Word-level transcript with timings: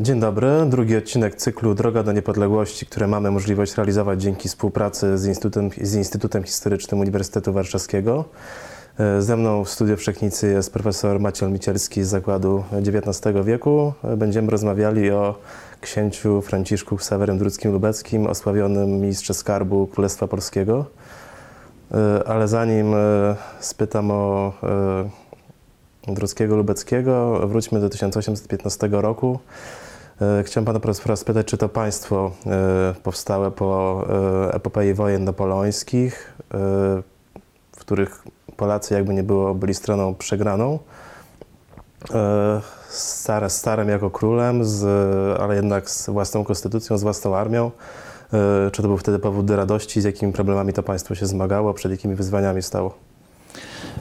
Dzień 0.00 0.20
dobry. 0.20 0.48
Drugi 0.66 0.96
odcinek 0.96 1.34
cyklu 1.34 1.74
Droga 1.74 2.02
do 2.02 2.12
Niepodległości, 2.12 2.86
które 2.86 3.06
mamy 3.06 3.30
możliwość 3.30 3.76
realizować 3.76 4.22
dzięki 4.22 4.48
współpracy 4.48 5.18
z 5.18 5.26
Instytutem, 5.26 5.70
z 5.82 5.94
Instytutem 5.94 6.44
Historycznym 6.44 7.00
Uniwersytetu 7.00 7.52
Warszawskiego. 7.52 8.24
E, 8.98 9.22
Ze 9.22 9.36
mną 9.36 9.64
w 9.64 9.70
studiu 9.70 9.96
Wszechnicy 9.96 10.48
jest 10.48 10.72
profesor 10.72 11.20
Maciej 11.20 11.48
Micielski 11.48 12.04
z 12.04 12.08
Zakładu 12.08 12.64
XIX 12.72 13.36
wieku. 13.44 13.92
E, 14.04 14.16
Będziemy 14.16 14.50
rozmawiali 14.50 15.10
o 15.10 15.34
księciu 15.80 16.42
Franciszku 16.42 16.96
Ksawerym 16.96 17.38
Drudzkim 17.38 17.72
Lubeckim, 17.72 18.26
osławionym 18.26 18.90
ministrze 18.90 19.34
skarbu 19.34 19.86
Królestwa 19.86 20.28
Polskiego. 20.28 20.84
E, 21.92 22.28
Ale 22.28 22.48
zanim 22.48 22.94
spytam 23.60 24.10
o 24.10 24.52
Drudzkiego 26.08 26.56
Lubeckiego, 26.56 27.46
wróćmy 27.48 27.80
do 27.80 27.88
1815 27.88 28.88
roku. 28.92 29.38
E, 30.20 30.42
Chciałem 30.42 30.64
pana 30.64 30.80
profesora 30.80 31.16
spytać, 31.16 31.46
czy 31.46 31.56
to 31.56 31.68
państwo 31.68 32.30
e, 32.46 32.94
powstałe 33.02 33.50
po 33.50 34.04
e, 34.48 34.54
epopei 34.54 34.94
wojen 34.94 35.24
napoleońskich, 35.24 36.34
w 37.72 37.80
których 37.80 38.22
Polacy 38.56 38.94
jakby 38.94 39.14
nie 39.14 39.22
było 39.22 39.54
byli 39.54 39.74
stroną 39.74 40.14
przegraną, 40.14 40.78
stare, 42.88 43.50
starym 43.50 43.88
jako 43.88 44.10
królem, 44.10 44.64
z, 44.64 44.84
ale 45.40 45.54
jednak 45.54 45.90
z 45.90 46.10
własną 46.10 46.44
konstytucją, 46.44 46.98
z 46.98 47.02
własną 47.02 47.36
armią. 47.36 47.70
Czy 48.72 48.82
to 48.82 48.88
był 48.88 48.98
wtedy 48.98 49.18
powód 49.18 49.46
do 49.46 49.56
radości, 49.56 50.00
z 50.00 50.04
jakimi 50.04 50.32
problemami 50.32 50.72
to 50.72 50.82
państwo 50.82 51.14
się 51.14 51.26
zmagało, 51.26 51.74
przed 51.74 51.92
jakimi 51.92 52.14
wyzwaniami 52.14 52.62
stało? 52.62 53.07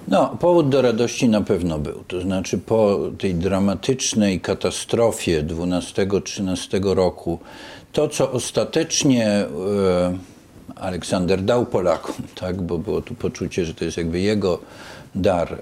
No, 0.08 0.38
powód 0.40 0.70
do 0.70 0.82
radości 0.82 1.30
na 1.30 1.42
pewno 1.42 1.80
był. 1.80 2.04
To 2.08 2.22
znaczy, 2.22 2.58
po 2.58 3.00
tej 3.18 3.36
dramatycznej 3.36 4.42
katastrofie 4.42 5.44
12-13 5.44 6.94
roku, 6.94 7.40
to 7.92 8.10
co 8.10 8.32
ostatecznie 8.32 9.28
e, 9.28 9.48
Aleksander 10.76 11.42
dał 11.42 11.66
Polakom, 11.66 12.16
tak, 12.36 12.62
bo 12.62 12.78
było 12.78 13.02
tu 13.02 13.16
poczucie, 13.16 13.66
że 13.66 13.74
to 13.74 13.86
jest 13.86 13.98
jakby 13.98 14.20
jego 14.20 14.60
dar, 15.16 15.62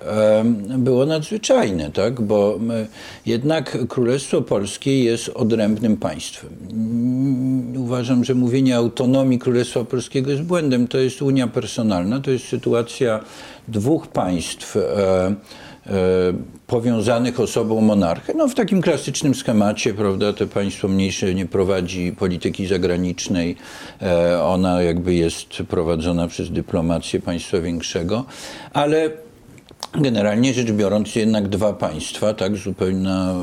było 0.78 1.06
nadzwyczajne, 1.06 1.92
tak, 1.92 2.22
bo 2.22 2.60
jednak 3.26 3.78
Królestwo 3.88 4.42
Polskie 4.42 5.04
jest 5.04 5.30
odrębnym 5.30 5.98
państwem. 5.98 6.50
Mm, 6.72 7.56
Uważam, 7.86 8.24
że 8.24 8.36
mówienie 8.36 8.76
autonomii 8.76 9.40
Królestwa 9.40 9.84
Polskiego 9.84 10.32
jest 10.32 10.44
błędem. 10.44 10.88
To 10.88 10.98
jest 10.98 11.22
unia 11.22 11.48
personalna, 11.48 12.20
to 12.20 12.32
jest 12.32 12.46
sytuacja 12.46 13.20
dwóch 13.68 14.08
państw. 14.08 14.78
E, 14.78 14.82
e, 15.88 15.96
powiązanych 16.68 17.40
osobą 17.40 17.82
monarchę. 17.82 18.34
No 18.34 18.48
w 18.48 18.56
takim 18.56 18.82
klasycznym 18.82 19.36
schemacie, 19.36 19.94
prawda, 19.94 20.34
to 20.34 20.48
państwo 20.48 20.88
mniejsze 20.88 21.34
nie 21.34 21.46
prowadzi 21.46 22.12
polityki 22.12 22.68
zagranicznej, 22.68 23.56
e, 24.02 24.44
ona 24.44 24.82
jakby 24.82 25.14
jest 25.14 25.50
prowadzona 25.70 26.28
przez 26.28 26.52
dyplomację 26.52 27.20
państwa 27.20 27.60
większego, 27.60 28.26
ale 28.74 29.12
Generalnie 29.94 30.54
rzecz 30.54 30.72
biorąc, 30.72 31.16
jednak 31.16 31.48
dwa 31.48 31.74
państwa, 31.74 32.34
tak, 32.34 32.56
zupełna 32.58 33.36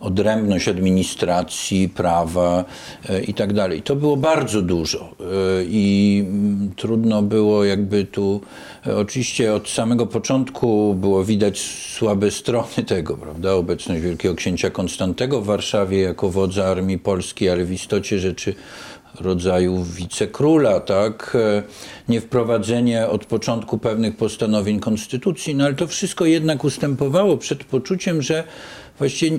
odrębność 0.00 0.68
administracji, 0.68 1.88
prawa 1.88 2.64
e, 3.08 3.22
i 3.22 3.34
tak 3.34 3.52
dalej. 3.52 3.82
To 3.82 3.96
było 3.96 4.16
bardzo 4.16 4.62
dużo 4.62 4.98
e, 5.20 5.24
i 5.64 6.24
mm, 6.28 6.70
trudno 6.76 7.22
było 7.22 7.64
jakby 7.64 8.04
tu, 8.04 8.40
e, 8.86 8.96
oczywiście 8.96 9.54
od 9.54 9.68
samego 9.68 10.06
początku 10.06 10.94
było 10.94 11.24
widać 11.24 11.58
słabe 11.96 12.30
strony 12.30 12.84
tego, 12.86 13.16
prawda, 13.16 13.52
obecność 13.52 14.02
Wielkiego 14.02 14.34
Księcia 14.34 14.70
Konstantego 14.70 15.40
w 15.40 15.46
Warszawie 15.46 16.00
jako 16.00 16.30
wodza 16.30 16.66
armii 16.66 16.98
polskiej, 16.98 17.50
ale 17.50 17.64
w 17.64 17.72
istocie 17.72 18.18
rzeczy 18.18 18.54
rodzaju 19.20 19.84
wicekróla, 19.84 20.80
tak? 20.80 21.36
E, 21.40 21.62
Niewprowadzenie 22.08 23.08
od 23.08 23.24
początku 23.24 23.78
pewnych 23.78 24.16
postanowień 24.16 24.80
konstytucji, 24.80 25.54
no 25.54 25.64
ale 25.64 25.74
to 25.74 25.86
wszystko 25.86 26.24
jednak 26.24 26.64
ustępowało 26.64 27.36
przed 27.36 27.64
poczuciem, 27.64 28.22
że 28.22 28.44
właściwie 28.98 29.38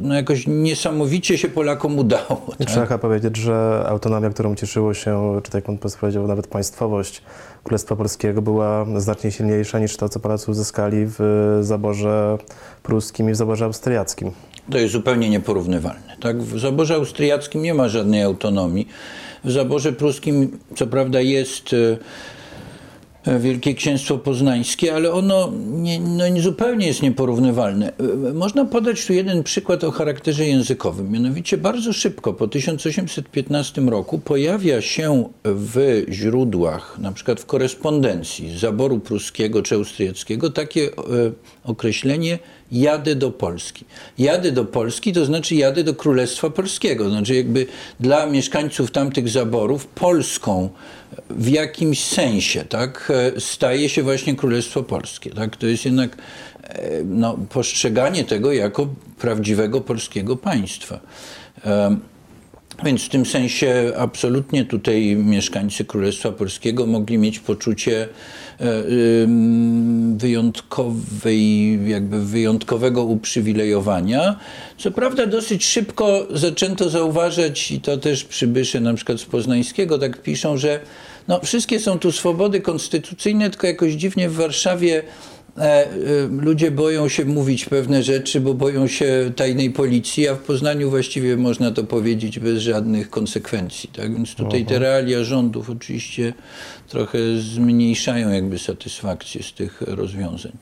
no 0.00 0.14
jakoś 0.14 0.46
niesamowicie 0.46 1.38
się 1.38 1.48
Polakom 1.48 1.98
udało. 1.98 2.54
Tak? 2.58 2.68
Trzeba 2.68 2.98
powiedzieć, 2.98 3.36
że 3.36 3.84
autonomia, 3.88 4.30
którą 4.30 4.54
cieszyło 4.54 4.94
się, 4.94 5.40
czy 5.44 5.50
tak 5.50 5.54
jak 5.68 5.80
pan 5.80 5.90
powiedział, 6.00 6.26
nawet 6.26 6.46
państwowość 6.46 7.22
Królestwa 7.64 7.96
Polskiego 7.96 8.42
była 8.42 8.86
znacznie 8.96 9.32
silniejsza 9.32 9.78
niż 9.78 9.96
to, 9.96 10.08
co 10.08 10.20
Polacy 10.20 10.50
uzyskali 10.50 10.96
w 11.06 11.58
zaborze 11.60 12.38
pruskim 12.82 13.30
i 13.30 13.32
w 13.32 13.36
zaborze 13.36 13.64
austriackim. 13.64 14.30
To 14.70 14.78
jest 14.78 14.92
zupełnie 14.92 15.30
nieporównywalne. 15.30 16.16
Tak? 16.20 16.42
W 16.42 16.58
zaborze 16.58 16.94
austriackim 16.94 17.62
nie 17.62 17.74
ma 17.74 17.88
żadnej 17.88 18.22
autonomii. 18.22 18.88
W 19.44 19.50
zaborze 19.50 19.92
pruskim, 19.92 20.58
co 20.76 20.86
prawda, 20.86 21.20
jest 21.20 21.72
e, 21.72 21.98
Wielkie 23.40 23.74
Księstwo 23.74 24.18
Poznańskie, 24.18 24.94
ale 24.94 25.12
ono 25.12 25.52
nie, 25.70 26.00
no, 26.00 26.28
nie 26.28 26.42
zupełnie 26.42 26.86
jest 26.86 27.02
nieporównywalne. 27.02 27.92
E, 28.28 28.32
Można 28.32 28.64
podać 28.64 29.06
tu 29.06 29.12
jeden 29.12 29.42
przykład 29.42 29.84
o 29.84 29.90
charakterze 29.90 30.46
językowym. 30.46 31.10
Mianowicie 31.10 31.58
bardzo 31.58 31.92
szybko, 31.92 32.32
po 32.32 32.48
1815 32.48 33.80
roku, 33.80 34.18
pojawia 34.18 34.80
się 34.80 35.28
w 35.44 36.04
źródłach, 36.10 36.98
na 36.98 37.12
przykład 37.12 37.40
w 37.40 37.46
korespondencji 37.46 38.58
zaboru 38.58 38.98
pruskiego 38.98 39.62
czy 39.62 39.74
austriackiego, 39.74 40.50
takie 40.50 40.82
e, 40.82 40.92
określenie 41.64 42.38
jadę 42.72 43.14
do 43.14 43.30
Polski. 43.30 43.84
Jadę 44.18 44.52
do 44.52 44.64
Polski 44.64 45.12
to 45.12 45.24
znaczy 45.24 45.54
jadę 45.54 45.84
do 45.84 45.94
Królestwa 45.94 46.50
Polskiego. 46.50 47.10
Znaczy 47.10 47.34
jakby 47.34 47.66
dla 48.00 48.26
mieszkańców 48.26 48.90
tamtych 48.90 49.28
zaborów 49.28 49.86
Polską 49.86 50.68
w 51.30 51.48
jakimś 51.48 52.04
sensie 52.04 52.64
tak, 52.64 53.12
e, 53.36 53.40
staje 53.40 53.88
się 53.88 54.02
właśnie 54.02 54.36
Królestwo 54.36 54.82
Polskie. 54.82 55.30
Tak? 55.30 55.56
To 55.56 55.66
jest 55.66 55.84
jednak 55.84 56.16
e, 56.62 56.90
no, 57.04 57.38
postrzeganie 57.50 58.24
tego 58.24 58.52
jako 58.52 58.88
prawdziwego 59.18 59.80
polskiego 59.80 60.36
państwa. 60.36 61.00
Więc 62.84 63.02
w 63.04 63.08
tym 63.08 63.26
sensie 63.26 63.92
absolutnie 63.96 64.64
tutaj 64.64 65.16
mieszkańcy 65.16 65.84
Królestwa 65.84 66.32
Polskiego 66.32 66.86
mogli 66.86 67.18
mieć 67.18 67.38
poczucie 67.38 68.02
e, 68.02 68.66
wyjątkowej, 70.16 71.78
jakby 71.90 72.24
wyjątkowego 72.24 73.04
uprzywilejowania. 73.04 74.38
Co 74.78 74.90
prawda 74.90 75.26
dosyć 75.26 75.64
szybko 75.64 76.26
zaczęto 76.30 76.88
zauważać, 76.90 77.70
i 77.70 77.80
to 77.80 77.96
też 77.96 78.24
przybysze 78.24 78.80
na 78.80 78.94
przykład 78.94 79.20
z 79.20 79.24
Poznańskiego 79.24 79.98
tak 79.98 80.22
piszą, 80.22 80.56
że 80.56 80.80
no, 81.28 81.40
wszystkie 81.40 81.80
są 81.80 81.98
tu 81.98 82.12
swobody 82.12 82.60
konstytucyjne, 82.60 83.50
tylko 83.50 83.66
jakoś 83.66 83.92
dziwnie 83.92 84.28
w 84.28 84.34
Warszawie 84.34 85.02
ludzie 86.30 86.70
boją 86.70 87.08
się 87.08 87.24
mówić 87.24 87.64
pewne 87.64 88.02
rzeczy, 88.02 88.40
bo 88.40 88.54
boją 88.54 88.86
się 88.86 89.32
tajnej 89.36 89.70
policji, 89.70 90.28
a 90.28 90.34
w 90.34 90.38
Poznaniu 90.38 90.90
właściwie 90.90 91.36
można 91.36 91.70
to 91.70 91.84
powiedzieć 91.84 92.38
bez 92.38 92.58
żadnych 92.58 93.10
konsekwencji. 93.10 93.90
Tak? 93.96 94.14
Więc 94.14 94.34
tutaj 94.34 94.66
te 94.66 94.78
realia 94.78 95.24
rządów 95.24 95.70
oczywiście 95.70 96.32
trochę 96.88 97.18
zmniejszają 97.38 98.30
jakby 98.30 98.58
satysfakcję 98.58 99.42
z 99.42 99.52
tych 99.52 99.82
rozwiązań. 99.82 100.52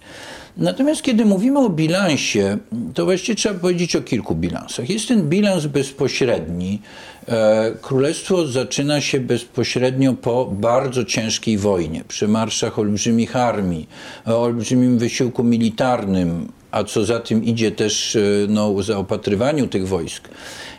Natomiast 0.57 1.03
kiedy 1.03 1.25
mówimy 1.25 1.59
o 1.59 1.69
bilansie, 1.69 2.59
to 2.95 3.05
właściwie 3.05 3.37
trzeba 3.37 3.61
powiedzieć 3.61 3.97
o 3.97 4.03
kilku 4.03 4.35
bilansach. 4.35 4.91
Jest 4.91 5.09
ten 5.09 5.29
bilans 5.29 5.67
bezpośredni. 5.67 6.81
E, 7.29 7.73
Królestwo 7.83 8.47
zaczyna 8.47 9.01
się 9.01 9.21
bezpośrednio 9.21 10.15
po 10.15 10.47
bardzo 10.47 11.05
ciężkiej 11.05 11.59
wojnie, 11.59 12.05
przy 12.09 12.29
marszach 12.29 12.79
olbrzymich 12.79 13.37
armii, 13.37 13.89
olbrzymim 14.25 14.99
wysiłku 14.99 15.45
militarnym, 15.45 16.49
a 16.71 16.85
co 16.85 17.05
za 17.05 17.21
tym 17.21 17.45
idzie 17.45 17.71
też 17.71 18.17
e, 18.17 18.21
no, 18.49 18.83
zaopatrywaniu 18.83 19.67
tych 19.67 19.89
wojsk. 19.89 20.29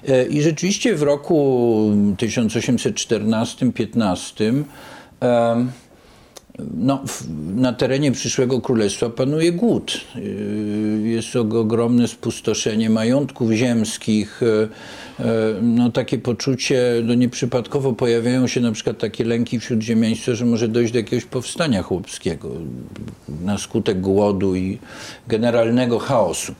E, 0.07 0.25
I 0.25 0.41
rzeczywiście 0.41 0.95
w 0.95 1.03
roku 1.03 1.91
1814-15 2.17 4.63
em, 5.19 5.71
no, 6.77 7.03
na 7.55 7.73
terenie 7.73 8.11
przyszłego 8.11 8.61
królestwa 8.61 9.09
panuje 9.09 9.51
głód. 9.51 10.01
Jest 11.03 11.35
og- 11.35 11.57
ogromne 11.57 12.07
spustoszenie 12.07 12.89
majątków 12.89 13.51
ziemskich. 13.51 14.41
Yy, 15.19 15.25
No, 15.61 15.91
takie 15.91 16.17
poczucie, 16.17 16.81
no 17.03 17.13
nieprzypadkowo 17.13 17.93
pojawiają 17.93 18.47
się 18.47 18.61
na 18.61 18.71
przykład 18.71 18.97
takie 18.97 19.23
lęki 19.23 19.59
wśród 19.59 19.81
ziemiaństwa, 19.81 20.35
że 20.35 20.45
może 20.45 20.67
dojść 20.67 20.93
do 20.93 20.99
jakiegoś 20.99 21.25
powstania 21.25 21.83
chłopskiego 21.83 22.49
na 23.41 23.57
skutek 23.57 24.01
głodu 24.01 24.55
i 24.55 24.77
generalnego 25.27 25.99
chaosu. 25.99 26.53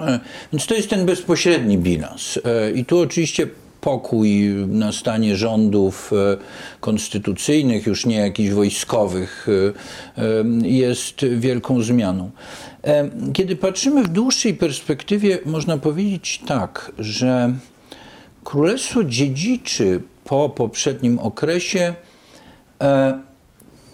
E, 0.00 0.20
Więc 0.52 0.66
to 0.66 0.74
jest 0.74 0.90
ten 0.90 1.06
bezpośredni 1.06 1.78
bilans. 1.78 2.38
E, 2.44 2.70
I 2.70 2.84
tu 2.84 2.98
oczywiście 2.98 3.46
pokój, 3.82 4.54
nastanie 4.68 5.36
rządów 5.36 6.12
e, 6.12 6.36
konstytucyjnych, 6.80 7.86
już 7.86 8.06
nie 8.06 8.16
jakichś 8.16 8.50
wojskowych, 8.50 9.46
e, 10.18 10.22
e, 10.22 10.68
jest 10.68 11.24
wielką 11.24 11.82
zmianą. 11.82 12.30
Kiedy 13.32 13.56
patrzymy 13.56 14.02
w 14.02 14.08
dłuższej 14.08 14.54
perspektywie, 14.54 15.38
można 15.44 15.78
powiedzieć 15.78 16.40
tak, 16.46 16.92
że 16.98 17.54
Królestwo 18.44 19.04
dziedziczy 19.04 20.02
po 20.24 20.48
poprzednim 20.48 21.18
okresie 21.18 21.94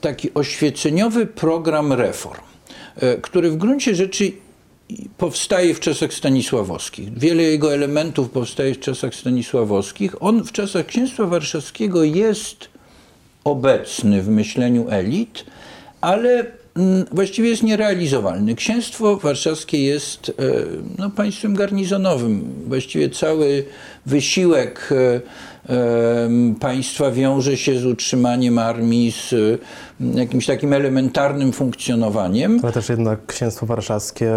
taki 0.00 0.35
oświeceniowy 0.35 1.26
program 1.26 1.93
reform, 1.93 2.40
który 3.23 3.50
w 3.50 3.56
gruncie 3.56 3.94
rzeczy 3.94 4.32
powstaje 5.19 5.75
w 5.75 5.81
czasach 5.81 6.14
stanisławowskich. 6.14 7.19
Wiele 7.19 7.43
jego 7.43 7.75
elementów 7.75 8.31
powstaje 8.31 8.75
w 8.75 8.81
czasach 8.81 9.14
stanisławowskich. 9.14 10.23
On 10.23 10.44
w 10.44 10.52
czasach 10.52 10.87
Księstwa 10.87 11.26
Warszawskiego 11.26 12.05
jest 12.05 12.69
obecny 13.44 14.23
w 14.23 14.29
myśleniu 14.29 14.87
elit, 14.90 15.44
ale 16.00 16.46
właściwie 17.13 17.49
jest 17.49 17.63
nierealizowalny. 17.63 18.55
Księstwo 18.55 19.17
warszawskie 19.17 19.85
jest 19.85 20.29
e, 20.29 20.33
no, 20.99 21.11
państwem 21.11 21.55
garnizonowym. 21.55 22.45
Właściwie 22.67 23.11
cały 23.11 23.65
wysiłek 24.07 24.91
e, 24.93 25.21
państwa 26.61 27.11
wiąże 27.11 27.57
się 27.57 27.79
z 27.79 27.87
utrzymaniem 27.87 28.59
armii, 28.59 29.13
z 29.13 29.35
jakimś 30.15 30.47
takim 30.47 30.73
elementarnym 30.73 31.53
funkcjonowaniem. 31.53 32.61
Ale 32.63 32.73
też 32.73 32.89
jednak 32.89 33.27
księstwo 33.27 33.67
warszawskie 33.67 34.33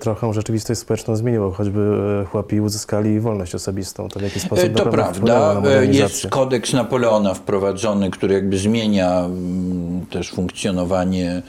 trochę 0.00 0.32
rzeczywistość 0.32 0.80
społeczną 0.80 1.16
zmieniło, 1.16 1.50
choćby 1.50 1.80
e, 2.22 2.24
chłopi 2.24 2.60
uzyskali 2.60 3.20
wolność 3.20 3.54
osobistą. 3.54 4.08
To 4.08 4.20
w 4.20 4.22
jaki 4.22 4.40
sposób 4.40 4.64
E, 4.64 4.70
To 4.70 4.86
prawda. 4.86 5.62
E, 5.64 5.86
Jest 5.86 6.26
kodeks 6.30 6.72
Napoleona 6.72 7.34
wprowadzony, 7.34 8.10
który 8.10 8.34
jakby 8.34 8.58
zmienia 8.58 9.24
mm, 9.24 10.06
też 10.06 10.30
funkcjonowanie 10.30 11.42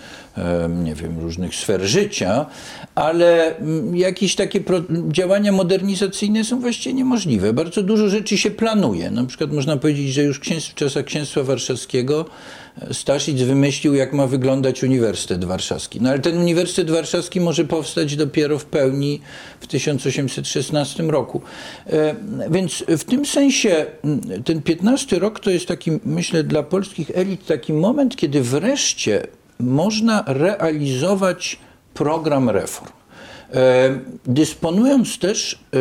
nie 0.83 0.95
wiem, 0.95 1.19
różnych 1.19 1.55
sfer 1.55 1.81
życia, 1.81 2.45
ale 2.95 3.57
mm, 3.57 3.95
jakieś 3.95 4.35
takie 4.35 4.59
działania 5.07 5.51
modernizacyjne 5.51 6.43
są 6.43 6.59
właściwie 6.59 6.95
niemożliwe. 6.95 7.53
Bardzo 7.53 7.83
dużo 7.83 8.09
rzeczy 8.09 8.37
się 8.37 8.51
planuje. 8.51 9.11
Na 9.11 9.25
przykład 9.25 9.51
można 9.51 9.77
powiedzieć, 9.77 10.13
że 10.13 10.23
już 10.23 10.39
w 10.69 10.73
czasach 10.73 11.05
Księstwa 11.05 11.43
Warszawskiego 11.43 12.25
Staszic 12.91 13.41
wymyślił, 13.41 13.95
jak 13.95 14.13
ma 14.13 14.27
wyglądać 14.27 14.83
Uniwersytet 14.83 15.45
Warszawski. 15.45 16.01
No 16.01 16.09
ale 16.09 16.19
ten 16.19 16.37
Uniwersytet 16.37 16.91
Warszawski 16.91 17.41
może 17.41 17.65
powstać 17.65 18.15
dopiero 18.15 18.59
w 18.59 18.65
pełni 18.65 19.21
w 19.59 19.67
1816 19.67 21.03
roku. 21.03 21.41
E, 21.87 22.15
Więc 22.51 22.83
w 22.87 23.03
tym 23.03 23.25
sensie 23.25 23.85
ten 24.45 24.61
15 24.61 25.19
rok 25.19 25.39
to 25.39 25.49
jest 25.49 25.65
taki, 25.67 25.91
myślę, 26.05 26.43
dla 26.43 26.63
polskich 26.63 27.11
elit 27.15 27.45
taki 27.45 27.73
moment, 27.73 28.15
kiedy 28.15 28.41
wreszcie 28.41 29.27
można 29.59 30.23
realizować 30.27 31.59
program 31.93 32.49
reform. 32.49 32.91
E, 33.53 33.99
Dysponując 34.25 35.19
też 35.19 35.59
e, 35.73 35.77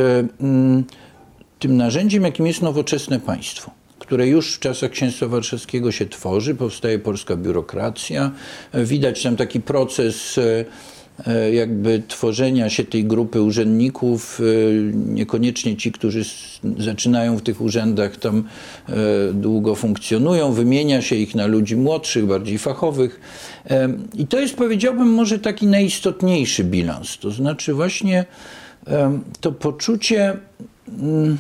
tym 1.59 1.77
narzędziem, 1.77 2.23
jakim 2.23 2.47
jest 2.47 2.63
nowoczesne 2.63 3.21
państwo, 3.21 3.71
które 4.07 4.29
już 4.29 4.55
w 4.55 4.59
czasach 4.59 4.91
Księstwa 4.91 5.27
Warszawskiego 5.27 5.93
się 5.93 6.07
tworzy, 6.07 6.55
powstaje 6.55 6.99
polska 6.99 7.37
biurokracja, 7.37 8.31
widać 8.75 9.23
tam 9.23 9.37
taki 9.37 9.61
proces 9.61 10.39
e, 10.39 10.65
e, 11.27 11.53
jakby 11.53 12.03
tworzenia 12.09 12.71
się 12.71 12.85
tej 12.85 13.05
grupy 13.05 13.43
urzędników, 13.43 14.41
e, 14.41 14.45
niekoniecznie 14.93 15.77
ci, 15.77 15.93
którzy 15.93 16.23
zaczynają 16.79 17.37
w 17.37 17.43
tych 17.43 17.61
urzędach 17.61 18.17
tam 18.17 18.45
długo 19.35 19.75
funkcjonują, 19.75 20.53
wymienia 20.53 21.03
się 21.03 21.17
ich 21.17 21.35
na 21.35 21.47
ludzi 21.47 21.77
młodszych, 21.77 22.27
bardziej 22.27 22.59
fachowych. 22.59 23.21
I 24.15 24.27
to 24.27 24.41
jest 24.41 24.57
powiedziałbym 24.57 25.09
może 25.09 25.39
taki 25.39 25.67
najistotniejszy 25.67 26.65
bilans, 26.65 27.19
to 27.19 27.31
znaczy 27.31 27.75
właśnie 27.75 28.25
to 29.41 29.53
poczucie 29.53 30.37
mm, 30.99 31.39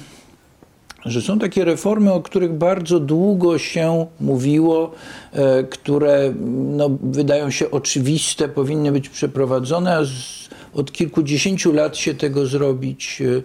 że 1.06 1.22
są 1.22 1.38
takie 1.38 1.64
reformy, 1.64 2.12
o 2.12 2.22
których 2.22 2.52
bardzo 2.52 3.00
długo 3.00 3.58
się 3.58 4.06
mówiło, 4.20 4.92
e, 5.32 5.64
które 5.64 6.34
no, 6.50 6.90
wydają 7.02 7.50
się 7.50 7.70
oczywiste, 7.70 8.48
powinny 8.48 8.92
być 8.92 9.08
przeprowadzone, 9.08 9.96
a 9.96 10.04
z, 10.04 10.48
od 10.74 10.92
kilkudziesięciu 10.92 11.72
lat 11.72 11.96
się 11.96 12.14
tego 12.14 12.46
zrobić 12.46 13.22
e, 13.22 13.42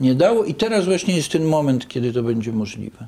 nie 0.00 0.14
dało 0.14 0.44
i 0.44 0.54
teraz 0.54 0.84
właśnie 0.84 1.16
jest 1.16 1.32
ten 1.32 1.44
moment, 1.44 1.88
kiedy 1.88 2.12
to 2.12 2.22
będzie 2.22 2.52
możliwe. 2.52 3.06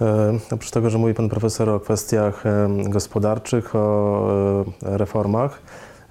E, 0.00 0.38
Oprócz 0.50 0.70
tego, 0.70 0.90
że 0.90 0.98
mówi 0.98 1.14
Pan 1.14 1.28
Profesor 1.28 1.68
o 1.68 1.80
kwestiach 1.80 2.44
gospodarczych, 2.88 3.76
o 3.76 4.64
reformach, 4.82 5.62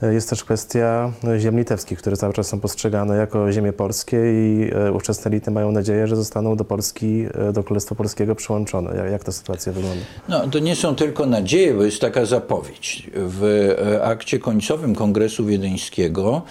jest 0.01 0.30
też 0.30 0.44
kwestia 0.44 1.12
e, 1.24 1.39
ziem 1.39 1.57
litewskich, 1.57 2.00
które 2.00 2.18
cały 2.18 2.33
czas 2.33 2.47
są 2.47 2.59
postrzegane 2.59 3.18
jako 3.18 3.51
ziemie 3.51 3.74
polskie 3.74 4.18
i 4.18 4.71
e, 4.74 4.92
ówczesne 4.92 5.31
elity 5.31 5.51
mają 5.51 5.71
nadzieję, 5.71 6.07
że 6.07 6.15
zostaną 6.15 6.56
do 6.56 6.65
Polski, 6.65 7.25
e, 7.33 7.53
do 7.53 7.63
Królestwa 7.63 7.95
Polskiego 7.95 8.36
przyłączone. 8.36 8.95
Jak, 8.95 9.12
jak 9.12 9.24
ta 9.24 9.31
sytuacja 9.31 9.74
wygląda? 9.74 10.06
No, 10.30 10.47
to 10.47 10.59
nie 10.59 10.75
są 10.75 10.95
tylko 10.95 11.25
nadzieje, 11.25 11.74
bo 11.74 11.83
jest 11.83 12.01
taka 12.01 12.25
zapowiedź. 12.25 13.09
W 13.15 13.44
e, 13.44 14.03
akcie 14.03 14.39
końcowym 14.39 14.95
Kongresu 14.95 15.45
Wiedeńskiego 15.45 16.42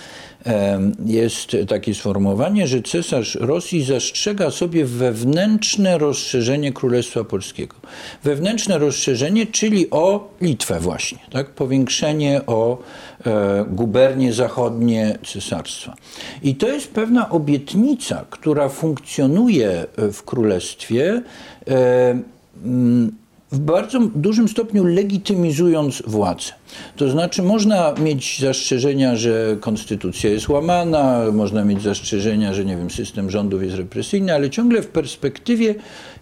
jest 1.07 1.57
takie 1.69 1.95
sformułowanie, 1.95 2.67
że 2.67 2.83
cesarz 2.83 3.35
Rosji 3.35 3.85
zastrzega 3.85 4.51
sobie 4.51 4.85
wewnętrzne 4.85 5.99
rozszerzenie 5.99 6.73
Królestwa 6.73 7.25
Polskiego. 7.25 7.77
Wewnętrzne 8.25 8.79
rozszerzenie, 8.79 9.47
czyli 9.47 9.91
o 9.91 10.29
Litwę 10.41 10.81
właśnie, 10.81 11.19
tak? 11.33 11.51
powiększenie 11.51 12.41
o 12.47 12.79
e, 13.27 13.65
gubernie 13.69 14.33
zachodnie 14.33 15.19
cesarstwa. 15.27 15.95
I 16.43 16.55
to 16.55 16.69
jest 16.69 16.91
pewna 16.91 17.31
obietnica, 17.31 18.25
która 18.31 18.69
funkcjonuje 18.69 19.87
e, 19.97 20.13
w 20.13 20.23
Królestwie. 20.23 21.23
E, 21.69 22.19
mm, 22.65 23.24
w 23.55 23.59
bardzo 23.59 24.01
dużym 24.15 24.49
stopniu 24.49 24.85
legitymizując 24.85 26.03
władzę. 26.07 26.53
To 26.97 27.11
znaczy, 27.11 27.43
można 27.43 27.95
mieć 27.99 28.41
zastrzeżenia, 28.41 29.17
że 29.17 29.57
konstytucja 29.61 30.31
jest 30.31 30.49
łamana, 30.49 31.21
można 31.33 31.65
mieć 31.65 31.83
zastrzeżenia, 31.83 32.55
że 32.55 32.65
nie 32.65 32.77
wiem, 32.77 32.91
system 32.91 33.31
rządów 33.31 33.63
jest 33.63 33.77
represyjny, 33.77 34.35
ale 34.35 34.51
ciągle 34.51 34.83
w 34.83 34.87
perspektywie 34.87 35.75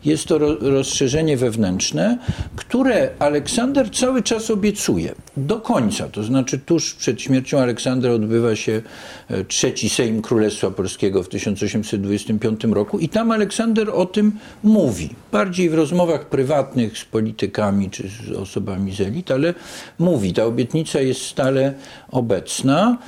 jest 0.04 0.26
to 0.26 0.38
ro- 0.38 0.56
rozszerzenie 0.60 1.36
wewnętrzne, 1.36 2.18
które 2.56 3.10
Aleksander 3.18 3.90
cały 3.90 4.22
czas 4.22 4.50
obiecuje 4.50 5.14
do 5.36 5.60
końca. 5.60 6.08
To 6.08 6.22
znaczy, 6.22 6.58
tuż 6.58 6.94
przed 6.94 7.22
śmiercią 7.22 7.58
Aleksandra 7.58 8.10
odbywa 8.12 8.56
się 8.56 8.82
e, 9.28 9.44
trzeci 9.44 9.88
Sejm 9.88 10.22
Królestwa 10.22 10.70
Polskiego 10.70 11.22
w 11.22 11.28
1825 11.28 12.64
roku 12.64 12.98
i 12.98 13.08
tam 13.08 13.30
Aleksander 13.30 13.90
o 13.90 14.06
tym 14.06 14.32
mówi. 14.62 15.10
Bardziej 15.32 15.70
w 15.70 15.74
rozmowach 15.74 16.26
prywatnych 16.26 16.98
z 16.98 17.04
politykami 17.04 17.90
czy 17.90 18.08
z 18.08 18.32
osobami 18.32 18.94
z 18.94 19.00
elit, 19.00 19.30
ale 19.30 19.54
mówi. 19.98 20.32
Ta 20.32 20.44
obietnica 20.44 21.00
jest 21.00 21.22
stale 21.22 21.74
obecna. 22.10 22.98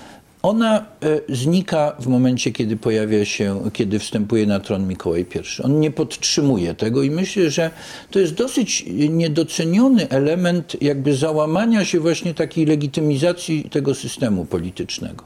Ona 0.44 0.78
e, 0.78 1.34
znika 1.34 1.96
w 1.98 2.06
momencie, 2.06 2.52
kiedy 2.52 2.76
pojawia 2.76 3.24
się, 3.24 3.70
kiedy 3.72 3.98
wstępuje 3.98 4.46
na 4.46 4.60
tron 4.60 4.88
Mikołaj 4.88 5.26
I. 5.34 5.62
On 5.62 5.80
nie 5.80 5.90
podtrzymuje 5.90 6.74
tego 6.74 7.02
i 7.02 7.10
myślę, 7.10 7.50
że 7.50 7.70
to 8.10 8.18
jest 8.18 8.34
dosyć 8.34 8.84
niedoceniony 9.10 10.08
element 10.08 10.82
jakby 10.82 11.16
załamania 11.16 11.84
się 11.84 12.00
właśnie 12.00 12.34
takiej 12.34 12.66
legitymizacji 12.66 13.70
tego 13.70 13.94
systemu 13.94 14.44
politycznego. 14.44 15.24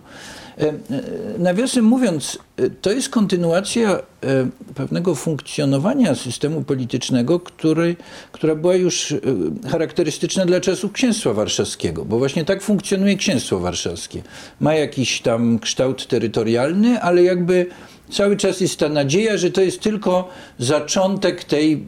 E, 0.61 0.69
e, 0.69 0.73
Nawiasem 1.39 1.85
mówiąc, 1.85 2.39
e, 2.57 2.71
to 2.71 2.91
jest 2.91 3.09
kontynuacja 3.09 4.03
pewnego 4.75 5.15
funkcjonowania 5.15 6.15
systemu 6.15 6.63
politycznego, 6.63 7.41
który, 7.41 7.97
która 8.33 8.55
była 8.55 8.75
już 8.75 9.15
charakterystyczna 9.71 10.47
dla 10.47 10.61
czasów 10.61 10.93
Księstwa 10.93 11.33
Warszawskiego, 11.33 12.05
bo 12.05 12.19
właśnie 12.19 12.45
tak 12.45 12.63
funkcjonuje 12.63 13.17
Księstwo 13.17 13.59
Warszawskie. 13.59 14.23
Ma 14.61 14.75
jakiś 14.75 15.21
tam 15.21 15.59
kształt 15.59 16.07
terytorialny, 16.07 17.01
ale 17.01 17.23
jakby 17.23 17.67
cały 18.11 18.37
czas 18.37 18.61
jest 18.61 18.79
ta 18.79 18.89
nadzieja, 18.89 19.37
że 19.37 19.51
to 19.51 19.61
jest 19.61 19.81
tylko 19.81 20.29
zaczątek 20.59 21.45
tej 21.45 21.85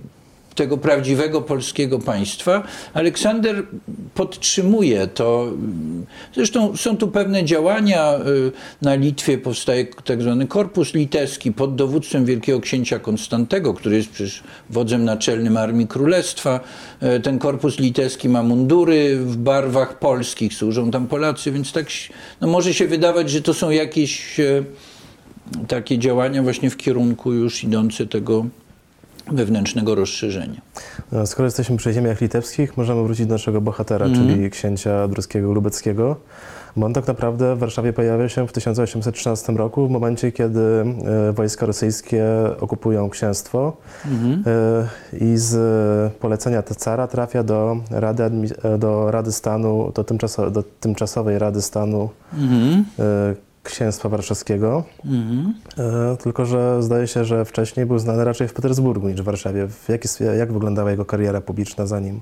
tego 0.55 0.79
prawdziwego 0.79 1.43
polskiego 1.43 1.99
państwa. 1.99 2.63
Aleksander 2.95 3.67
podtrzymuje 4.15 5.07
to. 5.07 5.53
Zresztą 6.35 6.77
są 6.77 6.97
tu 6.97 7.09
pewne 7.09 7.45
działania. 7.45 8.15
y, 8.15 8.53
Na 8.83 8.95
Litwie 8.95 9.39
powstaje 9.39 9.87
tak 10.05 10.23
zwany 10.23 10.47
Korpus 10.47 10.95
Litewski 10.95 11.53
pod 11.53 11.75
dowództwem 11.75 12.25
wielkiego 12.25 12.61
księcia 12.61 12.99
Konstantego, 12.99 13.75
który 13.75 13.97
jest 13.97 14.11
przecież 14.11 14.43
wodzem 14.71 15.05
naczelnym 15.05 15.57
Armii 15.57 15.87
Królestwa. 15.87 16.61
Y, 17.17 17.21
Ten 17.21 17.39
Korpus 17.39 17.79
Litewski 17.79 18.29
ma 18.29 18.43
mundury 18.43 19.17
w 19.17 19.37
barwach 19.37 19.99
polskich, 19.99 20.55
służą 20.55 20.91
tam 20.91 21.07
Polacy, 21.07 21.53
więc 21.53 21.73
tak 21.73 21.87
no 22.41 22.49
może 22.49 22.75
się 22.75 22.87
wydawać, 22.87 23.31
że 23.31 23.43
to 23.43 23.55
są 23.55 23.71
jakieś 23.71 24.41
y, 24.41 24.65
takie 25.69 25.99
działania 25.99 26.43
właśnie 26.43 26.71
w 26.71 26.77
kierunku 26.77 27.33
już 27.33 27.65
idące 27.65 28.07
tego 28.07 28.47
wewnętrznego 29.33 29.95
rozszerzenia. 29.95 30.61
No, 31.13 31.27
Skoro 31.27 31.45
jesteśmy 31.45 31.77
przy 31.77 31.93
ziemiach 31.93 32.21
litewskich, 32.21 32.77
możemy 32.77 33.03
wrócić 33.03 33.27
do 33.27 33.35
naszego 33.35 33.61
bohatera, 33.61 34.07
Mhm. 34.07 34.29
czyli 34.29 34.51
księcia 34.51 35.09
druskiego 35.09 35.53
lubeckiego. 35.53 36.17
Bo 36.77 36.87
on 36.87 36.93
tak 36.93 37.07
naprawdę 37.07 37.57
w 37.57 37.59
Warszawie 37.59 37.93
pojawia 37.93 38.29
się 38.29 38.47
w 38.49 38.53
1813 38.53 39.57
roku, 39.57 39.89
w 39.89 39.91
momencie, 39.91 40.33
kiedy 40.33 40.61
e, 40.61 41.33
wojska 41.33 41.67
rosyjskie 41.67 42.25
okupują 42.61 43.11
księstwo 43.11 43.77
Mhm. 44.07 44.43
e, 44.47 45.25
i 45.25 45.37
z 45.37 46.13
polecenia 46.13 46.63
cara 46.63 47.07
trafia 47.07 47.43
do 47.43 47.77
Rady, 47.91 48.23
do 48.79 49.11
Rady 49.11 49.33
Stanu, 49.33 49.93
do, 49.95 50.03
tymczaso- 50.05 50.51
do 50.51 50.63
tymczasowej 50.63 51.39
Rady 51.39 51.63
Stanu 51.63 52.09
Mhm. 52.39 52.85
Księstwa 53.71 54.09
Warszawskiego. 54.09 54.85
E, 55.79 56.17
Tylko, 56.17 56.47
że 56.47 56.83
zdaje 56.83 57.07
się, 57.07 57.25
że 57.25 57.45
wcześniej 57.45 57.87
był 57.87 57.99
znany 57.99 58.25
raczej 58.25 58.49
w 58.49 58.53
Petersburgu 58.53 59.09
niż 59.09 59.21
w 59.21 59.25
Warszawie. 59.25 59.69
W 59.69 59.89
jaki, 59.89 60.09
jak 60.39 60.53
wyglądała 60.53 60.91
jego 60.91 61.05
kariera 61.05 61.41
publiczna, 61.41 61.87
zanim 61.87 62.17
e, 62.17 62.21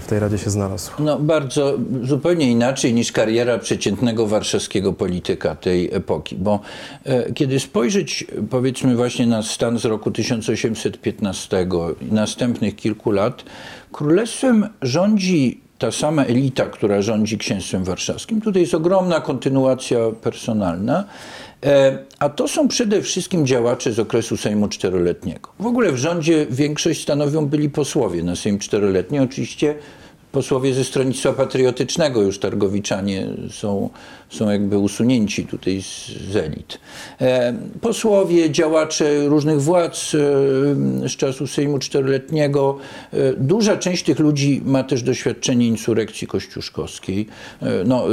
w 0.00 0.04
tej 0.06 0.18
radzie 0.18 0.38
się 0.38 0.50
znalazł? 0.50 0.90
No 0.98 1.18
bardzo 1.18 1.78
zupełnie 2.02 2.50
inaczej 2.50 2.94
niż 2.94 3.12
kariera 3.12 3.58
przeciętnego 3.58 4.26
warszawskiego 4.26 4.92
polityka 4.92 5.54
tej 5.54 5.94
epoki, 5.94 6.36
bo 6.36 6.60
e, 7.04 7.32
kiedy 7.32 7.60
spojrzeć 7.60 8.26
powiedzmy 8.50 8.96
właśnie 8.96 9.26
na 9.26 9.42
stan 9.42 9.78
z 9.78 9.84
roku 9.84 10.10
1815 10.10 11.66
i 12.10 12.14
następnych 12.14 12.76
kilku 12.76 13.10
lat, 13.10 13.44
królestwem 13.92 14.68
rządzi 14.82 15.63
ta 15.84 15.90
sama 15.90 16.24
elita, 16.24 16.64
która 16.64 17.02
rządzi 17.02 17.38
księstwem 17.38 17.84
warszawskim. 17.84 18.40
Tutaj 18.40 18.62
jest 18.62 18.74
ogromna 18.74 19.20
kontynuacja 19.20 19.98
personalna. 20.22 21.04
E, 21.64 21.98
A 22.18 22.28
to 22.28 22.48
są 22.48 22.68
przede 22.68 23.02
wszystkim 23.02 23.46
działacze 23.46 23.92
z 23.92 23.98
okresu 23.98 24.36
Sejmu 24.36 24.68
Czteroletniego. 24.68 25.50
W 25.60 25.66
ogóle 25.66 25.92
w 25.92 25.96
rządzie 25.96 26.46
większość 26.50 27.02
stanowią 27.02 27.46
byli 27.46 27.70
posłowie 27.70 28.22
na 28.22 28.36
Sejm 28.36 28.58
Czteroletni. 28.58 29.18
Oczywiście 29.18 29.74
posłowie 30.34 30.74
ze 30.74 30.84
Stronnictwa 30.84 31.32
Patriotycznego, 31.32 32.22
już 32.22 32.38
targowiczanie 32.38 33.26
są, 33.50 33.90
są 34.30 34.50
jakby 34.50 34.78
usunięci 34.78 35.46
tutaj 35.46 35.82
z, 35.82 36.06
z 36.32 36.36
elit. 36.36 36.78
E, 37.20 37.54
posłowie, 37.80 38.50
działacze 38.50 39.26
różnych 39.26 39.62
władz 39.62 40.14
e, 41.04 41.08
z 41.08 41.16
czasu 41.16 41.46
Sejmu 41.46 41.78
Czteroletniego. 41.78 42.78
E, 43.12 43.32
duża 43.32 43.76
część 43.76 44.04
tych 44.04 44.18
ludzi 44.18 44.62
ma 44.64 44.84
też 44.84 45.02
doświadczenie 45.02 45.66
insurekcji 45.66 46.26
kościuszkowskiej. 46.26 47.26
No, 47.86 48.04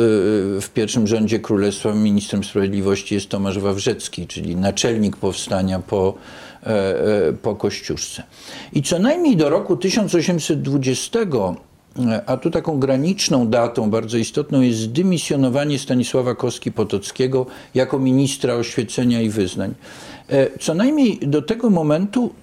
w 0.62 0.70
pierwszym 0.74 1.08
rządzie 1.08 1.40
Królestwa 1.40 1.94
ministrem 1.94 2.44
sprawiedliwości 2.44 3.16
jest 3.16 3.30
Tomasz 3.30 3.60
Wawrzecki, 3.60 4.28
czyli 4.28 4.56
naczelnik 4.56 5.18
powstania 5.18 5.80
po, 5.80 6.14
po 7.42 7.56
Kościuszce. 7.56 8.24
I 8.74 8.84
co 8.84 9.00
najmniej 9.00 9.38
do 9.38 9.50
roku 9.50 9.78
1820 9.78 11.20
a 12.26 12.38
tu 12.38 12.52
taką 12.52 12.80
graniczną 12.80 13.48
datą, 13.48 13.90
bardzo 13.90 14.18
istotną, 14.18 14.62
jest 14.62 14.80
zdymisjonowanie 14.80 15.80
Stanisława 15.80 16.32
Kostki-Potockiego 16.34 17.46
jako 17.76 18.00
ministra 18.00 18.54
oświecenia 18.54 19.22
i 19.22 19.30
wyznań. 19.30 19.74
E, 20.30 20.48
Co 20.60 20.74
najmniej 20.74 21.20
do 21.22 21.42
tego 21.42 21.70
momentu 21.70 22.34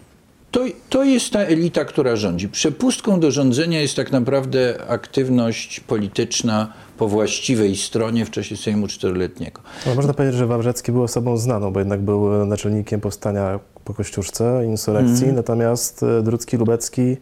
to, 0.51 0.61
to 0.89 1.05
jest 1.05 1.31
ta 1.33 1.41
elita, 1.41 1.85
która 1.85 2.17
rządzi. 2.17 2.49
Przepustką 2.49 3.21
do 3.21 3.31
rządzenia 3.31 3.81
jest 3.81 3.97
tak 3.97 4.13
naprawdę 4.13 4.79
aktywność 4.89 5.81
polityczna 5.81 6.73
po 6.99 7.09
właściwej 7.09 7.77
stronie 7.77 8.25
w 8.25 8.31
czasie 8.31 8.57
Sejmu 8.57 8.89
Czteroletniego. 8.89 9.61
No, 9.87 9.95
można 9.95 10.15
powiedzieć, 10.15 10.37
że 10.39 10.47
Wawrzecki 10.47 10.93
był 10.93 11.03
osobą 11.03 11.37
znaną, 11.37 11.73
bo 11.73 11.79
jednak 11.79 12.01
był 12.01 12.47
naczelnikiem 12.47 13.01
powstania 13.01 13.61
po 13.85 13.95
Kościuszce, 13.95 14.63
insurekcji, 14.67 15.15
Mhm. 15.15 15.35
natomiast 15.37 16.03
e, 16.03 16.23
Drucki 16.23 16.57
Lubecki 16.57 17.17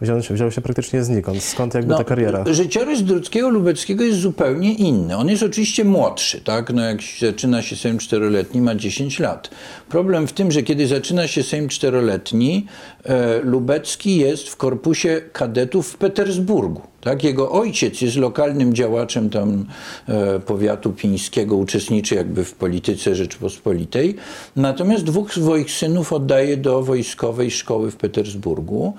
wziął 0.00 0.22
się, 0.22 0.34
wziął 0.34 0.50
się 0.50 0.60
praktycznie 0.60 1.04
znikąd. 1.04 1.42
Skąd 1.42 1.74
jakby 1.74 1.90
No, 1.90 1.98
ta 1.98 2.04
kariera? 2.04 2.44
Życiorys 2.46 3.02
Druckiego 3.02 3.48
Lubeckiego 3.48 4.04
jest 4.04 4.18
zupełnie 4.18 4.74
inny. 4.74 5.16
On 5.16 5.28
jest 5.28 5.42
oczywiście 5.42 5.84
młodszy, 5.84 6.40
tak? 6.40 6.72
No 6.72 6.82
jak 6.82 6.98
zaczyna 7.20 7.62
się 7.62 7.76
Sejm 7.76 7.98
Czteroletni, 7.98 8.60
ma 8.60 8.74
10 8.74 9.18
lat. 9.18 9.50
Problem 9.88 10.26
w 10.26 10.32
tym, 10.32 10.52
że 10.52 10.62
kiedy 10.62 10.86
zaczyna 10.86 11.28
się 11.28 11.42
Sejm 11.42 11.68
Czteroletni, 11.68 12.66
e, 13.04 13.40
Lubecki 13.42 14.16
jest 14.16 14.48
w 14.48 14.56
korpusie 14.56 15.20
kadetów 15.32 15.88
w 15.88 15.96
Petersburgu. 15.96 16.82
Tak? 17.06 17.24
Jego 17.24 17.52
ojciec 17.52 18.00
jest 18.00 18.16
lokalnym 18.16 18.74
działaczem 18.74 19.30
tam 19.30 19.66
e, 20.08 20.40
powiatu 20.40 20.92
pińskiego, 20.92 21.56
uczestniczy 21.56 22.14
jakby 22.14 22.44
w 22.44 22.54
polityce 22.54 23.14
Rzeczpospolitej. 23.14 24.14
Natomiast 24.56 25.04
dwóch 25.04 25.32
swoich 25.32 25.70
synów 25.70 26.12
oddaje 26.12 26.56
do 26.56 26.82
wojskowej 26.82 27.50
szkoły 27.50 27.90
w 27.90 27.96
Petersburgu. 27.96 28.94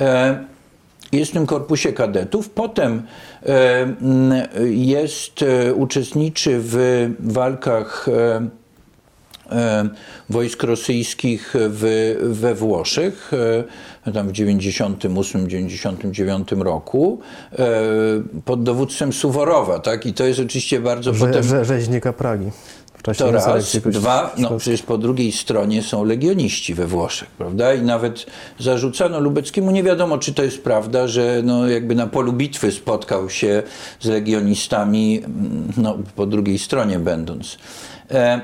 E, 0.00 0.44
jest 1.12 1.30
w 1.30 1.34
tym 1.34 1.46
korpusie 1.46 1.92
kadetów. 1.92 2.50
Potem 2.50 3.02
e, 3.46 3.86
jest, 4.68 5.42
e, 5.42 5.74
uczestniczy 5.74 6.58
w 6.60 7.08
walkach 7.20 8.06
wojsk 10.30 10.62
rosyjskich 10.62 11.54
w, 11.54 12.16
we 12.22 12.54
Włoszech, 12.54 13.30
tam 14.14 14.28
w 14.28 14.32
98-99 14.32 16.62
roku, 16.62 17.20
pod 18.44 18.62
dowództwem 18.62 19.12
Suworowa, 19.12 19.78
tak? 19.78 20.06
I 20.06 20.14
to 20.14 20.24
jest 20.24 20.40
oczywiście 20.40 20.80
bardzo 20.80 21.14
Że, 21.14 21.26
potem... 21.26 21.64
rzeźnika 21.64 22.12
Pragi. 22.12 22.50
W 22.98 23.02
czasie 23.02 23.24
To 23.24 23.30
raz. 23.30 23.76
Dwa, 23.86 24.34
no 24.38 24.58
przecież 24.58 24.82
po 24.82 24.98
drugiej 24.98 25.32
stronie 25.32 25.82
są 25.82 26.04
legioniści 26.04 26.74
we 26.74 26.86
Włoszech, 26.86 27.28
prawda? 27.28 27.74
I 27.74 27.82
nawet 27.82 28.26
zarzucano 28.58 29.20
Lubeckiemu, 29.20 29.70
nie 29.70 29.82
wiadomo 29.82 30.18
czy 30.18 30.34
to 30.34 30.42
jest 30.42 30.62
prawda, 30.62 31.08
że 31.08 31.40
no 31.44 31.68
jakby 31.68 31.94
na 31.94 32.06
polu 32.06 32.32
bitwy 32.32 32.72
spotkał 32.72 33.30
się 33.30 33.62
z 34.00 34.06
legionistami, 34.06 35.18
mm, 35.24 35.72
no 35.76 35.98
po 36.16 36.26
drugiej 36.26 36.58
stronie 36.58 36.98
będąc. 36.98 37.58
E, 38.10 38.40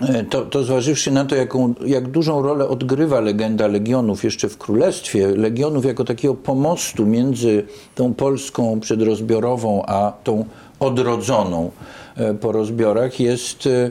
e, 0.00 0.24
to, 0.24 0.42
to 0.42 0.64
zważywszy 0.64 1.10
na 1.10 1.24
to, 1.24 1.36
jaką, 1.36 1.74
jak 1.86 2.08
dużą 2.08 2.42
rolę 2.42 2.68
odgrywa 2.68 3.20
legenda 3.20 3.66
Legionów 3.66 4.24
jeszcze 4.24 4.48
w 4.48 4.58
Królestwie, 4.58 5.26
Legionów 5.26 5.84
jako 5.84 6.04
takiego 6.04 6.34
pomostu 6.34 7.06
między 7.06 7.66
tą 7.94 8.14
Polską 8.14 8.80
przedrozbiorową, 8.80 9.82
a 9.86 10.12
tą 10.24 10.44
odrodzoną 10.80 11.70
e, 12.16 12.34
po 12.34 12.52
rozbiorach 12.52 13.20
jest 13.20 13.66
e, 13.66 13.90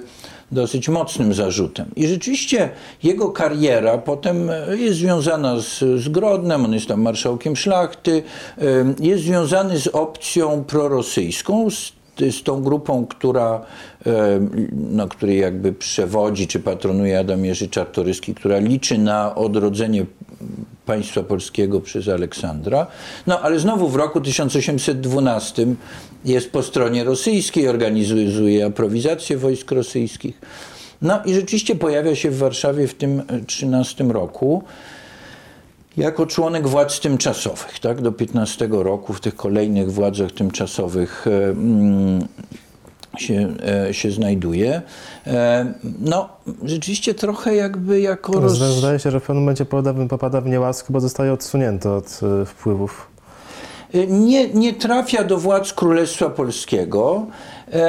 dosyć 0.51 0.89
mocnym 0.89 1.33
zarzutem. 1.33 1.85
I 1.95 2.07
rzeczywiście 2.07 2.69
jego 3.03 3.29
kariera 3.29 3.97
potem 3.97 4.49
e, 4.49 4.77
jest 4.77 4.97
związana 4.97 5.59
z, 5.59 5.79
z 5.79 6.09
Grodnem, 6.09 6.65
on 6.65 6.73
jest 6.73 6.87
tam 6.87 7.01
marszałkiem 7.01 7.55
szlachty, 7.55 8.23
jest 8.99 9.23
związany 9.23 9.79
z 9.79 9.87
opcją 9.87 10.63
prorosyjską, 10.63 11.69
z 11.69 11.99
z 12.31 12.43
tą 12.43 12.61
grupą, 12.61 13.05
która, 13.05 13.65
no, 14.71 15.07
której 15.07 15.39
jakby 15.39 15.73
przewodzi 15.73 16.47
czy 16.47 16.59
patronuje 16.59 17.19
Adam 17.19 17.45
Jerzy 17.45 17.67
Czartoryski, 17.67 18.35
która 18.35 18.59
liczy 18.59 18.97
na 18.97 19.35
odrodzenie 19.35 20.05
państwa 20.85 21.23
polskiego 21.23 21.81
przez 21.81 22.07
Aleksandra. 22.07 22.87
No 23.27 23.39
ale 23.39 23.59
znowu 23.59 23.89
w 23.89 23.95
roku 23.95 24.21
1812 24.21 25.67
jest 26.25 26.51
po 26.51 26.63
stronie 26.63 27.03
rosyjskiej, 27.03 27.67
organizuje 27.67 28.65
aprowizację 28.65 29.37
wojsk 29.37 29.71
rosyjskich. 29.71 30.41
No 31.01 31.23
i 31.25 31.33
rzeczywiście 31.33 31.75
pojawia 31.75 32.15
się 32.15 32.31
w 32.31 32.37
Warszawie 32.37 32.87
w 32.87 32.93
tym 32.93 33.23
13 33.47 34.03
roku 34.03 34.63
jako 35.97 36.25
członek 36.25 36.67
władz 36.67 36.99
tymczasowych, 36.99 37.79
tak, 37.79 38.01
do 38.01 38.11
15 38.11 38.67
roku 38.71 39.13
w 39.13 39.21
tych 39.21 39.35
kolejnych 39.35 39.91
władzach 39.91 40.31
tymczasowych 40.31 41.25
się, 43.21 43.53
e, 43.87 43.93
się 43.93 44.11
znajduje. 44.11 44.81
E, 45.27 45.73
no, 45.99 46.29
rzeczywiście 46.63 47.13
trochę 47.13 47.55
jakby 47.55 47.99
jako... 48.01 48.39
Roz... 48.39 48.53
zda- 48.53 48.71
Zdaje 48.71 48.99
się, 48.99 49.11
że 49.11 49.19
w 49.19 49.23
pewnym 49.23 49.43
momencie 49.43 49.65
popada, 49.65 49.93
popada 50.09 50.41
w 50.41 50.45
niełaskę, 50.45 50.93
bo 50.93 50.99
zostaje 50.99 51.33
odsunięty 51.33 51.89
od 51.89 52.19
e, 52.41 52.45
wpływów. 52.45 53.07
Nie, 54.07 54.49
nie 54.49 54.73
trafia 54.73 55.23
do 55.23 55.37
władz 55.37 55.73
Królestwa 55.73 56.29
Polskiego, 56.29 57.25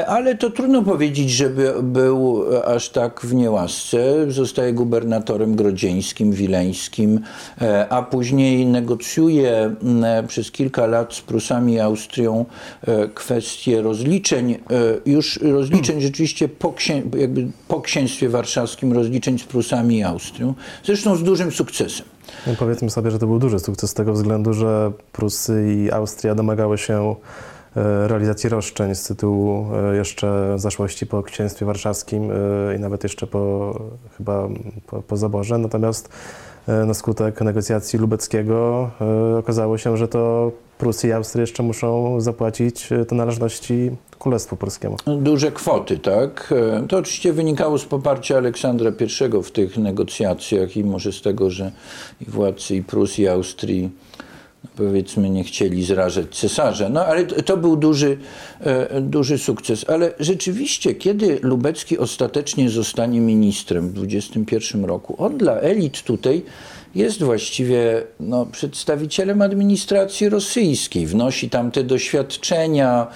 ale 0.07 0.35
to 0.35 0.49
trudno 0.49 0.83
powiedzieć, 0.83 1.29
żeby 1.29 1.73
był 1.83 2.43
aż 2.65 2.89
tak 2.89 3.21
w 3.21 3.33
niełasce. 3.33 4.31
Zostaje 4.31 4.73
gubernatorem 4.73 5.55
grodzieńskim, 5.55 6.31
wileńskim, 6.31 7.19
e, 7.61 7.89
a 7.89 8.01
później 8.01 8.65
negocjuje 8.65 9.75
przez 10.27 10.51
kilka 10.51 10.85
lat 10.85 11.13
z 11.13 11.21
Prusami 11.21 11.73
i 11.73 11.79
Austrią 11.79 12.45
e, 12.81 13.07
kwestie 13.07 13.81
rozliczeń, 13.81 14.51
e, 14.51 14.57
już 15.05 15.39
rozliczeń 15.41 16.01
rzeczywiście 16.01 16.47
po, 16.47 16.73
księ, 16.73 17.01
po 17.67 17.81
księstwie 17.81 18.29
warszawskim, 18.29 18.93
rozliczeń 18.93 19.39
z 19.39 19.43
Prusami 19.43 19.97
i 19.97 20.03
Austrią, 20.03 20.53
zresztą 20.83 21.15
z 21.15 21.23
dużym 21.23 21.51
sukcesem. 21.51 22.05
No, 22.47 22.53
powiedzmy 22.59 22.89
sobie, 22.89 23.11
że 23.11 23.19
to 23.19 23.27
był 23.27 23.39
duży 23.39 23.59
sukces 23.59 23.89
z 23.89 23.93
tego 23.93 24.13
względu, 24.13 24.53
że 24.53 24.91
Prusy 25.11 25.75
i 25.77 25.91
Austria 25.91 26.35
domagały 26.35 26.77
się 26.77 26.93
e, 26.93 27.15
realizacji 28.07 28.49
roszczeń 28.49 28.95
z 28.95 29.03
tytułu 29.03 29.65
e, 29.75 29.95
jeszcze 29.95 30.53
zaszłości 30.59 31.07
po 31.07 31.23
księstwie 31.23 31.65
warszawskim 31.65 32.31
e, 32.31 32.75
i 32.75 32.79
nawet 32.79 33.03
jeszcze 33.03 33.27
po 33.27 33.73
chyba 34.17 34.47
po, 34.87 35.01
po 35.01 35.17
zaborze. 35.17 35.57
Natomiast 35.57 36.09
e, 36.67 36.85
na 36.85 36.93
skutek 36.93 37.41
negocjacji 37.41 37.99
lubeckiego 37.99 38.89
e, 39.33 39.37
okazało 39.37 39.77
się, 39.77 39.97
że 39.97 40.07
to 40.07 40.51
Prusy 40.77 41.07
i 41.07 41.11
Austria 41.11 41.41
jeszcze 41.41 41.63
muszą 41.63 42.21
zapłacić 42.21 42.91
e, 42.91 43.05
te 43.05 43.15
należności 43.15 43.91
Królestwu 44.19 44.55
Polskiemu. 44.55 44.97
Duże 45.05 45.51
kwoty, 45.51 45.99
tak? 45.99 46.53
E, 46.81 46.87
To 46.87 46.97
oczywiście 46.97 47.33
wynikało 47.33 47.77
z 47.77 47.85
poparcia 47.85 48.37
Aleksandra 48.37 48.91
I 48.91 49.43
w 49.43 49.51
tych 49.51 49.77
negocjacjach 49.77 50.77
i 50.77 50.83
może 50.83 51.11
z 51.11 51.21
tego, 51.21 51.49
że 51.49 51.71
i 52.21 52.25
władcy 52.25 52.75
i 52.75 52.83
Prus 52.83 53.19
i 53.19 53.27
Austrii 53.27 53.89
powiedzmy 54.75 55.29
nie 55.29 55.43
chcieli 55.43 55.83
zrażać 55.83 56.35
cesarza. 56.35 56.89
No 56.89 57.05
ale 57.05 57.25
to 57.25 57.57
był 57.57 57.75
duży, 57.75 58.17
e, 58.59 59.01
duży 59.01 59.37
sukces. 59.37 59.85
Ale 59.89 60.13
rzeczywiście, 60.19 60.95
kiedy 60.95 61.39
Lubecki 61.41 61.97
ostatecznie 61.97 62.69
zostanie 62.69 63.21
ministrem 63.21 63.89
w 63.89 63.93
21 63.93 64.85
roku, 64.85 65.15
on 65.17 65.37
dla 65.37 65.53
elit 65.53 66.03
tutaj 66.03 66.43
jest 66.95 67.23
właściwie 67.23 68.03
no, 68.19 68.45
przedstawicielem 68.45 69.41
administracji 69.41 70.29
rosyjskiej. 70.29 71.07
Wnosi 71.07 71.49
tam 71.49 71.71
te 71.71 71.83
doświadczenia. 71.83 73.07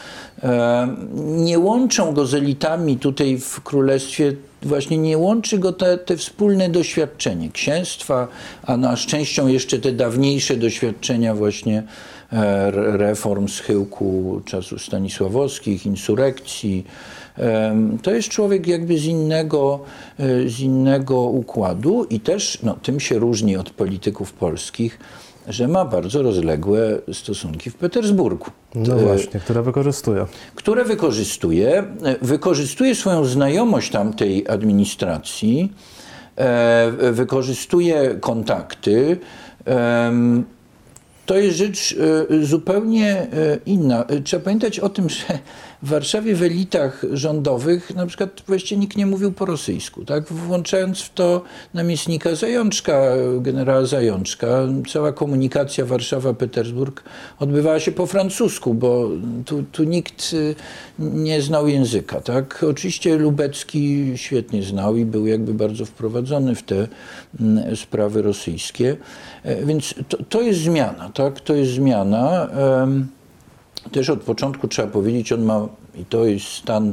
E, 0.43 0.87
nie 1.17 1.59
łączą 1.59 2.13
go 2.13 2.25
z 2.25 2.33
elitami 2.33 2.97
tutaj 2.97 3.37
w 3.37 3.61
królestwie 3.61 4.33
właśnie 4.65 4.97
nie 4.97 5.17
łączy 5.17 5.57
go 5.59 5.73
te, 5.73 5.97
te 5.97 6.17
wspólne 6.17 6.69
doświadczenie 6.69 7.49
księstwa, 7.51 8.27
a 8.63 8.77
na 8.77 8.95
szczęścią 8.95 9.47
jeszcze 9.47 9.79
te 9.79 9.91
dawniejsze 9.91 10.55
doświadczenia 10.57 11.35
właśnie 11.35 11.83
e, 12.33 12.67
re- 12.67 12.97
reform 12.97 13.47
schyłku 13.47 14.41
czasów 14.45 14.81
stanisławowskich, 14.81 15.85
insurekcji. 15.85 16.85
Em, 17.37 17.97
To 18.03 18.11
jest 18.11 18.29
człowiek 18.29 18.67
jakby 18.67 18.97
z 18.97 19.05
innego, 19.05 19.79
e, 20.19 20.49
z 20.49 20.59
innego 20.59 21.21
układu 21.21 22.03
i 22.09 22.19
też 22.19 22.59
no, 22.63 22.73
tym 22.83 22.99
się 22.99 23.19
różni 23.19 23.57
od 23.57 23.69
polityków 23.69 24.33
polskich, 24.33 24.99
że 25.47 25.67
ma 25.67 25.85
bardzo 25.85 26.21
rozległe 26.21 26.99
stosunki 27.13 27.69
w 27.69 27.75
Petersburgu 27.75 28.45
No 28.75 28.93
E, 28.95 28.97
właśnie, 28.97 29.39
które 29.39 29.61
wykorzystuje. 29.61 30.25
które 30.55 30.83
wykorzystuje. 30.85 31.77
e, 32.03 32.15
Wykorzystuje 32.21 32.95
swoją 32.95 33.25
znajomość 33.25 33.91
tamtej 33.91 34.47
administracji, 34.47 35.73
e, 36.35 36.91
wykorzystuje 37.11 38.17
kontakty. 38.21 39.17
To 41.25 41.37
jest 41.37 41.57
rzecz 41.57 41.95
zupełnie 42.43 43.27
inna. 43.65 44.05
Trzeba 44.23 44.43
pamiętać 44.43 44.79
o 44.79 44.89
tym, 44.89 45.09
że 45.09 45.23
w 45.85 45.89
Warszawie 45.89 46.35
w 46.35 46.43
elitach 46.43 47.05
rządowych 47.13 47.95
na 47.95 48.05
przykład 48.05 48.43
właściwie 48.47 48.81
nikt 48.81 48.97
nie 48.97 49.05
mówił 49.05 49.31
po 49.31 49.45
rosyjsku, 49.45 50.05
tak? 50.05 50.33
Włączając 50.33 51.01
w 51.01 51.13
to 51.13 51.41
namiestnika 51.73 52.35
Zajączka, 52.35 53.01
generała 53.39 53.85
Zajączka, 53.85 54.47
cała 54.93 55.11
komunikacja 55.11 55.85
Warszawa-Petersburg 55.85 57.03
odbywała 57.39 57.79
się 57.79 57.91
po 57.91 58.05
francusku, 58.05 58.73
bo 58.73 59.09
tu, 59.45 59.63
tu 59.71 59.83
nikt 59.83 60.33
y, 60.33 60.55
nie 60.99 61.41
znał 61.41 61.67
języka, 61.67 62.21
tak? 62.21 62.65
Oczywiście 62.69 63.17
Lubecki 63.17 64.11
świetnie 64.15 64.63
znał 64.63 64.97
i 64.97 65.05
był 65.05 65.27
jakby 65.27 65.53
bardzo 65.53 65.85
wprowadzony 65.85 66.55
w 66.55 66.63
te 66.63 66.87
mm, 67.39 67.75
sprawy 67.75 68.21
rosyjskie, 68.21 68.97
E, 69.45 69.65
więc 69.65 69.95
to, 70.09 70.17
to 70.29 70.41
jest 70.41 70.59
zmiana, 70.59 71.09
tak? 71.09 71.39
To 71.39 71.53
jest 71.53 71.71
zmiana. 71.71 72.47
Em, 72.49 73.07
też 73.91 74.09
od 74.09 74.21
początku 74.21 74.67
trzeba 74.67 74.87
powiedzieć, 74.87 75.31
on 75.31 75.43
ma, 75.43 75.67
i 75.95 76.05
to 76.05 76.25
jest 76.25 76.45
stan, 76.45 76.91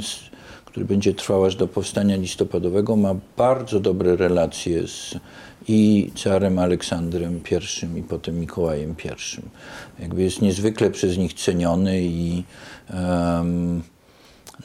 który 0.65 0.85
będzie 0.85 1.13
trwał 1.13 1.45
aż 1.45 1.55
do 1.55 1.67
powstania 1.67 2.15
listopadowego, 2.15 2.95
ma 2.95 3.15
bardzo 3.37 3.79
dobre 3.79 4.15
relacje 4.15 4.87
z 4.87 5.15
i 5.67 6.11
carem 6.15 6.59
Aleksandrem 6.59 7.41
I 7.51 7.99
i 7.99 8.03
potem 8.03 8.39
Mikołajem 8.39 8.95
I. 9.05 10.01
Jakby 10.01 10.23
jest 10.23 10.41
niezwykle 10.41 10.91
przez 10.91 11.17
nich 11.17 11.33
ceniony 11.33 12.01
i 12.01 12.43
em, 12.89 13.81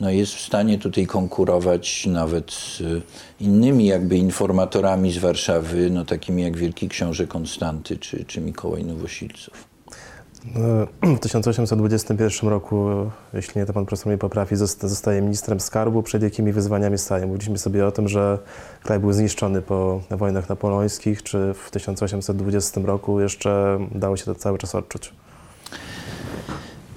no 0.01 0.11
jest 0.11 0.35
w 0.35 0.41
stanie 0.41 0.79
tutaj 0.79 1.07
konkurować 1.07 2.07
nawet 2.07 2.53
z 2.53 2.83
innymi 3.41 3.87
jakby 3.87 4.17
informatorami 4.17 5.13
z 5.13 5.19
Warszawy, 5.19 5.91
no 5.91 6.05
takimi 6.05 6.43
jak 6.43 6.57
Wielki 6.57 6.89
Książę 6.89 7.27
Konstanty 7.27 7.97
czy, 7.97 8.25
czy 8.25 8.41
Mikołaj 8.41 8.85
Nowosilcow. 8.85 9.68
E, 10.47 10.87
W 11.17 11.19
1821 11.19 12.51
roku, 12.51 12.89
jeśli 13.35 13.61
nie 13.61 13.67
to 13.67 13.73
pan 13.73 13.87
profesor 13.87 14.07
mnie 14.07 14.19
poprawi, 14.19 14.57
zosta- 14.57 14.89
zostaje 14.89 15.21
ministrem 15.23 15.61
skarbu. 15.61 16.03
Przed 16.03 16.23
jakimi 16.23 16.53
wyzwaniami 16.53 16.99
staje? 16.99 17.27
Mówiliśmy 17.27 17.59
sobie 17.59 17.87
o 17.87 17.93
tym, 17.93 18.09
że 18.09 18.39
kraj 18.83 18.99
był 18.99 19.13
zniszczony 19.13 19.63
po 19.63 20.01
wojnach 20.11 20.49
napoleońskich. 20.49 21.23
Czy 21.23 21.55
w 21.55 21.71
1820 21.71 22.81
roku 22.81 23.21
jeszcze 23.21 23.79
dało 23.95 24.17
się 24.17 24.25
to 24.25 24.35
cały 24.35 24.59
czas 24.59 24.75
odczuć? 24.75 25.13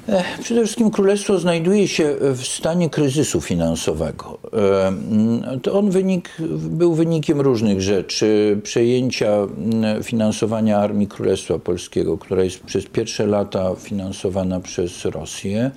E, 0.09 0.23
Przede 0.41 0.61
wszystkim 0.61 0.91
królestwo 0.91 1.39
znajduje 1.39 1.87
się 1.87 2.15
w 2.19 2.41
stanie 2.43 2.89
kryzysu 2.89 3.41
finansowego. 3.41 4.37
E, 4.53 4.87
mm, 4.87 5.59
To 5.59 5.73
on 5.79 5.89
wynik, 5.89 6.29
był 6.69 6.93
wynikiem 6.93 7.41
różnych 7.41 7.81
rzeczy. 7.81 8.59
Przejęcia 8.63 9.31
mm, 9.31 10.03
finansowania 10.03 10.77
Armii 10.79 11.07
Królestwa 11.07 11.59
Polskiego, 11.59 12.17
która 12.17 12.43
jest 12.43 12.59
przez 12.59 12.85
pierwsze 12.85 13.27
lata 13.27 13.75
finansowana 13.75 14.59
przez 14.59 15.05
Rosję. 15.05 15.71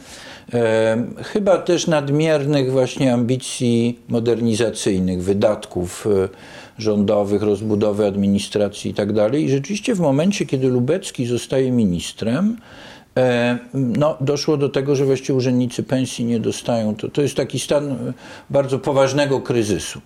E, 0.55 1.05
Chyba 1.23 1.59
też 1.59 1.87
nadmiernych 1.87 2.73
właśnie 2.73 3.15
ambicji 3.15 3.99
modernizacyjnych, 4.09 5.23
wydatków 5.23 6.09
rządowych, 6.79 7.43
rozbudowy 7.43 8.07
administracji 8.07 8.91
i 8.91 8.95
tak. 8.95 9.09
I 9.35 9.49
rzeczywiście 9.49 9.95
w 9.95 10.01
momencie, 10.01 10.47
kiedy 10.47 10.69
Lubecki 10.69 11.27
zostaje 11.27 11.73
ministrem, 11.73 12.57
No, 13.75 14.17
doszło 14.21 14.57
do 14.57 14.69
tego, 14.69 14.97
że 14.97 15.05
właściwie 15.05 15.35
urzędnicy 15.35 15.83
pensji 15.83 16.25
nie 16.25 16.41
dostają. 16.41 16.95
To, 16.95 17.09
to 17.09 17.23
jest 17.23 17.35
taki 17.37 17.59
stan 17.59 17.93
e, 17.93 17.97
bardzo 18.51 18.79
poważnego 18.79 19.41
kryzysu. 19.41 20.01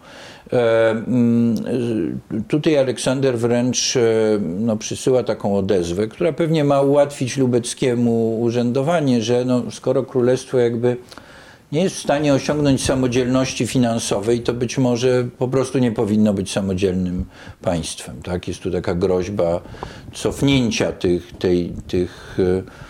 E, 0.52 0.90
mm, 0.90 1.54
e, 2.30 2.42
Tutaj 2.48 2.78
Aleksander 2.78 3.38
wręcz 3.38 3.96
e, 3.96 4.00
no, 4.40 4.76
przysyła 4.76 5.22
taką 5.22 5.56
odezwę, 5.56 6.08
która 6.08 6.32
pewnie 6.32 6.64
ma 6.64 6.80
ułatwić 6.80 7.36
Lubeckiemu 7.36 8.40
urzędowanie, 8.40 9.22
że 9.22 9.44
no, 9.44 9.70
skoro 9.70 10.02
królestwo 10.02 10.58
jakby 10.58 10.96
nie 11.72 11.82
jest 11.82 11.96
w 11.96 11.98
stanie 11.98 12.34
osiągnąć 12.34 12.84
samodzielności 12.84 13.66
finansowej, 13.66 14.40
to 14.40 14.54
być 14.54 14.78
może 14.78 15.28
po 15.38 15.48
prostu 15.48 15.78
nie 15.78 15.92
powinno 15.92 16.34
być 16.34 16.52
samodzielnym 16.52 17.24
państwem. 17.62 18.22
Tak? 18.22 18.48
Jest 18.48 18.60
tu 18.60 18.70
taka 18.70 18.94
groźba 18.94 19.60
cofnięcia 20.14 20.92
tych, 20.92 21.32
tej, 21.38 21.72
tych, 21.88 22.38
e, 22.38 22.87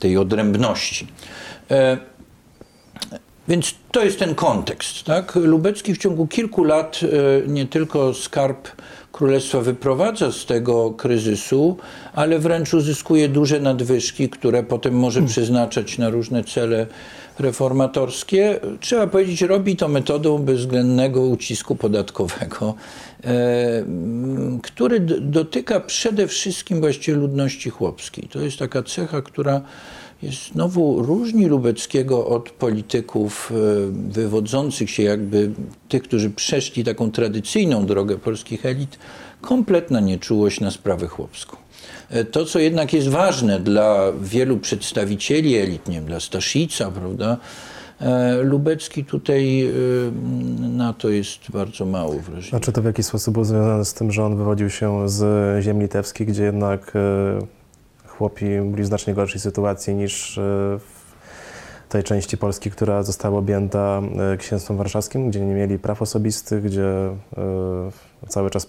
tej 0.00 0.16
odrębności. 0.16 1.06
E, 1.70 1.98
Więc 3.48 3.74
to 3.92 4.04
jest 4.04 4.18
ten 4.18 4.34
kontekst. 4.34 5.04
Tak? 5.04 5.36
Lubecki 5.36 5.94
w 5.94 5.98
ciągu 5.98 6.26
kilku 6.26 6.64
lat 6.64 7.00
e, 7.02 7.48
nie 7.48 7.66
tylko 7.66 8.14
skarb 8.14 8.68
królestwa 9.12 9.60
wyprowadza 9.60 10.32
z 10.32 10.46
tego 10.46 10.90
kryzysu, 10.90 11.76
ale 12.14 12.38
wręcz 12.38 12.74
uzyskuje 12.74 13.28
duże 13.28 13.60
nadwyżki, 13.60 14.28
które 14.28 14.62
potem 14.62 14.94
może 14.94 15.22
przeznaczać 15.22 15.98
na 15.98 16.10
różne 16.10 16.44
cele 16.44 16.86
reformatorskie. 17.38 18.60
Trzeba 18.80 19.06
powiedzieć, 19.06 19.42
robi 19.42 19.76
to 19.76 19.88
metodą 19.88 20.38
bezwzględnego 20.38 21.22
ucisku 21.22 21.76
podatkowego, 21.76 22.74
e, 23.24 23.84
który 24.62 25.00
dotyka 25.20 25.80
przede 25.80 26.26
wszystkim 26.26 26.80
właściwie 26.80 27.18
ludności 27.18 27.70
chłopskiej. 27.70 28.28
To 28.28 28.40
jest 28.40 28.58
taka 28.58 28.82
cecha, 28.82 29.22
która 29.22 29.60
jest 30.22 30.52
znowu 30.52 31.02
różni 31.02 31.46
Lubeckiego 31.46 32.26
od 32.26 32.50
polityków 32.50 33.52
e, 33.52 33.54
wywodzących 34.12 34.90
się 34.90 35.02
jakby 35.02 35.50
tych, 35.88 36.02
którzy 36.02 36.30
przeszli 36.30 36.84
taką 36.84 37.10
tradycyjną 37.10 37.86
drogę 37.86 38.18
polskich 38.18 38.66
elit, 38.66 38.98
kompletna 39.40 40.00
nieczułość 40.00 40.60
na 40.60 40.70
sprawę 40.70 41.06
chłopską. 41.06 41.65
E, 42.10 42.24
To, 42.24 42.44
co 42.44 42.58
jednak 42.58 42.92
jest 42.92 43.08
ważne 43.08 43.60
dla 43.60 44.12
wielu 44.22 44.58
przedstawicieli 44.58 45.56
elit, 45.56 45.88
nie 45.88 45.94
wiem, 45.94 46.04
dla 46.04 46.20
Staszica, 46.20 46.90
prawda, 46.90 47.36
e, 48.00 48.36
Lubecki 48.42 49.04
tutaj 49.04 49.62
e, 49.62 49.72
na 50.68 50.92
to 50.92 51.08
jest 51.08 51.50
bardzo 51.50 51.86
mało 51.86 52.12
wrażliwy. 52.12 52.56
A 52.56 52.60
czy 52.60 52.72
to 52.72 52.82
w 52.82 52.84
jakiś 52.84 53.06
sposób 53.06 53.32
było 53.32 53.44
związane 53.44 53.84
z 53.84 53.94
tym, 53.94 54.12
że 54.12 54.24
on 54.24 54.36
wywodził 54.36 54.70
się 54.70 55.08
z 55.08 55.64
ziem 55.64 55.82
litewskich, 55.82 56.28
gdzie 56.28 56.44
jednak 56.44 56.92
chłopi 58.06 58.44
byli 58.64 58.82
w 58.82 58.86
znacznie 58.86 59.14
gorszej 59.14 59.40
sytuacji 59.40 59.94
niż 59.94 60.40
w 60.78 61.88
tej 61.88 62.04
części 62.04 62.38
Polski, 62.38 62.70
która 62.70 63.02
została 63.02 63.38
objęta 63.38 64.02
księstwem 64.38 64.76
warszawskim, 64.76 65.30
gdzie 65.30 65.40
nie 65.40 65.54
mieli 65.54 65.78
praw 65.78 66.02
osobistych, 66.02 66.62
gdzie 66.62 67.10
cały 68.28 68.50
czas 68.50 68.66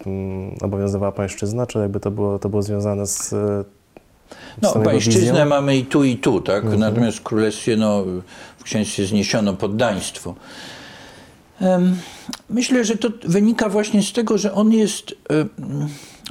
obowiązywała 0.62 1.12
pańszczyzna, 1.12 1.68
czy 1.68 1.80
jakby 1.80 2.00
to 2.00 2.12
było, 2.12 2.40
to 2.40 2.50
było 2.50 2.62
związane 2.62 3.08
z 3.08 3.34
e, 3.34 3.64
No, 4.62 4.74
pańszczyznę 4.74 5.22
wizją? 5.22 5.46
mamy 5.46 5.78
i 5.78 5.86
tu, 5.86 6.04
i 6.04 6.18
tu, 6.18 6.42
tak? 6.42 6.64
Natomiast 6.78 7.18
w 7.18 7.24
królestwie, 7.24 7.78
no, 7.78 8.04
w 8.58 8.64
księstwie 8.64 9.06
zniesiono 9.06 9.54
poddaństwo. 9.54 10.36
Myślę, 12.50 12.86
że 12.86 12.98
to 12.98 13.10
wynika 13.24 13.70
właśnie 13.70 14.04
z 14.04 14.14
tego, 14.14 14.38
że 14.38 14.54
on 14.54 14.72
jest, 14.74 15.16
em, 15.30 15.50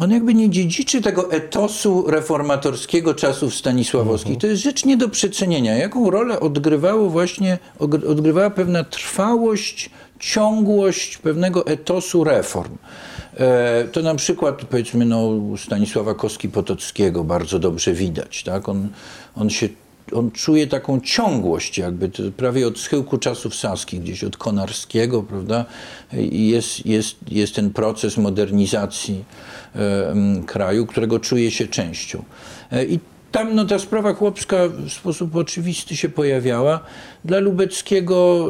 on 0.00 0.10
jakby 0.10 0.34
nie 0.34 0.50
dziedziczy 0.50 1.02
tego 1.02 1.32
etosu 1.32 2.04
reformatorskiego 2.10 3.14
czasów 3.14 3.54
stanisławowskich. 3.54 4.38
To 4.38 4.46
jest 4.46 4.62
rzecz 4.62 4.84
nie 4.84 4.96
do 4.96 5.08
przecenienia. 5.08 5.76
Jaką 5.76 6.10
rolę 6.10 6.40
odgrywało 6.40 7.10
właśnie, 7.10 7.58
odgrywała 8.08 8.50
pewna 8.50 8.84
trwałość, 8.84 9.90
ciągłość 10.20 11.18
pewnego 11.18 11.66
etosu 11.66 12.24
reform. 12.24 12.76
E, 13.36 13.84
To 13.84 14.02
na 14.02 14.14
przykład 14.14 14.64
powiedzmy 14.64 15.04
no, 15.04 15.30
Stanisława 15.56 16.12
Kostki-Potockiego 16.12 17.24
bardzo 17.24 17.58
dobrze 17.58 17.92
widać. 17.92 18.42
Tak? 18.42 18.68
On, 18.68 18.88
on 19.36 19.50
się 19.50 19.68
on 20.12 20.30
czuje 20.30 20.66
taką 20.66 21.00
ciągłość, 21.00 21.78
jakby 21.78 22.08
prawie 22.36 22.66
od 22.66 22.78
schyłku 22.78 23.18
czasów 23.18 23.54
saskich, 23.54 24.00
gdzieś 24.00 24.24
od 24.24 24.36
Konarskiego, 24.36 25.22
prawda? 25.22 25.64
Jest, 26.30 26.86
jest, 26.86 27.16
jest 27.28 27.54
ten 27.54 27.70
proces 27.70 28.16
modernizacji 28.16 29.24
e, 29.74 30.14
kraju, 30.46 30.86
którego 30.86 31.20
czuje 31.20 31.50
się 31.50 31.66
częścią. 31.66 32.24
E, 32.72 32.84
I 32.84 32.98
tam 33.36 33.54
no, 33.54 33.64
ta 33.64 33.78
sprawa 33.78 34.14
chłopska 34.14 34.56
w 34.68 34.90
sposób 34.90 35.36
oczywisty 35.36 35.96
się 35.96 36.08
pojawiała. 36.08 36.80
Dla 37.24 37.38
Lubeckiego 37.38 38.48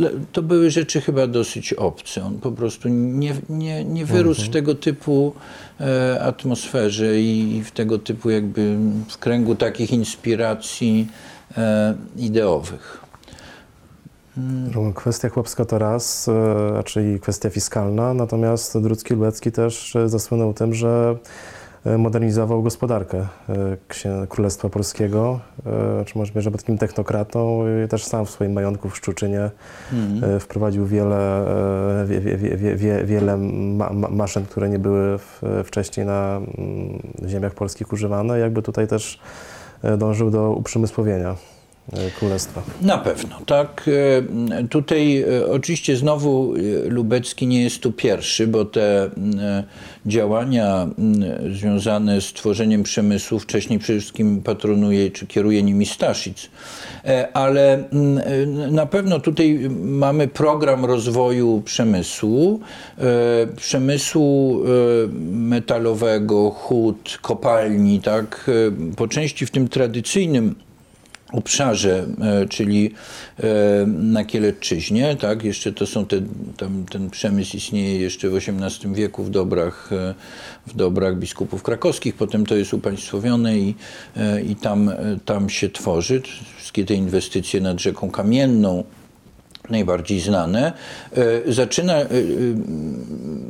y, 0.00 0.26
to 0.32 0.42
były 0.42 0.70
rzeczy 0.70 1.00
chyba 1.00 1.26
dosyć 1.26 1.72
obce. 1.72 2.24
On 2.24 2.38
po 2.38 2.52
prostu 2.52 2.88
nie, 2.88 3.34
nie, 3.48 3.84
nie 3.84 4.04
wyrósł 4.04 4.42
w 4.42 4.48
tego 4.48 4.74
typu 4.74 5.34
e, 5.80 6.20
atmosferze 6.22 7.20
i 7.20 7.62
w 7.64 7.70
tego 7.70 7.98
typu 7.98 8.30
jakby 8.30 8.76
w 9.08 9.18
kręgu 9.18 9.54
takich 9.54 9.92
inspiracji 9.92 11.08
e, 11.56 11.94
ideowych. 12.16 13.00
Kwestia 14.94 15.28
chłopska 15.28 15.64
to 15.64 15.78
raz, 15.78 16.28
e, 16.28 16.82
czyli 16.84 17.20
kwestia 17.20 17.50
fiskalna, 17.50 18.14
natomiast 18.14 18.78
Drucki 18.78 19.14
Lubecki 19.14 19.52
też 19.52 19.94
zasłynął 20.06 20.54
tym, 20.54 20.74
że 20.74 21.16
modernizował 21.98 22.62
gospodarkę 22.62 23.26
e, 23.48 24.26
Królestwa 24.26 24.68
Polskiego, 24.68 25.40
e, 25.66 26.04
czy 26.04 26.18
może 26.18 26.42
że 26.42 26.50
był 26.50 26.58
takim 26.58 26.78
technokratą 26.78 27.64
też 27.88 28.04
sam 28.04 28.26
w 28.26 28.30
swoim 28.30 28.52
majątku 28.52 28.88
w 28.88 28.96
Szczuczynie 28.96 29.50
e, 30.22 30.40
wprowadził 30.40 30.86
wiele, 30.86 31.46
e, 32.02 32.06
wie, 32.06 32.20
wie, 32.20 32.36
wie, 32.36 32.56
wie, 32.56 32.76
wie, 32.76 33.04
wiele 33.04 33.36
ma, 33.36 33.90
ma, 33.92 34.08
maszyn, 34.08 34.46
które 34.46 34.68
nie 34.68 34.78
były 34.78 35.18
w, 35.18 35.42
wcześniej 35.64 36.06
na 36.06 36.36
mm, 36.58 37.02
ziemiach 37.28 37.54
polskich 37.54 37.92
używane. 37.92 38.38
Jakby 38.38 38.62
tutaj 38.62 38.88
też 38.88 39.20
e, 39.82 39.96
dążył 39.96 40.30
do 40.30 40.50
uprzemysłowienia 40.50 41.30
e, 41.30 41.53
Królestwa. 42.18 42.62
Na 42.82 42.98
pewno, 42.98 43.40
tak. 43.46 43.90
E, 44.58 44.68
Tutaj 44.68 45.22
e, 45.22 45.46
oczywiście 45.50 45.96
znowu 45.96 46.54
e, 46.56 46.88
Lubecki 46.88 47.46
nie 47.46 47.62
jest 47.62 47.80
tu 47.80 47.92
pierwszy, 47.92 48.46
bo 48.46 48.64
te 48.64 49.04
e, 49.04 49.10
działania 50.06 50.88
związane 51.52 52.20
z 52.20 52.32
tworzeniem 52.32 52.82
przemysłu 52.82 53.38
wcześniej 53.38 53.78
przede 53.78 54.00
wszystkim 54.00 54.42
patronuje 54.42 55.10
czy 55.10 55.26
kieruje 55.26 55.62
nimi 55.62 55.86
Staszic. 55.86 56.50
E, 57.04 57.36
Ale 57.36 57.72
e, 57.72 57.86
na 58.70 58.86
pewno 58.86 59.20
tutaj 59.20 59.68
mamy 59.80 60.28
program 60.28 60.84
rozwoju 60.84 61.62
przemysłu, 61.64 62.60
e, 62.98 63.02
przemysłu 63.56 64.62
e, 64.64 64.68
metalowego, 65.30 66.50
hut, 66.50 67.18
kopalni, 67.22 68.00
tak, 68.00 68.50
e, 68.92 68.94
po 68.96 69.08
części 69.08 69.46
w 69.46 69.50
tym 69.50 69.68
tradycyjnym 69.68 70.54
obszarze, 71.34 72.06
e, 72.20 72.48
czyli 72.48 72.90
e, 73.38 73.86
na 73.86 74.24
Kielecczyźnie, 74.24 75.16
tak, 75.16 75.44
jeszcze 75.44 75.72
to 75.72 75.86
są 75.86 76.06
te, 76.06 76.20
tam, 76.56 76.84
ten 76.90 77.10
przemysł 77.10 77.56
istnieje 77.56 77.98
jeszcze 78.00 78.28
w 78.28 78.36
XVIII 78.36 78.94
wieku 78.94 79.24
w 79.24 79.30
dobrach, 79.30 79.92
e, 79.92 80.14
w 80.66 80.76
dobrach 80.76 81.18
biskupów 81.18 81.62
krakowskich, 81.62 82.14
potem 82.14 82.46
to 82.46 82.56
jest 82.56 82.74
upaństwowione 82.74 83.58
i, 83.58 83.74
i 84.48 84.56
tam, 84.56 84.90
tam 85.24 85.50
się 85.50 85.68
tworzy. 85.70 86.22
Wszystkie 86.56 86.84
te 86.84 86.94
inwestycje 86.94 87.60
nad 87.60 87.80
rzeką 87.80 88.10
Kamienną, 88.10 88.84
najbardziej 89.70 90.20
znane, 90.20 90.72
e, 91.46 91.52
zaczyna 91.52 91.94
e, 91.94 92.02
e, 92.02 92.06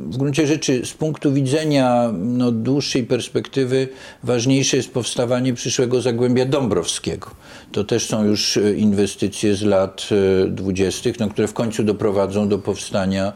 w 0.05 0.17
gruncie 0.17 0.47
rzeczy 0.47 0.85
z 0.85 0.93
punktu 0.93 1.33
widzenia 1.33 2.11
no, 2.13 2.51
dłuższej 2.51 3.03
perspektywy 3.03 3.87
ważniejsze 4.23 4.77
jest 4.77 4.91
powstawanie 4.91 5.53
przyszłego 5.53 6.01
Zagłębia 6.01 6.45
Dąbrowskiego. 6.45 7.31
To 7.71 7.83
też 7.83 8.07
są 8.07 8.23
już 8.23 8.59
inwestycje 8.77 9.55
z 9.55 9.61
lat 9.61 10.09
dwudziestych, 10.47 11.19
no, 11.19 11.29
które 11.29 11.47
w 11.47 11.53
końcu 11.53 11.83
doprowadzą 11.83 12.49
do 12.49 12.59
powstania 12.59 13.33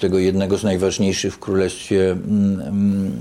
tego 0.00 0.18
jednego 0.18 0.58
z 0.58 0.64
najważniejszych 0.64 1.34
w 1.34 1.38
Królestwie 1.38 2.10
mm, 2.10 2.60
mm, 2.60 3.12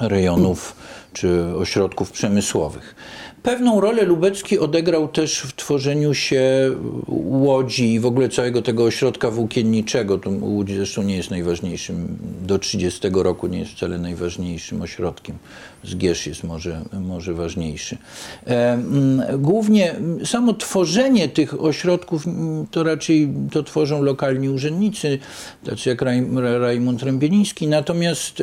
rejonów 0.00 0.76
czy 1.12 1.56
ośrodków 1.56 2.10
przemysłowych. 2.10 2.94
Pewną 3.42 3.80
rolę 3.80 4.02
Lubecki 4.02 4.58
odegrał 4.58 5.08
też 5.08 5.40
w 5.40 5.56
tworzeniu 5.56 6.14
się 6.14 6.70
Łodzi 7.08 7.92
i 7.92 8.00
w 8.00 8.06
ogóle 8.06 8.28
całego 8.28 8.62
tego 8.62 8.84
ośrodka 8.84 9.30
włókienniczego. 9.30 10.18
Tu 10.18 10.30
Łódź 10.40 10.74
zresztą 10.74 11.02
nie 11.02 11.16
jest 11.16 11.30
najważniejszym, 11.30 12.18
do 12.42 12.58
30 12.58 13.08
roku 13.12 13.46
nie 13.46 13.58
jest 13.58 13.72
wcale 13.72 13.98
najważniejszym 13.98 14.82
ośrodkiem. 14.82 15.36
Zgierz 15.84 16.26
jest 16.26 16.44
może, 16.44 16.80
może 17.00 17.34
ważniejszy. 17.34 17.98
E, 18.46 18.72
mm, 18.72 19.42
Głównie 19.42 19.92
mm, 19.92 20.26
samo 20.26 20.54
tworzenie 20.54 21.28
tych 21.28 21.60
ośrodków 21.60 22.26
mm, 22.26 22.66
to 22.66 22.82
raczej 22.82 23.28
to 23.52 23.62
tworzą 23.62 24.02
lokalni 24.02 24.48
urzędnicy, 24.48 25.18
tacy 25.64 25.88
jak 25.88 26.02
Raj, 26.02 26.26
Rajmund 26.60 27.02
Rębieliński, 27.02 27.66
natomiast 27.66 28.42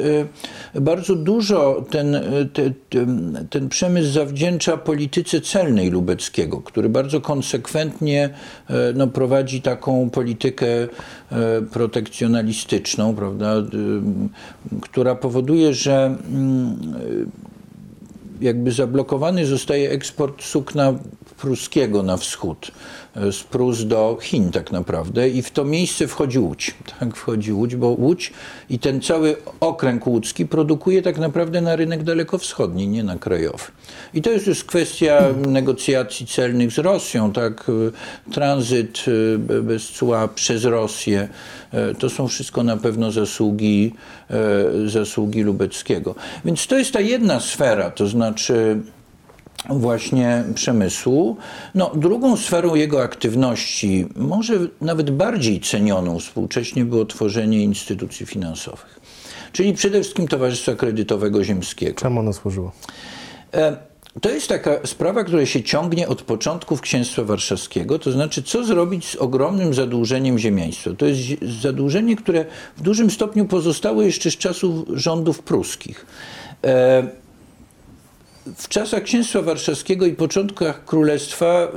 e, 0.75 0.81
bardzo 0.81 1.15
dużo 1.15 1.85
ten, 1.89 2.15
e, 2.15 2.21
te, 2.53 2.71
ten, 2.89 3.37
ten 3.49 3.69
przemysł 3.69 4.11
zawdzięcza 4.11 4.77
polityce 4.77 5.41
celnej 5.41 5.89
Lubeckiego, 5.89 6.61
który 6.61 6.89
bardzo 6.89 7.21
konsekwentnie 7.21 8.29
no, 8.95 9.07
prowadzi 9.07 9.61
taką 9.61 10.09
politykę 10.09 10.67
protekcjonalistyczną, 11.71 13.15
prawda, 13.15 13.55
e, 13.55 13.63
która 14.81 15.15
powoduje, 15.15 15.73
że 15.73 16.15
mm, 16.31 16.77
jakby 18.41 18.71
zablokowany 18.71 19.45
zostaje 19.45 19.91
eksport 19.91 20.43
sukna 20.43 20.93
pruskiego 21.41 22.03
na 22.03 22.17
wschód, 22.17 22.71
e, 23.15 23.31
z 23.31 23.43
Prus 23.43 23.83
do 23.83 24.17
Chin 24.21 24.51
tak 24.51 24.71
naprawdę 24.71 25.29
i 25.29 25.41
w 25.41 25.51
to 25.51 25.63
miejsce 25.65 26.07
wchodzi 26.07 26.39
Łódź. 26.39 26.75
Tak, 26.99 27.15
wchodzi 27.15 27.53
Łódź, 27.53 27.75
bo 27.75 27.87
Łódź 27.87 28.33
i 28.69 28.79
ten 28.79 29.01
cały 29.01 29.35
okręg 29.59 30.07
łódzki 30.07 30.45
produkuje 30.45 31.01
tak 31.01 31.17
naprawdę 31.17 31.61
na 31.61 31.75
rynek 31.75 32.03
dalekowschodni, 32.03 32.87
nie 32.87 33.03
na 33.03 33.17
krajowy. 33.17 33.63
I 34.13 34.21
to 34.21 34.29
jest 34.31 34.47
już 34.47 34.63
kwestia 34.63 35.23
negocjacji 35.47 36.27
celnych 36.27 36.71
z 36.71 36.77
Rosją, 36.77 37.31
tak, 37.31 37.65
e, 37.69 38.31
tranzyt 38.31 39.05
e, 39.07 39.37
be- 39.37 39.61
bez 39.61 39.87
cła 39.87 40.27
przez 40.27 40.63
Rosję. 40.63 41.29
To 41.99 42.09
są 42.09 42.27
wszystko 42.27 42.63
na 42.63 42.77
pewno 42.77 43.11
zasługi, 43.11 43.93
zasługi 44.85 45.43
Lubeckiego. 45.43 46.15
Więc 46.45 46.67
to 46.67 46.77
jest 46.77 46.91
ta 46.91 46.99
jedna 46.99 47.39
sfera, 47.39 47.91
to 47.91 48.07
znaczy 48.07 48.81
właśnie 49.69 50.43
przemysłu. 50.55 51.37
No, 51.75 51.91
drugą 51.95 52.37
sferą 52.37 52.75
jego 52.75 53.03
aktywności, 53.03 54.07
może 54.15 54.53
nawet 54.81 55.11
bardziej 55.11 55.59
cenioną 55.59 56.19
współcześnie, 56.19 56.85
było 56.85 57.05
tworzenie 57.05 57.63
instytucji 57.63 58.25
finansowych. 58.25 58.99
Czyli 59.51 59.73
przede 59.73 60.01
wszystkim 60.01 60.27
Towarzystwa 60.27 60.75
Kredytowego 60.75 61.43
Ziemskiego. 61.43 61.99
Czemu 61.99 62.19
ono 62.19 62.33
służyło? 62.33 62.71
E, 63.53 63.77
To 64.21 64.29
jest 64.29 64.47
taka 64.47 64.71
sprawa, 64.87 65.23
która 65.23 65.45
się 65.45 65.63
ciągnie 65.63 66.07
od 66.07 66.21
początków 66.21 66.81
Księstwa 66.81 67.23
Warszawskiego, 67.23 67.99
to 67.99 68.11
znaczy 68.11 68.43
co 68.43 68.63
zrobić 68.63 69.05
z 69.05 69.15
ogromnym 69.15 69.73
zadłużeniem 69.73 70.39
ziemiaństwa. 70.39 70.89
To 70.97 71.05
jest 71.05 71.21
zadłużenie, 71.61 72.15
które 72.15 72.45
w 72.77 72.81
dużym 72.81 73.11
stopniu 73.11 73.45
pozostało 73.45 74.01
jeszcze 74.01 74.31
z 74.31 74.37
czasów 74.37 74.85
rządów 74.93 75.39
pruskich. 75.39 76.05
W 78.55 78.67
czasach 78.67 79.03
Księstwa 79.03 79.41
Warszawskiego 79.41 80.05
i 80.05 80.13
początkach 80.13 80.85
Królestwa 80.85 81.67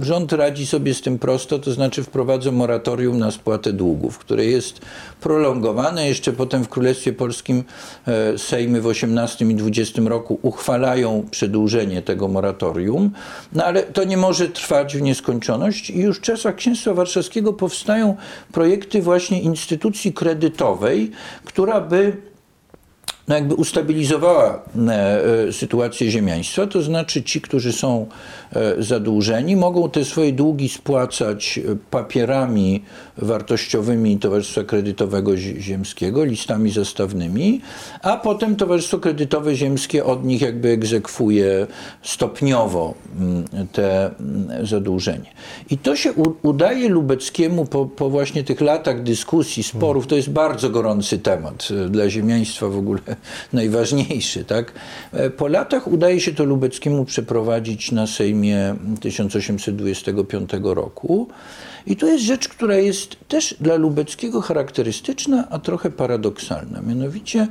y, 0.00 0.04
rząd 0.04 0.32
radzi 0.32 0.66
sobie 0.66 0.94
z 0.94 1.00
tym 1.00 1.18
prosto, 1.18 1.58
to 1.58 1.72
znaczy 1.72 2.02
wprowadza 2.02 2.52
moratorium 2.52 3.18
na 3.18 3.30
spłatę 3.30 3.72
długów, 3.72 4.18
które 4.18 4.44
jest 4.44 4.80
prolongowane. 5.20 6.08
Jeszcze 6.08 6.32
potem 6.32 6.64
w 6.64 6.68
Królestwie 6.68 7.12
Polskim 7.12 7.64
e, 8.06 8.38
Sejmy 8.38 8.80
w 8.80 8.86
XVIII 8.90 9.50
i 9.50 9.80
XX 9.80 10.06
roku 10.06 10.38
uchwalają 10.42 11.26
przedłużenie 11.30 12.02
tego 12.02 12.28
moratorium, 12.28 13.10
no 13.52 13.64
ale 13.64 13.82
to 13.82 14.04
nie 14.04 14.16
może 14.16 14.48
trwać 14.48 14.96
w 14.96 15.02
nieskończoność 15.02 15.90
i 15.90 15.98
już 15.98 16.18
w 16.18 16.20
czasach 16.20 16.54
Księstwa 16.54 16.94
Warszawskiego 16.94 17.52
powstają 17.52 18.16
projekty 18.52 19.02
właśnie 19.02 19.40
instytucji 19.40 20.12
kredytowej, 20.12 21.10
która 21.44 21.80
by 21.80 22.16
no 23.28 23.34
jakby 23.34 23.54
ustabilizowała 23.54 24.62
e, 24.88 25.24
e, 25.48 25.52
sytuację 25.52 26.10
ziemiaństwa, 26.10 26.66
to 26.66 26.82
znaczy 26.82 27.22
ci, 27.22 27.40
którzy 27.40 27.72
są 27.72 28.06
zadłużeni, 28.78 29.56
mogą 29.56 29.90
te 29.90 30.04
swoje 30.04 30.32
długi 30.32 30.68
spłacać 30.68 31.58
e, 31.58 31.76
papierami 31.90 32.82
wartościowymi 33.18 34.18
Towarzystwa 34.18 34.64
Kredytowego 34.64 35.36
Zi- 35.36 35.62
Ziemskiego, 35.62 36.24
listami 36.24 36.70
zastawnymi, 36.70 37.60
a 38.02 38.16
potem 38.16 38.56
Towarzystwo 38.56 38.98
Kredytowe 38.98 39.54
Ziemskie 39.54 40.04
od 40.04 40.24
nich 40.24 40.40
jakby 40.40 40.68
egzekwuje 40.68 41.66
stopniowo 42.02 42.94
mm, 43.20 43.44
te 43.72 44.06
mm, 44.20 44.66
zadłużenie. 44.66 45.30
I 45.70 45.78
to 45.78 45.96
się 45.96 46.12
udaje 46.42 46.88
Lubeckiemu 46.88 47.64
po, 47.64 47.86
po 47.86 48.10
właśnie 48.10 48.44
tych 48.44 48.60
latach 48.60 49.02
dyskusji, 49.02 49.62
sporów, 49.62 50.06
to 50.06 50.16
jest 50.16 50.30
bardzo 50.30 50.70
gorący 50.70 51.18
temat 51.18 51.68
e, 51.86 51.88
dla 51.88 52.10
ziemiaństwa 52.10 52.68
w 52.68 52.78
ogóle 52.78 53.00
najważniejszy. 53.52 54.44
Tak? 54.44 54.72
E, 55.12 55.30
Po 55.30 55.48
latach 55.48 55.86
udaje 55.88 56.20
się 56.20 56.32
to 56.32 56.44
Lubeckiemu 56.44 57.04
przeprowadzić 57.04 57.92
na 57.92 58.06
Sejmie 58.06 58.35
1825 59.00 60.50
roku. 60.62 61.28
I 61.86 61.96
to 61.96 62.06
jest 62.06 62.24
rzecz, 62.24 62.48
która 62.48 62.76
jest 62.76 63.16
też 63.28 63.56
dla 63.60 63.74
Lubeckiego 63.74 64.40
charakterystyczna, 64.40 65.48
a 65.50 65.58
trochę 65.58 65.90
paradoksalna. 65.90 66.80
Mianowicie 66.82 67.48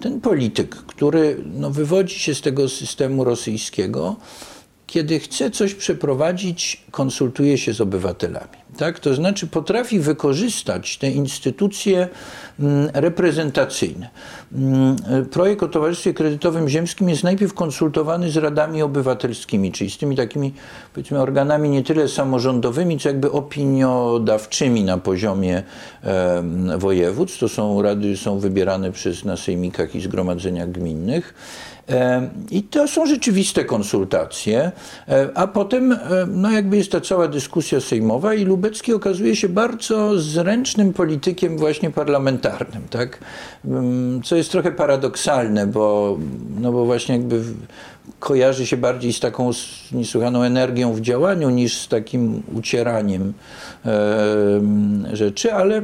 ten 0.00 0.20
polityk, 0.20 0.76
który 0.76 1.36
no, 1.54 1.70
wywodzi 1.70 2.18
się 2.18 2.34
z 2.34 2.40
tego 2.40 2.68
systemu 2.68 3.24
rosyjskiego, 3.24 4.16
kiedy 4.86 5.20
chce 5.20 5.50
coś 5.50 5.74
przeprowadzić, 5.74 6.84
konsultuje 6.90 7.58
się 7.58 7.72
z 7.72 7.80
obywatelami. 7.80 8.56
Tak? 8.78 9.00
To 9.00 9.14
znaczy 9.14 9.46
potrafi 9.46 10.00
wykorzystać 10.00 10.98
te 10.98 11.10
instytucje 11.10 12.08
mm, 12.60 12.90
reprezentacyjne. 12.94 14.10
Mm, 14.52 14.96
Projekt 15.30 15.62
o 15.62 15.68
Towarzystwie 15.68 16.14
Kredytowym 16.14 16.68
Ziemskim 16.68 17.08
jest 17.08 17.24
najpierw 17.24 17.54
konsultowany 17.54 18.30
z 18.30 18.36
radami 18.36 18.82
obywatelskimi, 18.82 19.72
czyli 19.72 19.90
z 19.90 19.98
tymi 19.98 20.16
takimi 20.16 20.54
powiedzmy 20.94 21.20
organami 21.20 21.70
nie 21.70 21.82
tyle 21.82 22.08
samorządowymi, 22.08 22.98
co 22.98 23.08
jakby 23.08 23.32
opiniodawczymi 23.32 24.84
na 24.84 24.98
poziomie 24.98 25.62
województw. 26.78 27.38
To 27.38 27.48
są 27.48 27.82
rady, 27.82 28.16
są 28.16 28.38
wybierane 28.38 28.92
przez 28.92 29.24
na 29.24 29.36
sejmikach 29.36 29.94
i 29.94 30.00
zgromadzeniach 30.00 30.70
gminnych. 30.70 31.34
I 32.50 32.62
to 32.62 32.88
są 32.88 33.06
rzeczywiste 33.06 33.64
konsultacje, 33.64 34.72
E, 35.08 35.28
a 35.34 35.46
potem 35.46 35.92
e, 35.92 35.98
no 36.26 36.50
jakby 36.50 36.76
jest 36.76 36.92
ta 36.92 37.00
cała 37.00 37.28
dyskusja 37.28 37.80
sejmowa 37.80 38.34
i 38.34 38.44
Lubecki 38.44 38.92
okazuje 38.92 39.36
się 39.36 39.48
bardzo 39.48 40.18
zręcznym 40.18 40.92
politykiem 40.92 41.58
właśnie 41.58 41.90
parlamentarnym, 41.90 42.82
tak? 42.90 43.18
Co 44.24 44.36
jest 44.36 44.52
trochę 44.52 44.72
paradoksalne, 44.72 45.66
bo, 45.66 46.18
no 46.60 46.72
bo 46.72 46.84
właśnie 46.84 47.14
jakby 47.14 47.42
kojarzy 48.18 48.66
się 48.66 48.76
bardziej 48.76 49.12
z 49.12 49.20
taką 49.20 49.50
niesłychaną 49.92 50.42
energią 50.42 50.92
w 50.92 51.00
działaniu 51.00 51.50
niż 51.50 51.76
z 51.76 51.88
takim 51.88 52.42
ucieraniem 52.54 53.32
rzeczy, 55.12 55.54
ale 55.54 55.82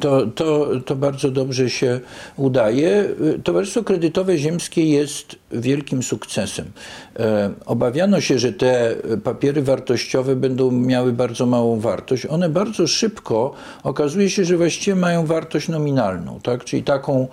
to, 0.00 0.26
to, 0.26 0.66
to 0.86 0.96
bardzo 0.96 1.30
dobrze 1.30 1.70
się 1.70 2.00
udaje. 2.36 3.04
Towarzystwo 3.44 3.82
Kredytowe 3.84 4.38
Ziemskie 4.38 4.84
jest 4.84 5.36
wielkim 5.52 6.02
sukcesem. 6.02 6.66
E, 7.18 7.50
Obawiano 7.66 8.20
się, 8.20 8.38
że 8.38 8.52
te 8.52 8.94
papiery 9.24 9.62
wartościowe 9.62 10.36
będą 10.36 10.70
miały 10.70 11.12
bardzo 11.12 11.46
małą 11.46 11.80
wartość. 11.80 12.26
One 12.26 12.48
bardzo 12.48 12.86
szybko 12.86 13.52
okazuje 13.82 14.30
się, 14.30 14.44
że 14.44 14.56
właściwie 14.56 14.96
mają 14.96 15.26
wartość 15.26 15.68
nominalną, 15.68 16.40
tak? 16.42 16.64
czyli 16.64 16.82
taką, 16.82 17.28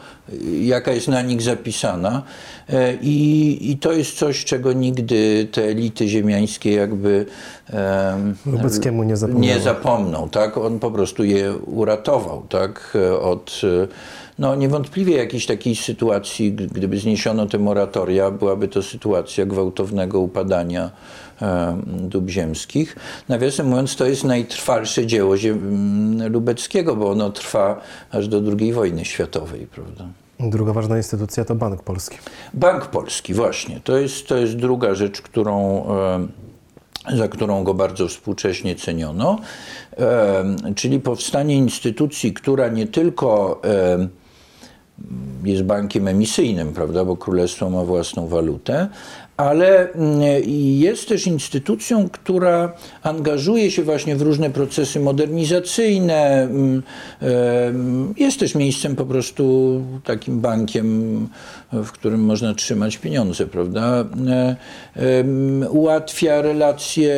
jaka 0.61 0.91
jest 0.91 1.07
na 1.07 1.21
nich 1.21 1.41
zapisana. 1.41 2.23
E, 2.69 2.93
I, 3.01 3.71
I 3.71 3.77
to 3.77 3.93
jest 3.93 4.17
coś, 4.17 4.45
czego 4.45 4.73
nigdy 4.73 5.47
te 5.51 5.63
elity 5.63 6.07
ziemiańskie 6.07 6.73
jakby 6.73 7.25
Lubeckiemu 8.45 9.03
nie 9.03 9.17
zapomniały. 9.17 9.55
nie 9.55 9.61
zapomną, 9.61 10.29
tak? 10.29 10.57
On 10.57 10.79
po 10.79 10.91
prostu 10.91 11.23
je 11.23 11.53
uratował, 11.57 12.45
tak? 12.49 12.97
Od, 13.21 13.61
e, 13.83 13.87
no 14.39 14.55
niewątpliwie 14.55 15.17
jakiejś 15.17 15.45
takiej 15.45 15.75
sytuacji, 15.75 16.53
gdyby 16.53 16.97
zniesiono 16.97 17.45
te 17.45 17.57
moratoria, 17.59 18.31
byłaby 18.31 18.67
to 18.67 18.83
sytuacja 18.83 19.45
gwałtownego 19.45 20.19
upadania 20.19 20.91
e, 21.41 21.77
dóbr 21.85 22.29
ziemskich. 22.31 22.95
Nawiasem 23.29 23.67
mówiąc, 23.67 23.95
to 23.95 24.05
jest 24.05 24.23
najtrwalsze 24.23 25.05
dzieło 25.05 25.35
ziem- 25.37 25.57
m, 26.21 26.31
Lubeckiego, 26.31 26.95
bo 26.95 27.09
ono 27.11 27.29
trwa 27.29 27.81
aż 28.11 28.27
do 28.27 28.41
II 28.59 28.73
wojny 28.73 29.05
światowej, 29.05 29.67
prawda? 29.67 30.05
Druga 30.39 30.73
ważna 30.73 30.97
instytucja 30.97 31.45
to 31.45 31.55
Bank 31.55 31.83
Polski. 31.83 32.17
Bank 32.53 32.85
Polski, 32.85 33.33
właśnie. 33.33 33.81
To 33.83 33.97
jest, 33.97 34.27
to 34.27 34.37
jest 34.37 34.55
druga 34.55 34.95
rzecz, 34.95 35.21
którą, 35.21 35.85
e, 35.85 36.27
za 37.15 37.27
którą 37.27 37.63
go 37.63 37.73
bardzo 37.73 38.07
współcześnie 38.07 38.75
ceniono, 38.75 39.39
czyli 40.75 40.99
powstanie 40.99 41.55
instytucji, 41.55 42.33
która 42.33 42.67
nie 42.67 42.87
tylko 42.87 43.61
jest 45.43 45.63
bankiem 45.63 46.07
emisyjnym, 46.07 46.73
prawda, 46.73 47.05
bo 47.05 47.17
królestwo 47.17 47.69
ma 47.69 47.83
własną 47.83 48.27
walutę, 48.27 48.87
ale 49.37 49.91
mm, 49.93 50.19
jest 50.79 51.09
też 51.09 51.27
instytucją, 51.27 52.09
która 52.09 52.73
angażuje 53.03 53.71
się 53.71 53.83
właśnie 53.83 54.15
w 54.15 54.21
różne 54.21 54.49
procesy 54.49 54.99
modernizacyjne. 54.99 56.41
mm, 56.41 56.83
Jest 58.17 58.39
też 58.39 58.55
miejscem 58.55 58.95
po 58.95 59.05
prostu 59.05 59.81
takim 60.03 60.39
bankiem, 60.39 61.27
w 61.71 61.91
którym 61.91 62.21
można 62.21 62.53
trzymać 62.53 62.97
pieniądze, 62.97 63.47
prawda? 63.47 64.05
Ułatwia 65.69 66.41
relacje 66.41 67.15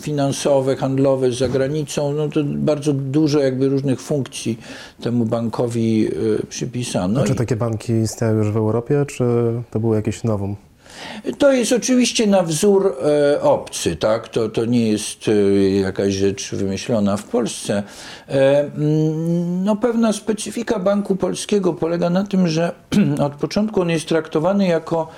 finansowe, 0.00 0.76
handlowe 0.76 1.30
z 1.30 1.38
zagranicą. 1.38 2.12
No 2.12 2.28
to 2.28 2.40
bardzo 2.44 2.92
dużo 2.92 3.38
jakby 3.40 3.68
różnych 3.68 4.00
funkcji 4.00 4.58
temu 5.02 5.24
bankowi 5.24 6.08
e, 6.42 6.46
przypisano. 6.46 7.24
Czy 7.24 7.34
takie 7.34 7.56
banki 7.56 7.92
istniały 7.92 8.38
już 8.38 8.50
w 8.50 8.56
Europie, 8.56 9.04
czy 9.08 9.24
to 9.70 9.80
było 9.80 9.94
jakieś 9.94 10.24
nowum? 10.24 10.56
To 11.38 11.52
jest 11.52 11.72
oczywiście 11.72 12.26
na 12.26 12.42
wzór 12.42 12.96
e, 13.34 13.42
obcy, 13.42 13.96
tak? 13.96 14.28
To, 14.28 14.48
to 14.48 14.64
nie 14.64 14.88
jest 14.88 15.28
e, 15.28 15.32
jakaś 15.70 16.14
rzecz 16.14 16.50
wymyślona 16.54 17.16
w 17.16 17.24
Polsce. 17.24 17.82
E, 18.28 18.60
mm, 18.60 19.64
no, 19.64 19.76
pewna 19.76 20.12
specyfika 20.12 20.78
Banku 20.78 21.16
Polskiego 21.16 21.74
polega 21.74 22.10
na 22.10 22.24
tym, 22.24 22.48
że 22.48 22.72
od 23.26 23.32
początku 23.34 23.80
on 23.80 23.90
jest 23.90 24.08
traktowany 24.08 24.66
jako 24.66 25.08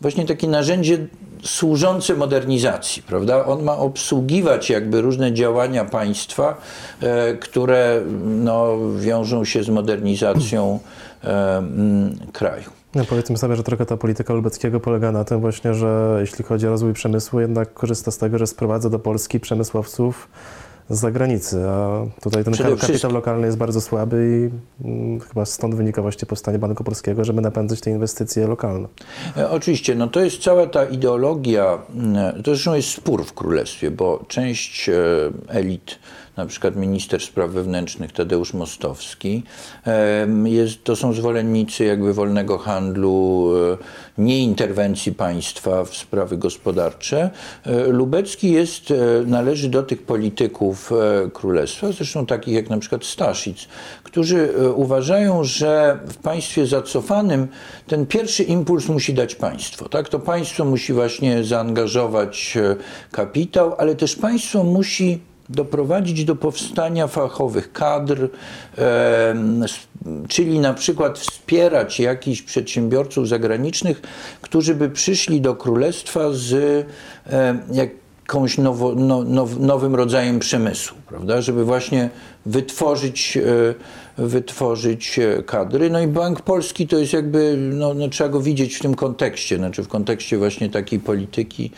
właśnie 0.00 0.26
takie 0.26 0.48
narzędzie 0.48 1.06
służące 1.42 2.14
modernizacji, 2.14 3.02
prawda? 3.02 3.46
On 3.46 3.62
ma 3.62 3.76
obsługiwać 3.76 4.70
jakby 4.70 5.00
różne 5.00 5.32
działania 5.32 5.84
państwa, 5.84 6.60
e, 7.00 7.34
które 7.34 8.02
no, 8.24 8.76
wiążą 8.96 9.44
się 9.44 9.62
z 9.62 9.68
modernizacją 9.68 10.78
e, 11.24 11.62
kraju. 12.32 12.70
No 12.94 13.04
powiedzmy 13.04 13.38
sobie, 13.38 13.56
że 13.56 13.62
trochę 13.62 13.86
ta 13.86 13.96
polityka 13.96 14.34
Lubeckiego 14.34 14.80
polega 14.80 15.12
na 15.12 15.24
tym 15.24 15.40
właśnie, 15.40 15.74
że 15.74 16.18
jeśli 16.20 16.44
chodzi 16.44 16.66
o 16.66 16.70
rozwój 16.70 16.92
przemysłu, 16.92 17.40
jednak 17.40 17.74
korzysta 17.74 18.10
z 18.10 18.18
tego, 18.18 18.38
że 18.38 18.46
sprowadza 18.46 18.90
do 18.90 18.98
Polski 18.98 19.40
przemysłowców 19.40 20.28
z 20.90 20.98
zagranicy, 21.00 21.68
a 21.68 22.06
tutaj 22.22 22.44
ten 22.44 22.52
Przede 22.52 22.68
ka- 22.68 22.74
kapitał 22.74 22.88
wszystkim- 22.88 23.12
lokalny 23.14 23.46
jest 23.46 23.58
bardzo 23.58 23.80
słaby 23.80 24.50
i 24.82 24.84
mm, 24.88 25.20
chyba 25.20 25.44
stąd 25.44 25.74
wynika 25.74 26.02
właśnie 26.02 26.26
powstanie 26.26 26.58
Banku 26.58 26.84
Polskiego, 26.84 27.24
żeby 27.24 27.40
napędzać 27.40 27.80
te 27.80 27.90
inwestycje 27.90 28.46
lokalne. 28.46 28.88
E, 29.36 29.50
Oczywiście, 29.50 29.94
no 29.94 30.08
to 30.08 30.20
jest 30.20 30.42
cała 30.42 30.66
ta 30.66 30.84
ideologia, 30.84 31.78
mm, 31.94 32.42
to 32.42 32.50
zresztą 32.54 32.74
jest 32.74 32.88
spór 32.88 33.24
w 33.24 33.32
królestwie, 33.32 33.90
bo 33.90 34.24
część 34.28 34.88
e, 34.88 34.94
elit, 35.48 35.98
na 36.40 36.46
przykład 36.46 36.76
minister 36.76 37.22
spraw 37.22 37.50
wewnętrznych 37.50 38.12
Tadeusz 38.12 38.54
Mostowski, 38.54 39.42
jest, 40.44 40.84
to 40.84 40.96
są 40.96 41.12
zwolennicy 41.12 41.84
jakby 41.84 42.14
wolnego 42.14 42.58
handlu, 42.58 43.50
e, 43.72 44.22
nieinterwencji 44.22 45.12
państwa 45.12 45.84
w 45.84 45.96
sprawy 45.96 46.38
gospodarcze. 46.38 47.30
E, 47.66 47.86
Lubecki 47.86 48.52
jest, 48.52 48.90
e, 48.90 48.94
należy 49.26 49.68
do 49.68 49.82
tych 49.82 50.02
polityków 50.02 50.92
królestwa, 51.32 51.92
zresztą 51.92 52.26
takich 52.26 52.54
jak 52.54 52.70
na 52.70 52.78
przykład 52.78 53.04
Staszic, 53.04 53.68
którzy 54.02 54.48
uważają, 54.74 55.44
że 55.44 55.98
w 56.06 56.16
państwie 56.16 56.66
zacofanym 56.66 57.48
ten 57.86 58.06
pierwszy 58.06 58.42
impuls 58.42 58.88
musi 58.88 59.14
dać 59.14 59.34
państwo. 59.34 59.88
Tak? 59.88 60.08
To 60.08 60.18
państwo 60.18 60.64
musi 60.64 60.92
właśnie 60.92 61.44
zaangażować 61.44 62.58
kapitał, 63.10 63.74
ale 63.78 63.94
też 63.94 64.16
państwo 64.16 64.64
musi 64.64 65.29
doprowadzić 65.50 66.24
do 66.24 66.36
powstania 66.36 67.06
fachowych 67.06 67.72
kadr, 67.72 68.28
s- 69.64 69.78
czyli 70.28 70.58
na 70.58 70.74
przykład 70.74 71.18
wspierać 71.18 72.00
jakichś 72.00 72.42
przedsiębiorców 72.42 73.28
zagranicznych, 73.28 74.02
którzy 74.40 74.74
by 74.74 74.90
przyszli 74.90 75.40
do 75.40 75.54
królestwa 75.54 76.20
z 76.32 76.86
jak 77.72 77.90
jakąś 78.30 78.58
nowo, 78.58 78.94
no, 78.94 79.24
now, 79.24 79.58
nowym 79.58 79.94
rodzajem 79.94 80.38
przemysłu, 80.38 80.96
prawda? 81.08 81.40
Żeby 81.42 81.64
właśnie 81.64 82.10
wytworzyć, 82.46 83.36
e, 84.18 84.22
wytworzyć 84.22 85.18
e, 85.18 85.42
kadry. 85.42 85.90
No 85.90 86.00
i 86.00 86.06
Bank 86.06 86.40
Polski 86.42 86.86
to 86.86 86.98
jest 86.98 87.12
jakby, 87.12 87.56
no, 87.56 87.94
no 87.94 88.08
trzeba 88.08 88.30
go 88.30 88.40
widzieć 88.40 88.74
w 88.74 88.80
tym 88.80 88.94
kontekście, 88.94 89.56
znaczy 89.56 89.82
w 89.82 89.88
kontekście 89.88 90.38
właśnie 90.38 90.70
takiej 90.70 91.00
polityki 91.00 91.70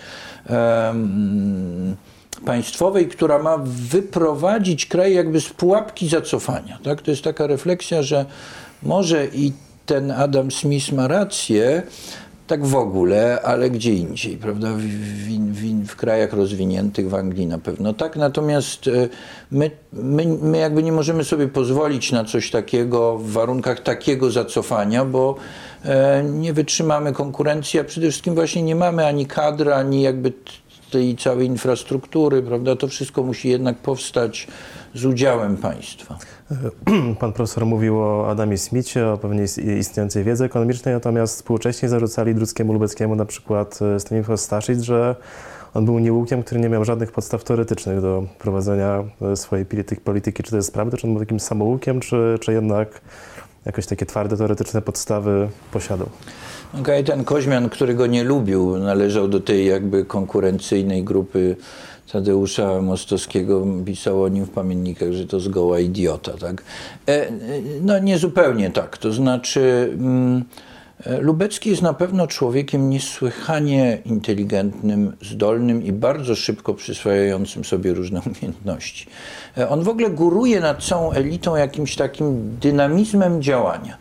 państwowej, 2.45 3.09
która 3.09 3.39
ma 3.39 3.59
wyprowadzić 3.67 4.87
kraj 4.87 5.15
jakby 5.15 5.41
z 5.41 5.49
pułapki 5.49 6.09
zacofania. 6.09 6.79
Tak? 6.85 7.03
To 7.03 7.11
jest 7.11 7.23
taka 7.23 7.47
refleksja, 7.47 8.03
że 8.03 8.27
może 8.83 9.27
i 9.27 9.53
ten 9.87 10.11
Adam 10.11 10.51
Smith 10.51 10.93
ma 10.93 11.09
rację, 11.09 11.83
tak 12.47 12.67
w 12.67 12.77
ogóle, 12.77 13.43
ale 13.43 13.71
gdzie 13.71 13.95
indziej, 13.95 14.37
prawda? 14.37 14.69
W, 14.75 14.81
w, 14.81 15.87
w, 15.87 15.97
krajach 15.97 16.33
rozwiniętych, 16.33 17.09
w 17.09 17.15
Anglii 17.15 17.47
na 17.47 17.59
pewno 17.59 17.93
tak. 17.93 18.17
Natomiast 18.17 18.89
e, 18.89 19.09
my, 19.51 19.71
my, 19.93 20.27
my 20.43 20.59
jakby 20.59 20.83
nie 20.83 20.93
możemy 20.93 21.25
sobie 21.25 21.49
pozwolić 21.49 22.13
na 22.13 22.25
coś 22.25 22.51
takiego 22.51 23.19
w 23.19 23.31
warunkach 23.31 23.81
takiego 23.81 24.31
zacofania, 24.31 25.05
bo 25.05 25.37
e, 25.85 26.23
nie 26.25 26.53
wytrzymamy 26.53 27.13
konkurencji, 27.13 27.81
a 27.81 27.85
przede 27.85 28.11
wszystkim 28.11 28.35
właśnie 28.35 28.63
nie 28.63 28.77
mamy 28.77 29.07
ani 29.07 29.27
kadr, 29.27 29.71
ani 29.71 30.03
jakby 30.03 30.33
tej 30.93 31.17
całej 31.17 31.47
infrastruktury, 31.47 32.43
prawda? 32.43 32.77
To 32.77 32.89
wszystko 32.89 33.23
musi 33.23 33.49
jednak 33.49 33.77
powstać 33.77 34.47
z 34.95 35.05
udziałem 35.05 35.57
państwa. 35.57 36.19
Pan 37.21 37.33
profesor 37.33 37.67
mówił 37.67 38.01
o 38.01 38.31
Adamie 38.31 38.59
Smithie, 38.59 39.09
o 39.09 39.19
pewnej 39.19 39.47
istniejącej 39.79 40.25
wiedzy 40.25 40.45
ekonomicznej, 40.45 40.95
natomiast 40.95 41.37
współcześnie 41.37 41.89
zarzucali 41.89 42.35
Druckiemu 42.35 42.73
Lubeckiemu 42.73 43.17
na 43.17 43.25
przykład 43.25 43.79
e, 43.83 44.01
Stanisław 44.01 44.41
Staszic, 44.41 44.81
że 44.81 45.17
on 45.75 45.85
był 45.85 45.99
nieukiem, 45.99 46.43
który 46.43 46.61
nie 46.61 46.69
miał 46.69 46.85
żadnych 46.85 47.13
podstaw 47.13 47.45
teoretycznych 47.45 48.01
do 48.01 48.25
prowadzenia 48.39 49.05
e, 49.23 49.37
swojej 49.37 49.67
polityki. 50.05 50.43
Czy 50.43 50.51
to 50.51 50.57
jest 50.57 50.75
prawda? 50.75 50.97
Czy 50.97 51.07
on 51.07 51.13
był 51.13 51.23
takim 51.23 51.41
samoukiem, 51.41 52.01
czy, 52.01 52.39
czy 52.41 52.53
jednak 52.53 53.01
jakoś 53.65 53.87
takie 53.87 54.07
twarde 54.07 54.37
teoretyczne 54.37 54.83
podstawy 54.83 55.49
posiadał? 55.73 56.09
Ten 57.07 57.25
Koźmian, 57.25 57.69
który 57.69 57.95
go 57.95 58.07
nie 58.07 58.25
lubił, 58.25 58.79
należał 58.79 59.29
do 59.29 59.41
tej 59.41 59.67
jakby 59.67 60.05
konkurencyjnej 60.05 61.05
grupy 61.05 61.57
Tadeusza 62.13 62.83
Mostowskiego 62.83 63.67
pisał 63.85 64.23
o 64.23 64.29
nim 64.29 64.45
w 64.45 64.51
pamiętnikach, 64.51 65.13
że 65.13 65.27
to 65.27 65.41
zgoła 65.41 65.81
idiota. 65.81 66.33
Tak? 66.33 66.63
E, 67.09 67.27
no 67.83 67.99
nie 67.99 68.19
zupełnie 68.19 68.71
tak. 68.71 68.99
To 68.99 69.13
znaczy 69.13 69.91
mm, 69.99 70.45
e, 71.07 71.21
Lubecki 71.21 71.71
jest 71.71 71.83
na 71.83 71.95
pewno 71.95 72.27
człowiekiem 72.27 72.91
niesłychanie 72.91 73.99
inteligentnym, 74.05 75.17
zdolnym 75.23 75.85
i 75.85 75.93
bardzo 75.93 76.35
szybko 76.35 76.75
przyswajającym 76.75 77.65
sobie 77.65 77.95
różne 77.95 78.21
umiejętności. 78.31 79.07
E, 79.59 79.69
on 79.69 79.83
w 79.83 79.89
ogóle 79.89 80.11
góruje 80.11 80.61
nad 80.61 80.85
całą 80.85 81.13
elitą 81.13 81.57
jakimś 81.57 81.97
takim 81.97 82.57
dynamizmem 82.61 83.43
działania. 83.43 83.99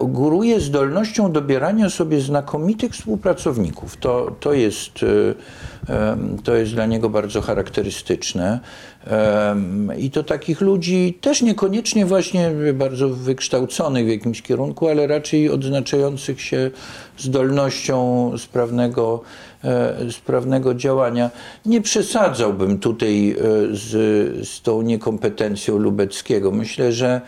Góruje 0.00 0.60
zdolnością 0.60 1.32
dobierania 1.32 1.90
sobie 1.90 2.20
znakomitych 2.20 2.92
współpracowników. 2.92 3.96
To, 3.96 4.36
to 4.40 4.52
jest 4.52 5.04
to 6.44 6.54
jest 6.54 6.72
dla 6.72 6.86
niego 6.86 7.10
bardzo 7.10 7.40
charakterystyczne. 7.40 8.60
I 9.98 10.10
to 10.10 10.22
takich 10.22 10.60
ludzi 10.60 11.18
też 11.20 11.42
niekoniecznie 11.42 12.06
właśnie 12.06 12.50
bardzo 12.74 13.08
wykształconych 13.08 14.06
w 14.06 14.08
jakimś 14.08 14.42
kierunku, 14.42 14.88
ale 14.88 15.06
raczej 15.06 15.50
odznaczających 15.50 16.40
się 16.40 16.70
zdolnością 17.18 18.32
sprawnego, 18.38 19.22
e, 19.64 20.12
sprawnego 20.12 20.74
działania. 20.74 21.30
Nie 21.66 21.80
przesadzałbym 21.80 22.78
tutaj 22.78 23.30
e, 23.30 23.34
z, 23.76 24.48
z 24.48 24.62
tą 24.62 24.82
niekompetencją 24.82 25.78
Lubeckiego. 25.78 26.50
Myślę, 26.50 26.92
że 26.92 27.20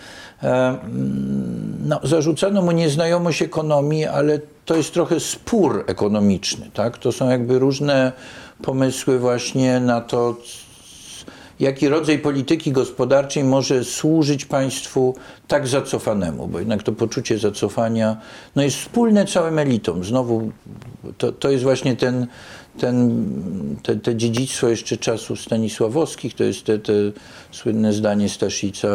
no, 1.84 2.00
zarzucano 2.02 2.62
mu 2.62 2.72
nieznajomość 2.72 3.42
ekonomii, 3.42 4.06
ale 4.06 4.40
to 4.64 4.76
jest 4.76 4.94
trochę 4.94 5.20
spór 5.20 5.84
ekonomiczny. 5.86 6.70
Tak? 6.74 6.98
To 6.98 7.12
są 7.12 7.30
jakby 7.30 7.58
różne 7.58 8.12
pomysły 8.62 9.18
właśnie 9.18 9.80
na 9.80 10.00
to, 10.00 10.36
jaki 11.60 11.88
rodzaj 11.88 12.18
polityki 12.18 12.72
gospodarczej 12.72 13.44
może 13.44 13.84
służyć 13.84 14.44
państwu 14.44 15.14
tak 15.48 15.68
zacofanemu, 15.68 16.48
bo 16.48 16.58
jednak 16.58 16.82
to 16.82 16.92
poczucie 16.92 17.38
zacofania 17.38 18.16
no 18.56 18.62
jest 18.62 18.76
wspólne 18.76 19.26
całym 19.26 19.58
elitom. 19.58 20.04
Znowu 20.04 20.52
to, 21.18 21.32
to 21.32 21.50
jest 21.50 21.64
właśnie 21.64 21.96
ten 21.96 22.26
ten, 22.78 23.24
te, 23.82 23.96
te 23.96 24.16
dziedzictwo 24.16 24.68
jeszcze 24.68 24.96
czasów 24.96 25.40
stanisławowskich, 25.40 26.34
to 26.34 26.44
jest 26.44 26.64
te, 26.64 26.78
te 26.78 26.92
słynne 27.50 27.92
zdanie 27.92 28.28
Staszica, 28.28 28.88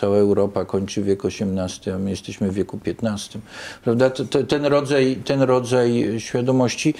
cała 0.00 0.16
Europa 0.16 0.64
kończy 0.64 1.02
wiek 1.02 1.24
XVIII, 1.24 1.94
a 1.94 1.98
my 1.98 2.10
jesteśmy 2.10 2.50
w 2.50 2.54
wieku 2.54 2.78
XV. 2.86 3.38
Prawda? 3.84 4.10
ten, 4.48 4.66
rodzaj, 4.66 5.16
ten 5.24 5.42
rodzaj 5.42 6.14
świadomości. 6.18 6.94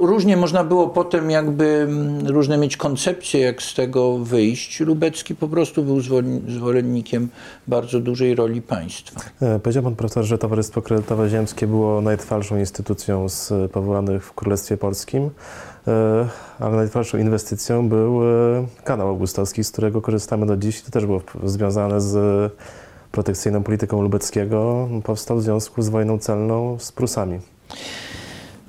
Różnie 0.00 0.36
można 0.36 0.64
było 0.64 0.88
potem 0.88 1.30
jakby, 1.30 1.88
różne 2.24 2.58
mieć 2.58 2.76
koncepcje, 2.76 3.40
jak 3.40 3.62
z 3.62 3.74
tego 3.74 4.18
wyjść. 4.18 4.80
Lubecki 4.80 5.34
po 5.34 5.48
prostu 5.48 5.82
był 5.82 6.00
zwolennikiem 6.48 7.28
bardzo 7.66 8.00
dużej 8.00 8.34
roli 8.34 8.62
państwa. 8.62 9.20
E, 9.42 9.58
powiedział 9.58 9.82
pan 9.82 9.96
profesor, 9.96 10.24
że 10.24 10.38
Towarzystwo 10.38 10.82
Kredytowe 10.82 11.28
Ziemskie 11.28 11.66
było 11.66 12.00
najtrwalszą 12.00 12.58
instytucją 12.58 13.28
z 13.28 13.72
powołanych 13.72 14.24
w 14.24 14.32
Królestwie 14.32 14.76
Polskim 14.76 14.87
polskim, 14.88 15.30
e, 15.88 16.28
ale 16.58 16.76
najtrwalszą 16.76 17.18
inwestycją 17.18 17.88
był 17.88 18.22
e, 18.22 18.66
kanał 18.84 19.08
augustowski, 19.08 19.64
z 19.64 19.70
którego 19.70 20.02
korzystamy 20.02 20.46
do 20.46 20.56
dziś. 20.56 20.82
To 20.82 20.90
też 20.90 21.06
było 21.06 21.20
związane 21.44 22.00
z 22.00 22.52
protekcyjną 23.12 23.62
polityką 23.62 24.02
Lubeckiego. 24.02 24.88
Powstał 25.04 25.36
w 25.36 25.42
związku 25.42 25.82
z 25.82 25.88
wojną 25.88 26.18
celną 26.18 26.78
z 26.78 26.92
Prusami. 26.92 27.40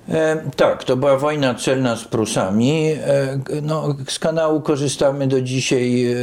E, 0.09 0.43
tak, 0.55 0.83
to 0.83 0.97
była 0.97 1.17
wojna 1.17 1.55
celna 1.55 1.95
z 1.95 2.05
Prusami. 2.05 2.91
E, 2.91 3.39
no, 3.61 3.95
z 4.07 4.19
kanału 4.19 4.61
korzystamy 4.61 5.27
do 5.27 5.41
dzisiaj 5.41 6.05
e, 6.05 6.15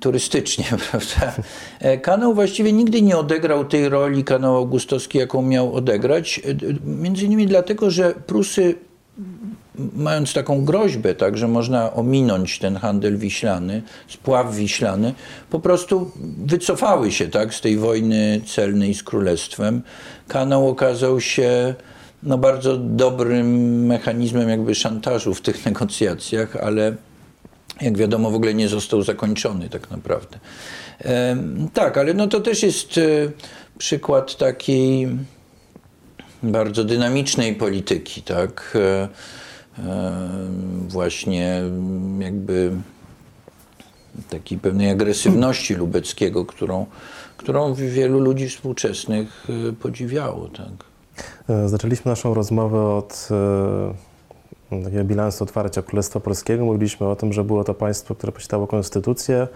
turystycznie, 0.00 0.64
prawda? 0.90 1.32
E, 1.80 1.98
kanał 1.98 2.34
właściwie 2.34 2.72
nigdy 2.72 3.02
nie 3.02 3.16
odegrał 3.18 3.64
tej 3.64 3.88
roli, 3.88 4.24
kanał 4.24 4.56
augustowski, 4.56 5.18
jaką 5.18 5.42
miał 5.42 5.74
odegrać. 5.74 6.40
Między 6.84 7.24
innymi 7.24 7.46
dlatego, 7.46 7.90
że 7.90 8.14
Prusy 8.26 8.74
mając 9.94 10.32
taką 10.32 10.64
groźbę, 10.64 11.14
tak, 11.14 11.38
że 11.38 11.48
można 11.48 11.92
ominąć 11.92 12.58
ten 12.58 12.76
handel 12.76 13.18
wiślany, 13.18 13.82
spław 14.08 14.54
wiślany, 14.54 15.14
po 15.50 15.60
prostu 15.60 16.10
wycofały 16.44 17.12
się 17.12 17.28
tak, 17.28 17.54
z 17.54 17.60
tej 17.60 17.76
wojny 17.76 18.40
celnej 18.46 18.94
z 18.94 19.02
królestwem. 19.02 19.82
Kanał 20.28 20.68
okazał 20.68 21.20
się 21.20 21.74
no, 22.22 22.38
bardzo 22.38 22.76
dobrym 22.76 23.86
mechanizmem 23.86 24.48
jakby 24.48 24.74
szantażu 24.74 25.34
w 25.34 25.40
tych 25.40 25.64
negocjacjach, 25.66 26.56
ale 26.56 26.96
jak 27.80 27.98
wiadomo 27.98 28.30
w 28.30 28.34
ogóle 28.34 28.54
nie 28.54 28.68
został 28.68 29.02
zakończony 29.02 29.68
tak 29.68 29.90
naprawdę. 29.90 30.38
E, 31.04 31.36
tak, 31.72 31.98
ale 31.98 32.14
no 32.14 32.26
to 32.26 32.40
też 32.40 32.62
jest 32.62 32.98
e, 32.98 33.02
przykład 33.78 34.36
takiej 34.36 35.08
bardzo 36.42 36.84
dynamicznej 36.84 37.54
polityki, 37.54 38.22
tak? 38.22 38.74
E, 38.74 39.08
e, 39.78 40.12
właśnie 40.88 41.62
jakby 42.18 42.72
takiej 44.30 44.58
pewnej 44.58 44.90
agresywności 44.90 45.74
Lubeckiego, 45.74 46.46
którą, 46.46 46.86
którą 47.36 47.74
wielu 47.74 48.20
ludzi 48.20 48.48
współczesnych 48.48 49.46
e, 49.68 49.72
podziwiało. 49.72 50.48
Tak. 50.48 50.92
Zaczęliśmy 51.66 52.08
naszą 52.08 52.34
rozmowę 52.34 52.94
od 52.94 53.28
takiego 54.84 55.04
bilansu 55.04 55.44
otwarcia 55.44 55.82
Królestwa 55.82 56.20
Polskiego. 56.20 56.64
Mówiliśmy 56.64 57.06
o 57.06 57.16
tym, 57.16 57.32
że 57.32 57.44
było 57.44 57.64
to 57.64 57.74
państwo, 57.74 58.14
które 58.14 58.32
posiadało 58.32 58.66
konstytucję, 58.66 59.48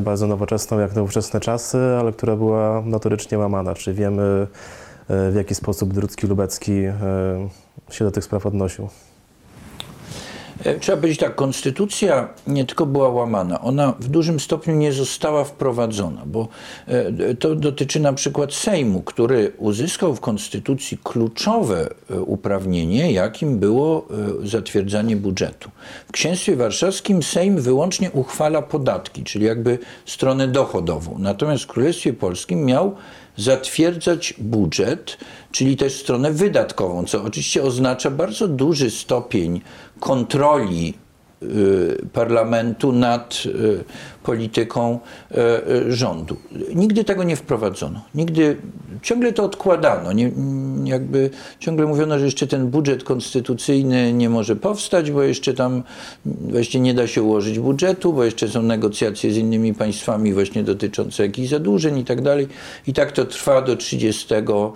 bardzo 0.00 0.26
nowoczesną 0.26 0.78
jak 0.78 0.96
nowoczesne 0.96 1.40
czasy, 1.40 1.78
ale 1.78 2.12
która 2.12 2.36
była 2.36 2.82
notorycznie 2.86 3.38
łamana. 3.38 3.74
Czy 3.74 3.94
wiemy, 3.94 4.46
w 5.08 5.34
jaki 5.36 5.54
sposób 5.54 5.92
Drucki 5.92 6.26
Lubecki 6.26 6.72
e, 6.72 6.94
się 7.90 8.04
do 8.04 8.10
tych 8.10 8.24
spraw 8.24 8.46
odnosił. 8.46 8.88
E, 10.64 10.78
trzeba 10.78 10.98
powiedzieć 10.98 11.20
tak, 11.20 11.34
konstytucja 11.34 12.28
nie 12.46 12.64
tylko 12.64 12.86
była 12.86 13.08
łamana, 13.08 13.60
ona 13.60 13.94
w 14.00 14.08
dużym 14.08 14.40
stopniu 14.40 14.74
nie 14.74 14.92
została 14.92 15.44
wprowadzona, 15.44 16.22
bo 16.26 16.48
to 17.38 17.54
dotyczy 17.54 18.00
na 18.00 18.12
przykład 18.12 18.54
Sejmu, 18.54 19.02
który 19.02 19.52
uzyskał 19.58 20.14
w 20.14 20.20
konstytucji 20.20 20.98
kluczowe 21.04 21.88
uprawnienie, 22.26 23.12
jakim 23.12 23.58
było 23.58 24.08
zatwierdzanie 24.44 25.16
budżetu. 25.16 25.70
W 26.08 26.12
Księstwie 26.12 26.56
Warszawskim 26.56 27.22
Sejm 27.22 27.60
wyłącznie 27.60 28.10
uchwala 28.10 28.62
podatki, 28.62 29.24
czyli 29.24 29.44
jakby 29.44 29.78
stronę 30.06 30.48
dochodową. 30.48 31.16
Natomiast 31.18 31.64
w 31.64 31.66
Królestwie 31.66 32.12
Polskim 32.12 32.64
miał 32.64 32.94
zatwierdzać 33.36 34.34
budżet, 34.38 35.18
czyli 35.52 35.76
też 35.76 36.00
stronę 36.00 36.32
wydatkową, 36.32 37.04
co 37.04 37.22
oczywiście 37.22 37.62
oznacza 37.62 38.10
bardzo 38.10 38.48
duży 38.48 38.90
stopień 38.90 39.60
kontroli 40.00 40.94
parlamentu 42.12 42.92
nad 42.92 43.42
y, 43.46 43.84
polityką 44.22 44.98
y, 45.30 45.36
y, 45.70 45.92
rządu. 45.92 46.36
Nigdy 46.74 47.04
tego 47.04 47.24
nie 47.24 47.36
wprowadzono. 47.36 48.00
Nigdy, 48.14 48.56
ciągle 49.02 49.32
to 49.32 49.44
odkładano. 49.44 50.12
Nie, 50.12 50.32
jakby 50.84 51.30
ciągle 51.58 51.86
mówiono, 51.86 52.18
że 52.18 52.24
jeszcze 52.24 52.46
ten 52.46 52.70
budżet 52.70 53.04
konstytucyjny 53.04 54.12
nie 54.12 54.30
może 54.30 54.56
powstać, 54.56 55.10
bo 55.10 55.22
jeszcze 55.22 55.54
tam 55.54 55.82
właśnie 56.26 56.80
nie 56.80 56.94
da 56.94 57.06
się 57.06 57.22
ułożyć 57.22 57.58
budżetu, 57.58 58.12
bo 58.12 58.24
jeszcze 58.24 58.48
są 58.48 58.62
negocjacje 58.62 59.32
z 59.32 59.36
innymi 59.36 59.74
państwami 59.74 60.32
właśnie 60.34 60.62
dotyczące 60.62 61.22
jakichś 61.22 61.48
zadłużeń 61.48 61.98
i 61.98 62.04
tak 62.04 62.22
dalej. 62.22 62.48
I 62.86 62.92
tak 62.92 63.12
to 63.12 63.24
trwa 63.24 63.62
do 63.62 63.76
30 63.76 64.34
mm, 64.34 64.72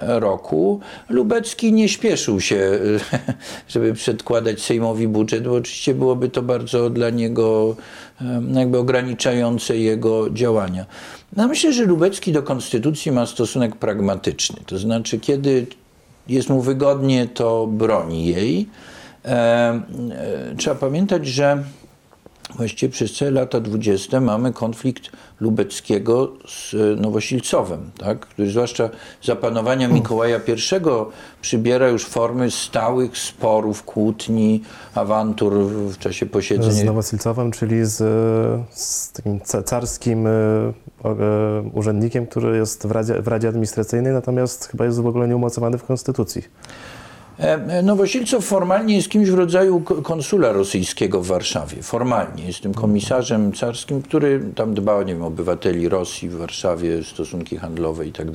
roku. 0.00 0.80
Lubecki 1.08 1.72
nie 1.72 1.88
śpieszył 1.88 2.40
się, 2.40 2.78
żeby 3.68 3.94
przedkładać 3.94 4.62
Sejmowi 4.62 5.08
budżet, 5.08 5.44
bo 5.44 5.54
oczywiście 5.54 5.94
byłoby 5.94 6.28
to 6.28 6.42
bardzo 6.42 6.90
dla 6.90 7.10
niego 7.10 7.76
em, 8.20 8.54
jakby 8.54 8.78
ograniczające 8.78 9.76
jego 9.76 10.30
działania. 10.30 10.86
No 11.36 11.48
myślę, 11.48 11.72
że 11.72 11.84
Lubecki 11.84 12.32
do 12.32 12.42
konstytucji 12.42 13.12
ma 13.12 13.26
stosunek 13.26 13.76
pragmatyczny. 13.76 14.56
To 14.66 14.78
znaczy, 14.78 15.20
kiedy 15.20 15.66
jest 16.28 16.48
mu 16.48 16.60
wygodnie, 16.60 17.28
to 17.34 17.66
broni 17.66 18.26
jej. 18.26 18.68
E, 19.24 19.80
trzeba 20.56 20.76
pamiętać, 20.76 21.26
że 21.26 21.64
właściwie 22.56 22.92
przez 22.92 23.12
całe 23.12 23.30
lata 23.30 23.60
20 23.60 24.20
mamy 24.20 24.52
konflikt 24.52 25.10
Lubeckiego 25.40 26.32
z 26.46 26.74
e, 26.74 27.00
Nowosilcowem, 27.00 27.90
tak? 27.98 28.20
który 28.20 28.50
zwłaszcza 28.50 28.90
za 29.22 29.36
panowania 29.36 29.88
Mikołaja 29.88 30.40
I 30.48 30.56
przybiera 31.40 31.88
już 31.88 32.04
formy 32.04 32.50
stałych 32.50 33.18
sporów, 33.18 33.82
kłótni, 33.82 34.62
awantur 34.94 35.52
w 35.68 35.98
czasie 35.98 36.26
posiedzeń. 36.26 36.72
Z 36.72 36.84
Nowosilcowem, 36.84 37.50
czyli 37.50 37.84
z, 37.84 37.96
z 38.70 39.12
takim 39.12 39.40
ca- 39.40 39.62
carskim 39.62 40.26
e, 40.26 40.30
e, 40.30 40.72
urzędnikiem, 41.72 42.26
który 42.26 42.56
jest 42.56 42.86
w 42.86 42.90
Radzie, 42.90 43.22
w 43.22 43.28
Radzie 43.28 43.48
Administracyjnej, 43.48 44.12
natomiast 44.12 44.64
chyba 44.66 44.84
jest 44.84 45.00
w 45.00 45.06
ogóle 45.06 45.28
nieumocowany 45.28 45.78
w 45.78 45.84
Konstytucji. 45.84 46.42
E, 47.38 47.82
Nowosilcow 47.82 48.44
formalnie 48.44 48.96
jest 48.96 49.08
kimś 49.08 49.30
w 49.30 49.34
rodzaju 49.34 49.80
ko- 49.80 50.02
konsula 50.02 50.52
rosyjskiego 50.52 51.20
w 51.20 51.26
Warszawie. 51.26 51.82
Formalnie 51.82 52.44
jest 52.46 52.60
tym 52.60 52.74
komisarzem 52.74 53.52
carskim, 53.52 54.02
który 54.02 54.40
tam 54.54 54.74
dba 54.74 55.02
nie 55.02 55.14
wiem, 55.14 55.22
obywateli 55.22 55.88
Rosji 55.88 56.28
w 56.28 56.36
Warszawie, 56.36 57.04
stosunki 57.04 57.56
handlowe 57.56 58.06
i 58.06 58.12
tak. 58.12 58.26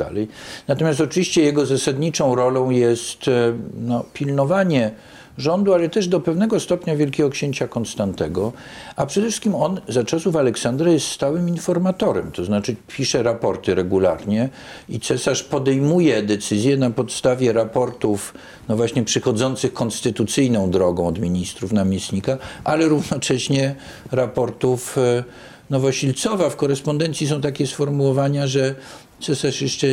Natomiast 0.67 1.01
oczywiście 1.01 1.41
jego 1.41 1.65
zasadniczą 1.65 2.35
rolą 2.35 2.69
jest 2.69 3.27
e, 3.27 3.53
no, 3.81 4.03
pilnowanie 4.13 4.91
rządu, 5.39 5.73
ale 5.73 5.89
też 5.89 6.07
do 6.07 6.19
pewnego 6.19 6.59
stopnia 6.59 6.95
Wielkiego 6.95 7.29
Księcia 7.29 7.67
Konstantego, 7.67 8.53
a 8.95 9.05
przede 9.05 9.27
wszystkim 9.27 9.55
on 9.55 9.81
za 9.87 10.03
czasów 10.03 10.35
Aleksandra 10.35 10.91
jest 10.91 11.07
stałym 11.07 11.49
informatorem, 11.49 12.31
to 12.31 12.45
znaczy 12.45 12.75
pisze 12.87 13.23
raporty 13.23 13.75
regularnie 13.75 14.49
i 14.89 14.99
cesarz 14.99 15.43
podejmuje 15.43 16.23
decyzje 16.23 16.77
na 16.77 16.89
podstawie 16.89 17.53
raportów, 17.53 18.33
no 18.69 18.77
właśnie 18.77 19.03
przychodzących 19.03 19.73
konstytucyjną 19.73 20.71
drogą 20.71 21.07
od 21.07 21.19
ministrów, 21.19 21.71
namiestnika, 21.71 22.37
ale 22.63 22.87
równocześnie 22.87 23.75
raportów 24.11 24.97
e, 24.97 25.23
Nowosilcowa. 25.69 26.49
W 26.49 26.55
korespondencji 26.55 27.27
są 27.27 27.41
takie 27.41 27.67
sformułowania, 27.67 28.47
że 28.47 28.75
cesarz 29.19 29.61
jeszcze 29.61 29.87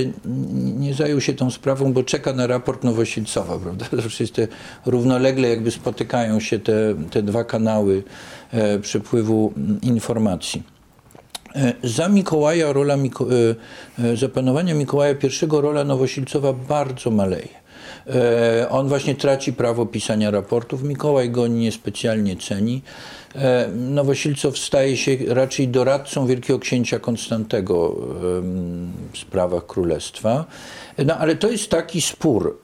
nie 0.79 0.95
zajął 0.95 1.21
się 1.21 1.35
tą 1.35 1.51
sprawą, 1.51 1.93
bo 1.93 2.03
czeka 2.03 2.33
na 2.33 2.47
raport 2.47 2.85
Nowosilcowa, 2.85 3.59
prawda? 3.65 3.87
Zawsze 3.93 4.25
jest 4.25 4.35
te 4.35 4.49
równolegle 4.87 5.49
jakby 5.49 5.71
spotykają 5.71 6.41
się 6.41 6.59
te, 6.59 6.95
te 7.11 7.23
dwa 7.23 7.45
kanały 7.45 8.03
e, 8.51 8.79
przepływu 8.79 9.53
informacji. 9.83 10.76
E, 11.57 11.73
Za 11.83 12.09
Mikołaja 12.09 12.73
rola 12.73 12.95
e, 12.95 12.99
e, 14.05 14.17
za 14.17 14.29
panowania 14.29 14.75
Mikołaja 14.75 15.15
I 15.15 15.47
rola 15.51 15.85
Nowosilcowa 15.85 16.53
bardzo 16.53 17.11
maleje. 17.11 17.67
On 18.71 18.89
właśnie 18.89 19.15
traci 19.15 19.53
prawo 19.53 19.87
pisania 19.87 20.31
raportów. 20.31 20.83
Mikołaj 20.83 21.31
go 21.31 21.47
niespecjalnie 21.47 22.37
ceni. 22.37 22.83
Nowosilcow 23.77 24.59
staje 24.59 24.97
się 24.97 25.17
raczej 25.29 25.69
doradcą 25.69 26.27
Wielkiego 26.27 26.59
Księcia 26.59 26.99
Konstantego 26.99 27.97
w 29.13 29.19
sprawach 29.19 29.67
królestwa. 29.67 30.45
No 31.07 31.19
ale 31.19 31.37
to 31.37 31.51
jest 31.51 31.71
taki 31.71 32.01
spór. 32.01 32.61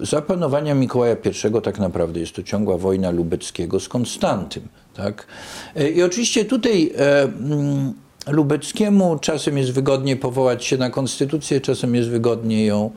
Za 0.00 0.22
panowania 0.22 0.74
Mikołaja 0.74 1.14
I 1.14 1.62
tak 1.62 1.78
naprawdę 1.78 2.20
jest 2.20 2.32
to 2.32 2.42
ciągła 2.42 2.78
wojna 2.78 3.10
Lubeckiego 3.10 3.80
z 3.80 3.88
Konstantym. 3.88 4.68
Tak? 4.94 5.26
I 5.94 6.02
oczywiście 6.02 6.44
tutaj 6.44 6.92
Lubeckiemu 8.26 9.18
czasem 9.18 9.58
jest 9.58 9.72
wygodnie 9.72 10.16
powołać 10.16 10.64
się 10.64 10.76
na 10.76 10.90
konstytucję, 10.90 11.60
czasem 11.60 11.94
jest 11.94 12.08
wygodnie 12.08 12.66
ją, 12.66 12.90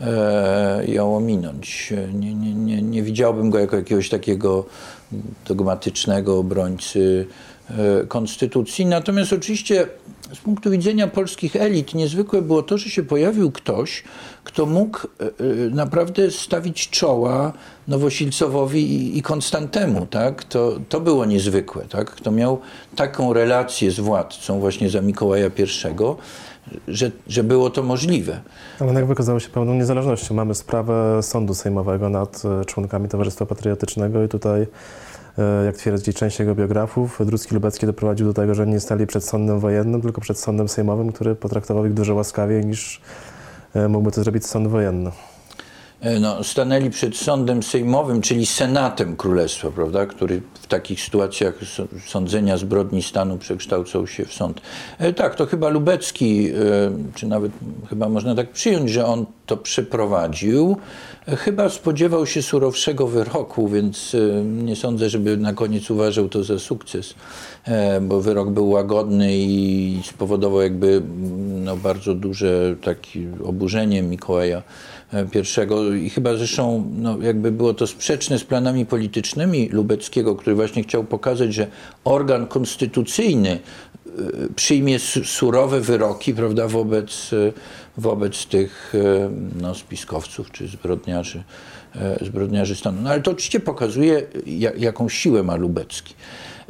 e, 0.00 0.82
ją 0.86 1.16
ominąć. 1.16 1.92
Nie, 2.14 2.34
nie, 2.34 2.54
nie, 2.54 2.82
nie 2.82 3.02
widziałbym 3.02 3.50
go 3.50 3.58
jako 3.58 3.76
jakiegoś 3.76 4.08
takiego 4.08 4.64
dogmatycznego 5.46 6.38
obrońcy 6.38 7.26
e, 7.70 8.06
konstytucji. 8.06 8.86
Natomiast 8.86 9.32
oczywiście 9.32 9.86
z 10.34 10.38
punktu 10.38 10.70
widzenia 10.70 11.06
polskich 11.06 11.56
elit 11.56 11.94
niezwykłe 11.94 12.42
było 12.42 12.62
to, 12.62 12.78
że 12.78 12.90
się 12.90 13.02
pojawił 13.02 13.52
ktoś, 13.52 14.04
kto 14.44 14.66
mógł 14.66 14.98
e, 14.98 15.24
e, 15.24 15.30
naprawdę 15.70 16.30
stawić 16.30 16.90
czoła 16.90 17.52
Nowosilcowowi 17.88 19.18
i, 19.18 19.22
Konstantemu. 19.22 20.06
Tak? 20.06 20.44
To, 20.44 20.72
to 20.88 21.00
było 21.00 21.24
niezwykłe. 21.24 21.84
Tak? 21.84 22.10
Kto 22.10 22.30
miał 22.30 22.60
taką 22.96 23.32
relację 23.32 23.90
z 23.90 24.00
władcą 24.00 24.60
właśnie 24.60 24.90
za 24.90 25.00
Mikołaja 25.00 25.46
I, 25.46 26.14
że, 26.88 27.10
że 27.28 27.44
było 27.44 27.70
to 27.70 27.82
możliwe. 27.82 28.40
Ale 28.80 28.94
jak 28.94 29.06
wykazało 29.06 29.40
się 29.40 29.48
pełną 29.48 29.74
niezależnością. 29.74 30.34
Mamy 30.34 30.54
sprawę 30.54 31.22
sądu 31.22 31.54
sejmowego 31.54 32.08
nad 32.08 32.42
e, 32.44 32.64
członkami 32.64 33.08
Towarzystwa 33.08 33.46
Patriotycznego 33.46 34.24
i 34.24 34.28
tutaj, 34.28 34.66
jak 35.66 35.76
twierdzi 35.76 36.14
część 36.14 36.38
jego 36.38 36.54
biografów, 36.54 37.20
Drucki 37.26 37.54
Lubecki 37.54 37.86
doprowadził 37.86 38.26
do 38.26 38.34
tego, 38.34 38.54
że 38.54 38.66
nie 38.66 38.80
stali 38.80 39.06
przed 39.06 39.24
sądem 39.24 39.60
wojennym, 39.60 40.02
tylko 40.02 40.20
przed 40.20 40.38
sądem 40.38 40.68
sejmowym, 40.68 41.12
który 41.12 41.34
potraktował 41.34 41.86
ich 41.86 41.94
dużo 41.94 42.14
łaskawiej 42.14 42.66
niż 42.66 43.00
e, 43.74 43.88
mógłby 43.88 44.12
to 44.12 44.22
zrobić 44.22 44.46
sąd 44.46 44.68
wojenny. 44.68 45.10
E, 46.04 46.20
no, 46.20 46.44
stanęli 46.44 46.90
przed 46.90 47.16
sądem 47.16 47.62
sejmowym, 47.62 48.22
czyli 48.22 48.46
senatem 48.46 49.16
królestwa, 49.16 49.70
prawda, 49.70 50.06
który 50.06 50.42
w 50.54 50.66
takich 50.66 51.00
sytuacjach 51.00 51.54
sądzenia 52.06 52.56
zbrodni 52.56 53.02
stanu 53.02 53.38
przekształcał 53.38 54.06
się 54.06 54.24
w 54.24 54.32
sąd. 54.32 54.60
E, 54.98 55.12
tak, 55.12 55.34
to 55.34 55.46
chyba 55.46 55.68
Lubecki, 55.68 56.48
e, 56.48 56.54
czy 57.14 57.26
nawet 57.26 57.52
chyba 57.88 58.08
można 58.08 58.34
tak 58.34 58.52
przyjąć, 58.52 58.90
że 58.90 59.06
on 59.06 59.26
to 59.46 59.56
przeprowadził. 59.56 60.76
Chyba 61.26 61.68
spodziewał 61.68 62.26
się 62.26 62.42
surowszego 62.42 63.06
wyroku, 63.06 63.68
więc 63.68 64.16
nie 64.44 64.76
sądzę, 64.76 65.10
żeby 65.10 65.36
na 65.36 65.52
koniec 65.52 65.90
uważał 65.90 66.28
to 66.28 66.44
za 66.44 66.58
sukces, 66.58 67.14
bo 68.02 68.20
wyrok 68.20 68.50
był 68.50 68.70
łagodny 68.70 69.36
i 69.36 70.00
spowodował 70.04 70.62
jakby 70.62 71.02
no, 71.64 71.76
bardzo 71.76 72.14
duże 72.14 72.76
takie 72.82 73.20
oburzenie 73.44 74.02
Mikołaja 74.02 74.62
pierwszego 75.30 75.94
i 75.94 76.10
chyba 76.10 76.36
zresztą 76.36 76.90
no, 76.96 77.18
jakby 77.22 77.52
było 77.52 77.74
to 77.74 77.86
sprzeczne 77.86 78.38
z 78.38 78.44
planami 78.44 78.86
politycznymi 78.86 79.68
Lubeckiego, 79.68 80.36
który 80.36 80.56
właśnie 80.56 80.82
chciał 80.82 81.04
pokazać, 81.04 81.54
że 81.54 81.66
organ 82.04 82.46
konstytucyjny 82.46 83.58
y, 84.06 84.54
przyjmie 84.56 84.98
su- 84.98 85.24
surowe 85.24 85.80
wyroki 85.80 86.34
prawda, 86.34 86.68
wobec, 86.68 87.32
y, 87.32 87.52
wobec 87.96 88.46
tych 88.46 88.94
no, 89.60 89.74
spiskowców 89.74 90.50
czy 90.50 90.68
zbrodniarzy, 90.68 91.42
zbrodniarzy 92.20 92.76
stanu. 92.76 93.02
No, 93.02 93.10
ale 93.10 93.20
to 93.20 93.30
oczywiście 93.30 93.60
pokazuje, 93.60 94.22
ja, 94.46 94.70
jaką 94.78 95.08
siłę 95.08 95.42
ma 95.42 95.56
Lubecki. 95.56 96.14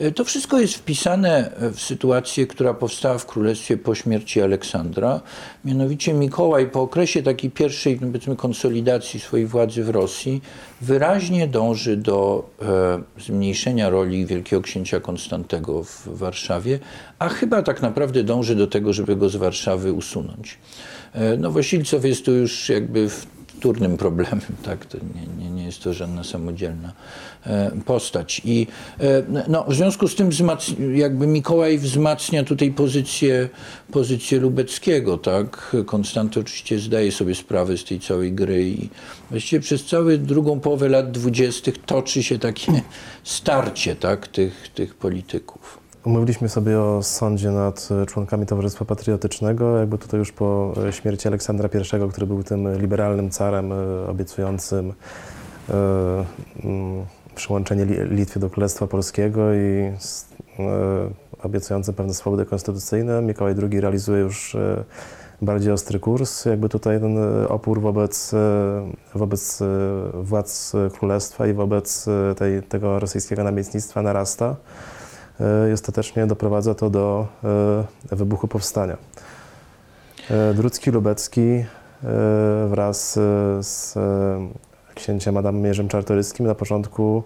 Y, 0.00 0.12
To 0.12 0.24
wszystko 0.24 0.60
jest 0.60 0.74
wpisane 0.74 1.50
w 1.72 1.80
sytuację, 1.80 2.46
która 2.46 2.74
powstała 2.74 3.18
w 3.18 3.26
królestwie 3.26 3.76
po 3.76 3.94
śmierci 3.94 4.42
Aleksandra. 4.42 5.20
Mianowicie 5.64 6.14
Mikołaj 6.14 6.66
po 6.66 6.82
okresie 6.82 7.22
takiej 7.22 7.50
pierwszej 7.50 7.98
no 8.00 8.06
powiedzmy, 8.06 8.36
konsolidacji 8.36 9.20
swojej 9.20 9.46
władzy 9.46 9.84
w 9.84 9.88
Rosji 9.90 10.42
wyraźnie 10.80 11.48
dąży 11.48 11.96
do 11.96 12.50
e, 12.62 13.22
zmniejszenia 13.22 13.90
roli 13.90 14.26
Wielkiego 14.26 14.62
Księcia 14.62 15.00
Konstantego 15.00 15.84
w 15.84 16.08
Warszawie, 16.08 16.78
a 17.18 17.28
chyba 17.28 17.62
tak 17.62 17.82
naprawdę 17.82 18.24
dąży 18.24 18.56
do 18.56 18.66
tego, 18.66 18.92
żeby 18.92 19.16
go 19.16 19.28
z 19.28 19.36
Warszawy 19.36 19.92
usunąć. 19.92 20.58
E, 21.12 21.36
Nowosilcow 21.36 22.04
jest 22.04 22.24
tu 22.24 22.32
już 22.32 22.68
jakby 22.68 23.08
w 23.08 23.26
wtórnym 23.56 23.96
problemem, 23.96 24.40
tak? 24.64 24.86
To 24.86 24.98
nie, 24.98 25.44
nie, 25.44 25.50
nie 25.50 25.64
jest 25.64 25.82
to 25.82 25.92
żadna 25.92 26.24
samodzielna 26.24 26.92
e, 27.46 27.70
postać. 27.86 28.42
I 28.44 28.66
e, 29.00 29.22
no, 29.48 29.64
w 29.68 29.74
związku 29.74 30.08
z 30.08 30.14
tym 30.14 30.30
jakby 30.94 31.26
Mikołaj 31.26 31.78
wzmacnia 31.78 32.44
tutaj 32.44 32.70
pozycję, 32.70 33.48
pozycję 33.92 34.40
Lubeckiego, 34.40 35.18
tak? 35.18 35.76
Konstanty 35.86 36.40
oczywiście 36.40 36.78
zdaje 36.78 37.12
sobie 37.12 37.34
sprawę 37.34 37.76
z 37.76 37.84
tej 37.84 38.00
całej 38.00 38.32
gry 38.32 38.68
i 38.68 38.88
właściwie 39.30 39.60
przez 39.60 39.84
całą 39.84 40.18
drugą 40.18 40.60
połowę 40.60 40.88
lat 40.88 41.10
dwudziestych 41.10 41.78
toczy 41.78 42.22
się 42.22 42.38
takie 42.38 42.72
starcie, 43.24 43.96
tak? 43.96 44.28
Tych, 44.28 44.68
tych 44.74 44.94
polityków. 44.94 45.83
Mówiliśmy 46.06 46.48
sobie 46.48 46.80
o 46.80 47.02
sądzie 47.02 47.50
nad 47.50 47.88
e, 48.02 48.06
członkami 48.06 48.46
Towarzystwa 48.46 48.84
Patriotycznego, 48.84 49.78
jakby 49.78 49.98
tutaj 49.98 50.18
już 50.18 50.32
po 50.32 50.74
e, 50.88 50.92
śmierci 50.92 51.28
Aleksandra 51.28 51.68
I, 51.68 52.10
który 52.10 52.26
był 52.26 52.42
tym 52.42 52.78
liberalnym 52.78 53.30
carem 53.30 53.72
e, 53.72 54.06
obiecującym 54.08 54.92
mm, 56.64 57.04
przyłączenie 57.34 57.84
Li- 57.84 58.16
Litwy 58.16 58.40
do 58.40 58.50
Królestwa 58.50 58.86
Polskiego 58.86 59.54
i 59.54 59.92
obiecującym 61.42 61.94
pewne 61.94 62.14
swobody 62.14 62.46
konstytucyjne. 62.46 63.22
Mikołaj 63.22 63.54
II 63.70 63.80
realizuje 63.80 64.20
już 64.20 64.56
bardziej 65.42 65.72
ostry 65.72 65.98
kurs. 65.98 66.44
Jakby 66.44 66.68
tutaj 66.68 67.00
ten 67.00 67.18
opór 67.48 67.80
wobec, 67.80 68.32
wobec 69.14 69.62
władz 70.14 70.72
królestwa 70.92 71.46
i 71.46 71.52
wobec 71.52 72.06
tej, 72.36 72.62
tego 72.62 72.98
rosyjskiego 72.98 73.44
namiestnictwa 73.44 74.02
narasta 74.02 74.56
i 75.70 75.72
ostatecznie 75.72 76.26
doprowadza 76.26 76.74
to 76.74 76.90
do 76.90 77.26
e, 78.12 78.16
wybuchu 78.16 78.48
powstania. 78.48 78.96
E, 80.30 80.54
Drucki 80.54 80.90
Lubecki 80.90 81.40
e, 81.40 81.64
wraz 82.68 83.16
e, 83.16 83.20
z 83.62 83.96
e, 83.96 84.00
księciem 84.94 85.36
Adamem 85.36 85.64
Jerzym 85.64 85.88
Czartoryskim 85.88 86.46
na 86.46 86.54
początku 86.54 87.22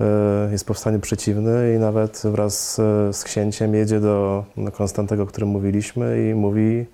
e, 0.00 0.52
jest 0.52 0.66
powstaniu 0.66 1.00
przeciwny 1.00 1.74
i 1.76 1.78
nawet 1.78 2.22
wraz 2.24 2.78
e, 2.78 3.12
z 3.12 3.24
księciem 3.24 3.74
jedzie 3.74 4.00
do 4.00 4.44
do 4.56 4.72
Konstantego, 4.72 5.22
o 5.22 5.26
którym 5.26 5.48
mówiliśmy 5.48 6.30
i 6.30 6.34
mówi 6.34 6.86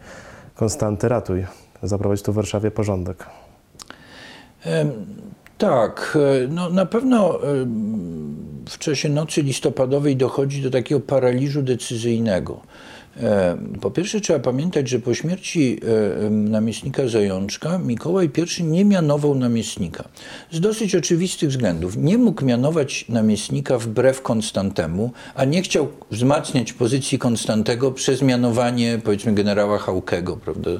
Konstanty 0.55 1.09
ratuj, 1.09 1.47
zaprowadź 1.83 2.23
tu 2.23 2.33
w 2.33 2.35
Warszawie 2.35 2.71
porządek. 2.71 3.27
Tak, 5.59 6.19
e, 6.45 6.49
no 6.49 6.71
na 6.71 6.87
pewno 6.87 7.41
em, 7.43 8.37
w 8.69 8.79
czasie 8.79 9.09
nocy 9.09 9.43
listopadowej 9.43 10.17
dochodzi 10.17 10.63
do 10.63 10.71
takiego 10.71 11.01
paraliżu 11.01 11.63
decyzyjnego. 11.63 12.61
E, 13.23 13.57
Po 13.81 13.91
pierwsze 13.91 14.21
trzeba 14.21 14.39
pamiętać, 14.39 14.89
że 14.89 14.99
po 14.99 15.15
śmierci 15.15 15.81
e, 16.27 16.31
namiestnika 16.31 17.09
Zajączka 17.09 17.79
Mikołaj 17.79 18.31
I 18.59 18.65
nie 18.65 18.85
mianował 18.85 19.35
namiestnika. 19.35 20.09
Z 20.53 20.61
dosyć 20.61 20.95
oczywistych 20.95 21.51
względów. 21.51 21.97
Nie 21.97 22.19
mógł 22.19 22.45
mianować 22.45 23.09
namiestnika 23.09 23.79
wbrew 23.79 24.23
Konstantemu, 24.23 25.13
a 25.35 25.45
nie 25.45 25.63
chciał 25.63 25.89
wzmacniać 26.11 26.73
pozycji 26.73 27.19
Konstantego 27.19 27.93
przez 27.93 28.23
mianowanie 28.23 29.01
powiedzmy 29.05 29.33
generała 29.35 29.79
Hałkego, 29.79 30.37
prawda, 30.37 30.71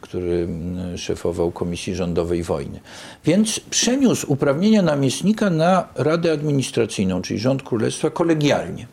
który 0.00 0.48
szefował 0.96 1.50
Komisji 1.52 1.94
Rządowej 1.94 2.42
Wojny. 2.42 2.80
Więc 3.24 3.60
przeniósł 3.60 4.32
uprawnienia 4.32 4.82
namiestnika 4.82 5.50
na 5.50 5.88
Radę 5.94 6.32
Administracyjną, 6.32 7.22
czyli 7.22 7.40
rząd 7.40 7.62
królestwa 7.62 8.10
kolegialnie. 8.10 8.86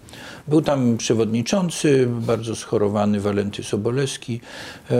Był 0.48 0.62
tam 0.62 0.98
przewodniczący, 0.98 2.08
bardzo 2.10 2.56
schorowany 2.56 3.20
Walenty 3.20 3.64
Sobolewski, 3.64 4.41
e, 4.91 4.96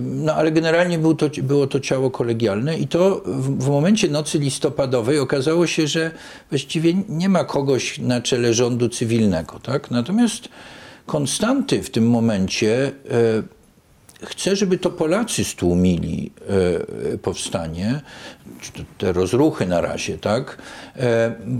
no 0.00 0.34
ale 0.34 0.52
generalnie 0.52 0.98
był 0.98 1.14
to, 1.14 1.30
było 1.42 1.66
to 1.66 1.80
ciało 1.80 2.10
kolegialne 2.10 2.78
i 2.78 2.88
to 2.88 3.22
w, 3.26 3.64
w 3.64 3.68
momencie 3.68 4.08
nocy 4.08 4.38
listopadowej 4.38 5.18
okazało 5.18 5.66
się, 5.66 5.86
że 5.86 6.10
właściwie 6.50 6.94
nie 7.08 7.28
ma 7.28 7.44
kogoś 7.44 7.98
na 7.98 8.20
czele 8.20 8.54
rządu 8.54 8.88
cywilnego. 8.88 9.60
Tak? 9.60 9.90
Natomiast 9.90 10.48
Konstanty 11.06 11.82
w 11.82 11.90
tym 11.90 12.10
momencie 12.10 12.86
e, 12.86 14.22
chce, 14.26 14.56
żeby 14.56 14.78
to 14.78 14.90
Polacy 14.90 15.44
stłumili 15.44 16.32
e, 17.12 17.18
powstanie, 17.18 18.00
te 18.98 19.12
rozruchy 19.12 19.66
na 19.66 19.80
razie, 19.80 20.18
tak? 20.18 20.58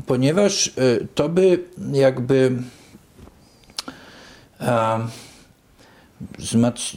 Ponieważ 0.07 0.73
to 1.15 1.29
by 1.29 1.59
jakby 1.93 2.53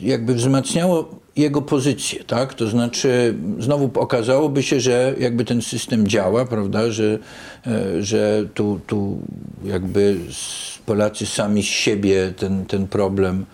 jakby 0.01 0.33
wzmacniało 0.33 1.09
jego 1.35 1.61
pozycję, 1.61 2.23
tak? 2.23 2.53
To 2.53 2.67
znaczy 2.67 3.35
znowu 3.59 3.91
okazałoby 3.95 4.63
się, 4.63 4.79
że 4.79 5.15
jakby 5.19 5.45
ten 5.45 5.61
system 5.61 6.07
działa, 6.07 6.45
prawda, 6.45 6.91
że, 6.91 7.19
e, 7.67 8.03
że 8.03 8.45
tu, 8.53 8.79
tu 8.87 9.19
jakby 9.63 10.17
Polacy 10.85 11.25
sami 11.25 11.63
z 11.63 11.65
siebie 11.65 12.33
ten, 12.37 12.65
ten 12.65 12.87
problem 12.87 13.45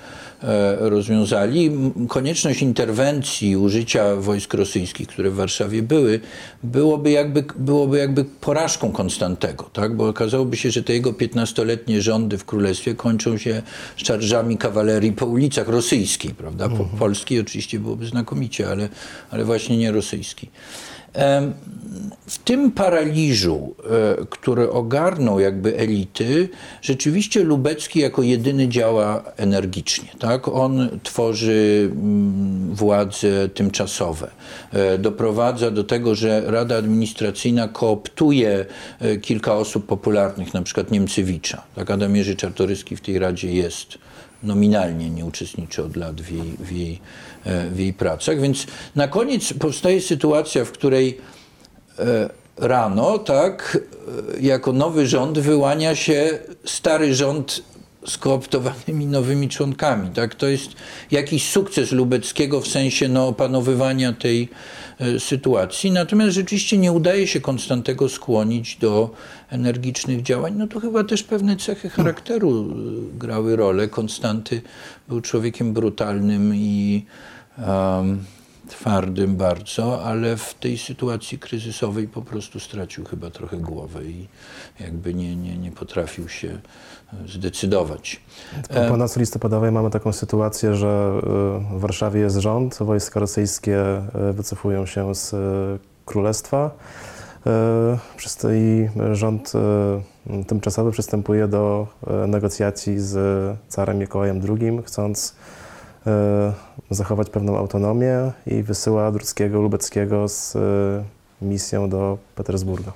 rozwiązali. 0.79 1.65
M- 1.67 2.07
Konieczność 2.07 2.61
interwencji, 2.61 3.57
użycia 3.57 4.15
wojsk 4.15 4.53
rosyjskich, 4.53 5.07
które 5.07 5.29
w 5.29 5.35
Warszawie 5.35 5.83
były, 5.83 6.19
byłoby 6.63 7.11
jakby, 7.11 7.43
byłoby 7.55 7.97
jakby 7.97 8.25
porażką 8.25 8.91
Konstantego, 8.91 9.69
tak? 9.73 9.95
bo 9.95 10.07
okazałoby 10.07 10.57
się, 10.57 10.71
że 10.71 10.83
te 10.83 10.93
jego 10.93 11.11
15-letnie 11.11 12.01
rządy 12.01 12.37
w 12.37 12.45
królestwie 12.45 12.95
kończą 12.95 13.37
się 13.37 13.61
szarżami 13.95 14.57
kawalerii 14.57 15.11
po 15.11 15.25
ulicach 15.25 15.67
rosyjskiej, 15.67 16.31
prawda? 16.31 16.69
Po, 16.69 16.83
polskiej 16.97 17.39
oczywiście 17.39 17.79
byłoby 17.79 18.05
znakomicie, 18.05 18.69
ale, 18.69 18.89
ale 19.31 19.45
właśnie 19.45 19.77
nie 19.77 19.91
rosyjskiej. 19.91 20.49
W 22.27 22.37
tym 22.37 22.71
paraliżu, 22.71 23.75
e, 24.19 24.25
który 24.25 24.71
ogarnął 24.71 25.39
jakby 25.39 25.77
elity, 25.77 26.49
rzeczywiście 26.81 27.43
Lubecki 27.43 27.99
jako 27.99 28.21
jedyny 28.21 28.67
działa 28.67 29.23
energicznie. 29.37 30.09
Tak? 30.19 30.47
On 30.47 30.99
tworzy 31.03 31.89
mm, 31.91 32.75
władze 32.75 33.49
tymczasowe. 33.49 34.31
E, 34.71 34.97
Doprowadza 34.97 35.71
do 35.71 35.83
tego, 35.83 36.15
że 36.15 36.43
Rada 36.45 36.77
Administracyjna 36.77 37.67
kooptuje 37.67 38.65
e, 38.99 39.17
kilka 39.17 39.53
osób 39.53 39.85
popularnych, 39.85 40.53
na 40.53 40.61
przykład 40.61 40.91
Niemcewicza. 40.91 41.63
Tak? 41.75 41.91
Adam 41.91 42.15
Jerzy 42.15 42.35
Czartoryski 42.35 42.95
w 42.95 43.01
tej 43.01 43.19
radzie 43.19 43.53
jest 43.53 43.97
nominalnie 44.43 45.09
nie 45.09 45.25
uczestniczy 45.25 45.83
od 45.83 45.95
lat 45.95 46.21
w 46.21 46.31
jej, 46.31 46.57
w, 46.59 46.71
jej, 46.71 46.99
w 47.45 47.79
jej 47.79 47.93
pracach. 47.93 48.41
Więc 48.41 48.67
na 48.95 49.07
koniec 49.07 49.53
powstaje 49.53 50.01
sytuacja, 50.01 50.65
w 50.65 50.71
której 50.71 51.17
e, 51.99 52.29
rano, 52.57 53.19
tak, 53.19 53.77
e, 54.37 54.41
jako 54.41 54.73
nowy 54.73 55.07
rząd 55.07 55.39
wyłania 55.39 55.95
się 55.95 56.39
stary 56.65 57.15
rząd 57.15 57.63
z 58.07 58.17
kooptowanymi 58.17 59.05
nowymi 59.05 59.49
członkami. 59.49 60.09
Tak? 60.09 60.35
To 60.35 60.47
jest 60.47 60.69
jakiś 61.11 61.49
sukces 61.49 61.91
Lubeckiego 61.91 62.61
w 62.61 62.67
sensie 62.67 63.07
no, 63.07 63.27
opanowywania 63.27 64.13
tej 64.13 64.49
e, 64.99 65.19
sytuacji. 65.19 65.91
Natomiast 65.91 66.35
rzeczywiście 66.35 66.77
nie 66.77 66.91
udaje 66.91 67.27
się 67.27 67.41
Konstantego 67.41 68.09
skłonić 68.09 68.75
do 68.75 69.09
energicznych 69.49 70.21
działań. 70.21 70.53
No 70.57 70.67
to 70.67 70.79
chyba 70.79 71.03
też 71.03 71.23
pewne 71.23 71.57
cechy 71.57 71.89
charakteru 71.89 72.73
grały 73.17 73.55
rolę. 73.55 73.87
Konstanty 73.87 74.61
był 75.07 75.21
człowiekiem 75.21 75.73
brutalnym 75.73 76.55
i 76.55 77.05
em, 77.57 78.23
twardym 78.67 79.35
bardzo, 79.35 80.03
ale 80.03 80.37
w 80.37 80.53
tej 80.53 80.77
sytuacji 80.77 81.39
kryzysowej 81.39 82.07
po 82.07 82.21
prostu 82.21 82.59
stracił 82.59 83.05
chyba 83.05 83.29
trochę 83.29 83.57
głowę 83.57 84.05
i 84.05 84.27
jakby 84.79 85.13
nie, 85.13 85.35
nie, 85.35 85.57
nie 85.57 85.71
potrafił 85.71 86.29
się 86.29 86.47
e, 86.47 87.27
zdecydować. 87.27 88.21
Po, 88.89 88.97
nocy 88.97 89.19
listopadowej 89.19 89.71
mamy 89.71 89.89
taką 89.89 90.13
sytuację, 90.13 90.75
że 90.75 91.21
y, 91.73 91.77
w 91.77 91.79
Warszawie 91.79 92.21
jest 92.21 92.37
rząd, 92.37 92.77
wojska 92.81 93.19
rosyjskie 93.19 94.01
y, 94.29 94.33
wycofują 94.33 94.85
się 94.85 95.15
z 95.15 95.35
królestwa. 96.05 96.71
Przez 98.17 98.35
to 98.35 98.53
i 98.53 98.89
rząd 99.11 99.53
tymczasowy 100.47 100.91
przystępuje 100.91 101.47
do 101.47 101.87
negocjacji 102.27 102.99
z 102.99 103.17
carem 103.69 103.97
Mikołajem 103.97 104.41
II, 104.49 104.81
chcąc 104.85 105.35
zachować 106.89 107.29
pewną 107.29 107.57
autonomię 107.57 108.31
i 108.47 108.63
wysyła 108.63 109.11
Druckiego 109.11 109.61
Lubeckiego 109.61 110.27
z 110.27 110.55
y, 110.55 110.59
misją 111.41 111.89
do 111.89 112.17
Petersburga. 112.35 112.93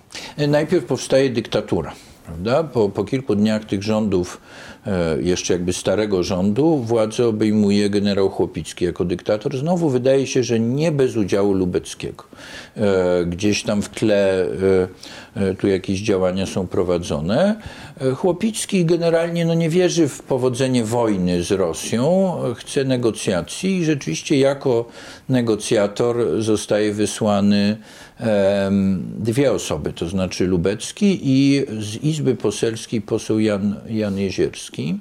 Najpierw 0.47 0.85
powstaje 0.85 1.29
dyktatura. 1.29 1.91
Prawda? 2.27 2.63
Po, 2.63 2.89
po 2.89 3.03
kilku 3.03 3.35
dniach 3.35 3.65
tych 3.65 3.83
rządów 3.83 4.41
e, 4.87 5.21
jeszcze 5.21 5.53
jakby 5.53 5.73
starego 5.73 6.23
rządu 6.23 6.77
władzę 6.77 7.27
obejmuje 7.27 7.89
generał 7.89 8.29
Chłopicki 8.29 8.85
jako 8.85 9.05
dyktator. 9.05 9.57
Znowu 9.57 9.89
wydaje 9.89 10.27
się, 10.27 10.43
że 10.43 10.59
nie 10.59 10.91
bez 10.91 11.15
udziału 11.15 11.53
Lubeckiego. 11.53 12.23
E, 12.77 13.25
Gdzieś 13.25 13.63
tam 13.63 13.81
w 13.81 13.89
tle 13.89 14.45
e, 15.35 15.55
tu 15.55 15.67
jakieś 15.67 15.99
działania 15.99 16.45
są 16.45 16.67
prowadzone. 16.67 17.55
Chłopicki 18.15 18.85
generalnie 18.85 19.45
no, 19.45 19.53
nie 19.53 19.69
wierzy 19.69 20.07
w 20.07 20.21
powodzenie 20.23 20.83
wojny 20.83 21.43
z 21.43 21.51
Rosją, 21.51 22.33
chce 22.55 22.83
negocjacji 22.83 23.77
i 23.77 23.85
rzeczywiście 23.85 24.39
jako 24.39 24.85
negocjator 25.29 26.41
zostaje 26.41 26.93
wysłany 26.93 27.77
dwie 29.19 29.51
osoby, 29.51 29.93
to 29.93 30.09
znaczy 30.09 30.47
Lubecki 30.47 31.19
i 31.23 31.65
z 31.79 31.95
Izby 31.95 32.35
Poselskiej 32.35 33.01
poseł 33.01 33.39
Jan, 33.39 33.75
Jan 33.89 34.17
Jezierski. 34.17 34.99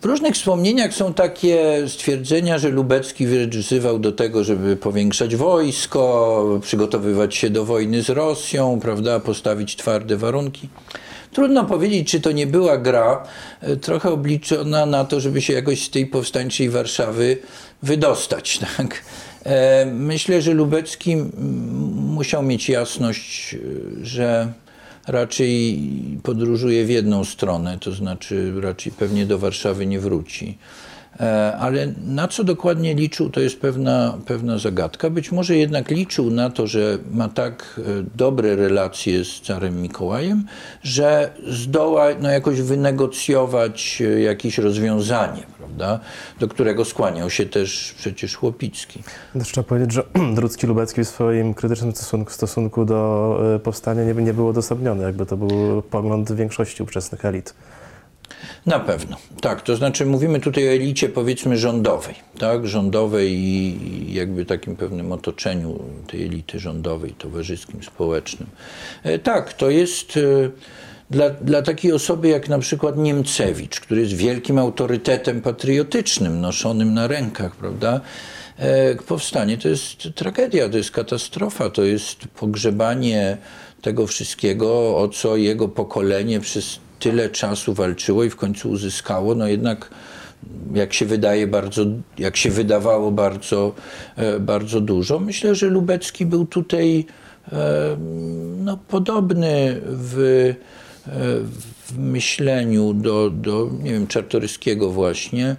W 0.00 0.04
różnych 0.04 0.34
wspomnieniach 0.34 0.94
są 0.94 1.14
takie 1.14 1.84
stwierdzenia, 1.88 2.58
że 2.58 2.68
Lubecki 2.68 3.26
wzywał 3.26 3.98
do 3.98 4.12
tego, 4.12 4.44
żeby 4.44 4.76
powiększać 4.76 5.36
wojsko, 5.36 6.60
przygotowywać 6.62 7.34
się 7.34 7.50
do 7.50 7.64
wojny 7.64 8.02
z 8.02 8.10
Rosją, 8.10 8.80
prawda, 8.82 9.20
postawić 9.20 9.76
twarde 9.76 10.16
warunki. 10.16 10.68
Trudno 11.32 11.64
powiedzieć, 11.64 12.10
czy 12.10 12.20
to 12.20 12.32
nie 12.32 12.46
była 12.46 12.78
gra 12.78 13.24
e, 13.60 13.76
trochę 13.76 14.10
obliczona 14.10 14.86
na 14.86 15.04
to, 15.04 15.20
żeby 15.20 15.42
się 15.42 15.52
jakoś 15.52 15.82
z 15.82 15.90
tej 15.90 16.06
powstańczej 16.06 16.70
Warszawy 16.70 17.38
wydostać. 17.82 18.58
Tak? 18.76 19.02
E, 19.44 19.86
Myślę, 19.86 20.42
że 20.42 20.54
Lubecki 20.54 21.16
musiał 21.94 22.42
mieć 22.42 22.68
jasność, 22.68 23.54
e, 23.54 23.58
że 24.04 24.52
raczej 25.06 25.80
podróżuje 26.22 26.84
w 26.84 26.90
jedną 26.90 27.24
stronę, 27.24 27.78
to 27.80 27.92
znaczy 27.92 28.52
raczej 28.60 28.92
pewnie 28.92 29.26
do 29.26 29.38
Warszawy 29.38 29.86
nie 29.86 30.00
wróci. 30.00 30.58
E, 31.20 31.56
Ale 31.56 31.92
na 32.06 32.28
co 32.28 32.44
dokładnie 32.44 32.94
liczył, 32.94 33.30
to 33.30 33.40
jest 33.40 33.60
pewna, 33.60 34.18
pewna 34.26 34.58
zagadka. 34.58 35.10
Być 35.10 35.32
może 35.32 35.56
jednak 35.56 35.90
liczył 35.90 36.30
na 36.30 36.50
to, 36.50 36.66
że 36.66 36.98
ma 37.12 37.28
tak 37.28 37.80
e, 37.80 37.82
dobre 38.14 38.56
relacje 38.56 39.24
z 39.24 39.40
carem 39.40 39.82
Mikołajem, 39.82 40.44
że 40.82 41.30
zdoła 41.48 42.06
no, 42.20 42.30
jakoś 42.30 42.60
wynegocjować 42.60 44.02
e, 44.06 44.20
jakieś 44.20 44.58
rozwiązanie, 44.58 45.42
prawda, 45.58 46.00
do 46.40 46.48
którego 46.48 46.84
skłaniał 46.84 47.30
się 47.30 47.46
też 47.46 47.94
przecież 47.98 48.36
Chłopicki. 48.36 49.02
Trzeba 49.44 49.64
powiedzieć, 49.64 49.92
że 49.92 50.02
Drucki 50.36 50.66
Lubecki 50.66 51.04
w 51.04 51.08
swoim 51.08 51.54
krytycznym 51.54 51.92
stosunku, 51.92 52.32
stosunku 52.32 52.84
do 52.84 53.60
powstania 53.64 54.04
nie, 54.04 54.14
nie 54.14 54.34
był 54.34 54.48
odosobniony, 54.48 55.02
jakby 55.02 55.26
to 55.26 55.36
był 55.36 55.82
pogląd 55.82 56.32
większości 56.32 56.82
ówczesnych 56.82 57.24
elit. 57.24 57.54
Na 58.66 58.80
pewno, 58.80 59.16
tak. 59.40 59.62
To 59.62 59.76
znaczy 59.76 60.06
mówimy 60.06 60.40
tutaj 60.40 60.68
o 60.68 60.72
elicie 60.72 61.08
powiedzmy 61.08 61.56
rządowej, 61.58 62.14
tak? 62.38 62.66
Rządowej 62.66 63.32
i 63.32 64.14
jakby 64.14 64.44
takim 64.44 64.76
pewnym 64.76 65.12
otoczeniu 65.12 65.78
tej 66.06 66.24
elity 66.24 66.58
rządowej, 66.58 67.12
towarzyskim, 67.12 67.82
społecznym. 67.82 68.48
E, 69.02 69.18
Tak, 69.18 69.52
to 69.52 69.70
jest 69.70 70.16
e, 70.16 70.20
dla, 71.10 71.30
dla 71.30 71.62
takiej 71.62 71.92
osoby 71.92 72.28
jak 72.28 72.48
na 72.48 72.58
przykład 72.58 72.96
Niemcewicz, 72.98 73.80
który 73.80 74.00
jest 74.00 74.12
wielkim 74.12 74.58
autorytetem 74.58 75.40
patriotycznym, 75.42 76.40
noszonym 76.40 76.94
na 76.94 77.06
rękach, 77.06 77.56
prawda? 77.56 78.00
E, 78.58 78.94
Powstanie 78.94 79.58
to 79.58 79.68
jest 79.68 80.08
tragedia, 80.14 80.68
to 80.68 80.76
jest 80.76 80.90
katastrofa, 80.90 81.70
to 81.70 81.82
jest 81.82 82.18
pogrzebanie 82.28 83.36
tego 83.82 84.06
wszystkiego, 84.06 84.96
o 84.96 85.08
co 85.08 85.36
jego 85.36 85.68
pokolenie 85.68 86.40
przez 86.40 86.80
tyle 87.00 87.30
czasu 87.30 87.74
walczyło 87.74 88.24
i 88.24 88.30
w 88.30 88.36
końcu 88.36 88.70
uzyskało, 88.70 89.34
no 89.34 89.48
jednak 89.48 89.90
jak 90.74 90.92
się 90.92 91.06
wydaje 91.06 91.46
bardzo, 91.46 91.82
jak 92.18 92.36
się 92.36 92.50
wydawało 92.50 93.10
bardzo, 93.10 93.74
e, 94.16 94.40
bardzo 94.40 94.80
dużo. 94.80 95.18
Myślę, 95.18 95.54
że 95.54 95.66
Lubecki 95.66 96.26
był 96.26 96.46
tutaj 96.46 97.06
e, 97.52 97.96
no, 98.58 98.76
podobny 98.76 99.80
w, 99.84 100.18
e, 100.18 101.10
w 101.86 101.98
myśleniu 101.98 102.94
do, 102.94 103.30
do, 103.30 103.70
nie 103.82 103.92
wiem, 103.92 104.06
Czartoryskiego 104.06 104.90
właśnie. 104.90 105.56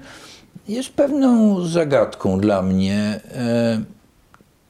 Jest 0.68 0.89
pewną 0.89 1.62
zagadką 1.66 2.39
dla 2.39 2.62
mnie, 2.62 3.20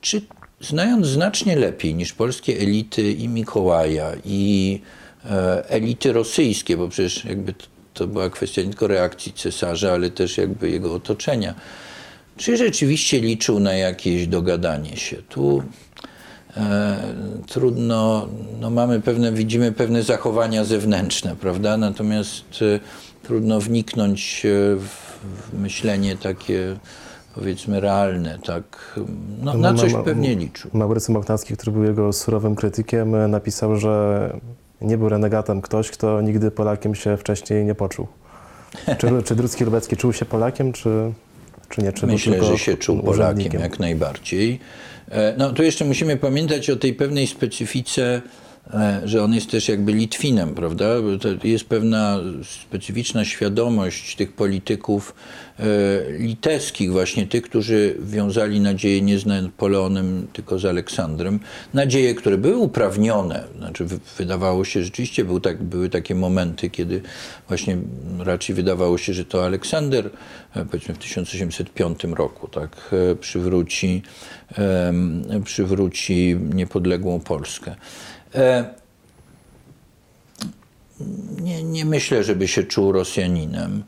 czy 0.01 0.21
znając 0.61 1.07
znacznie 1.07 1.55
lepiej 1.55 1.95
niż 1.95 2.13
polskie 2.13 2.59
elity 2.59 3.11
i 3.11 3.27
Mikołaja, 3.27 4.11
i 4.25 4.81
elity 5.67 6.13
rosyjskie, 6.13 6.77
bo 6.77 6.87
przecież 6.87 7.25
jakby 7.25 7.53
to, 7.93 8.07
była 8.07 8.29
kwestia 8.29 8.61
nie 8.61 8.69
tylko 8.69 8.87
reakcji 8.87 9.33
cesarza, 9.33 9.91
ale 9.91 10.09
też 10.09 10.37
jakby 10.37 10.69
jego 10.69 10.93
otoczenia, 10.93 11.55
czy 12.37 12.57
rzeczywiście 12.57 13.19
liczył 13.19 13.59
na 13.59 13.73
jakieś 13.73 14.27
dogadanie 14.27 14.97
się? 14.97 15.17
Tu 15.29 15.63
e, 16.57 16.97
trudno, 17.47 18.27
no 18.59 18.69
mamy 18.69 19.01
pewne, 19.01 19.31
widzimy 19.31 19.71
pewne 19.71 20.03
zachowania 20.03 20.63
zewnętrzne, 20.63 21.35
prawda? 21.35 21.77
Natomiast 21.77 22.45
e, 22.61 22.79
trudno 23.23 23.59
wniknąć 23.59 24.45
e, 24.45 24.75
w, 24.75 24.87
w 25.51 25.59
myślenie 25.59 26.17
takie 26.17 26.75
powiedzmy 27.35 27.79
realne, 27.79 28.39
tak? 28.45 28.99
No, 29.41 29.53
na 29.53 29.71
ma- 29.71 29.77
coś 29.77 29.93
ma- 29.93 30.03
pewnie 30.03 30.35
liczył. 30.35 30.71
Maurycy 30.73 31.11
Mochnacki, 31.11 31.53
który 31.57 31.71
był 31.71 31.83
jego 31.83 32.13
surowym 32.13 32.55
krytykiem, 32.55 33.15
e, 33.15 33.27
napisał, 33.27 33.75
że 33.77 34.33
nie 34.81 34.97
był 34.97 35.09
renegatem 35.09 35.61
ktoś, 35.61 35.91
kto 35.91 36.21
nigdy 36.21 36.51
Polakiem 36.51 36.95
się 36.95 37.17
wcześniej 37.17 37.65
nie 37.65 37.75
poczuł. 37.75 38.07
Czy, 38.97 39.07
czy 39.25 39.35
Drucki 39.35 39.63
Lubecki 39.63 39.97
czuł 39.97 40.13
się 40.13 40.25
Polakiem, 40.25 40.73
czy, 40.73 41.11
czy 41.69 41.81
nie? 41.81 41.93
Czy 41.93 42.07
Myślę, 42.07 42.43
że 42.43 42.57
się 42.57 42.77
czuł 42.77 43.03
Polakiem 43.03 43.61
jak 43.61 43.79
najbardziej. 43.79 44.59
E, 45.09 45.35
No 45.37 45.51
tu 45.51 45.63
jeszcze 45.63 45.85
musimy 45.85 46.17
pamiętać 46.17 46.69
o 46.69 46.75
tej 46.75 46.93
pewnej 46.93 47.27
specyfice, 47.27 48.21
że 49.03 49.23
on 49.23 49.33
jest 49.33 49.51
też 49.51 49.69
jakby 49.69 49.93
Litwinem, 49.93 50.53
prawda? 50.55 50.85
To 51.21 51.47
jest 51.47 51.65
pewna 51.65 52.19
specyficzna 52.43 53.25
świadomość 53.25 54.15
tych 54.15 54.33
polityków 54.33 55.15
e, 55.59 55.63
litewskich, 56.17 56.91
właśnie 56.91 57.27
tych, 57.27 57.43
którzy 57.43 57.95
wiązali 57.99 58.59
nadzieję 58.59 59.01
nie 59.01 59.19
z 59.19 59.25
Napoleonem, 59.25 60.27
tylko 60.33 60.59
z 60.59 60.65
Aleksandrem. 60.65 61.39
Nadzieje, 61.73 62.15
które 62.15 62.37
były 62.37 62.57
uprawnione, 62.57 63.43
znaczy 63.57 63.85
wy- 63.85 63.99
wydawało 64.17 64.65
się, 64.65 64.83
rzeczywiście 64.83 65.25
był 65.25 65.39
tak, 65.39 65.63
były 65.63 65.89
takie 65.89 66.15
momenty, 66.15 66.69
kiedy 66.69 67.01
właśnie 67.47 67.77
raczej 68.19 68.55
wydawało 68.55 68.97
się, 68.97 69.13
że 69.13 69.25
to 69.25 69.45
Aleksander, 69.45 70.09
e, 70.55 70.65
powiedzmy 70.65 70.95
w 70.95 70.97
1805 70.97 72.03
roku, 72.13 72.47
tak, 72.47 72.95
e, 73.11 73.15
przywróci, 73.15 74.01
przywróci 75.43 76.37
niepodległą 76.53 77.19
Polskę. 77.19 77.75
E, 78.35 78.73
nie, 81.41 81.63
nie 81.63 81.85
myślę, 81.85 82.23
żeby 82.23 82.47
się 82.47 82.63
czuł 82.63 82.91
Rosjaninem. 82.91 83.83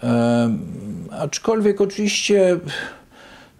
Em, 0.00 1.08
aczkolwiek 1.10 1.80
oczywiście 1.80 2.58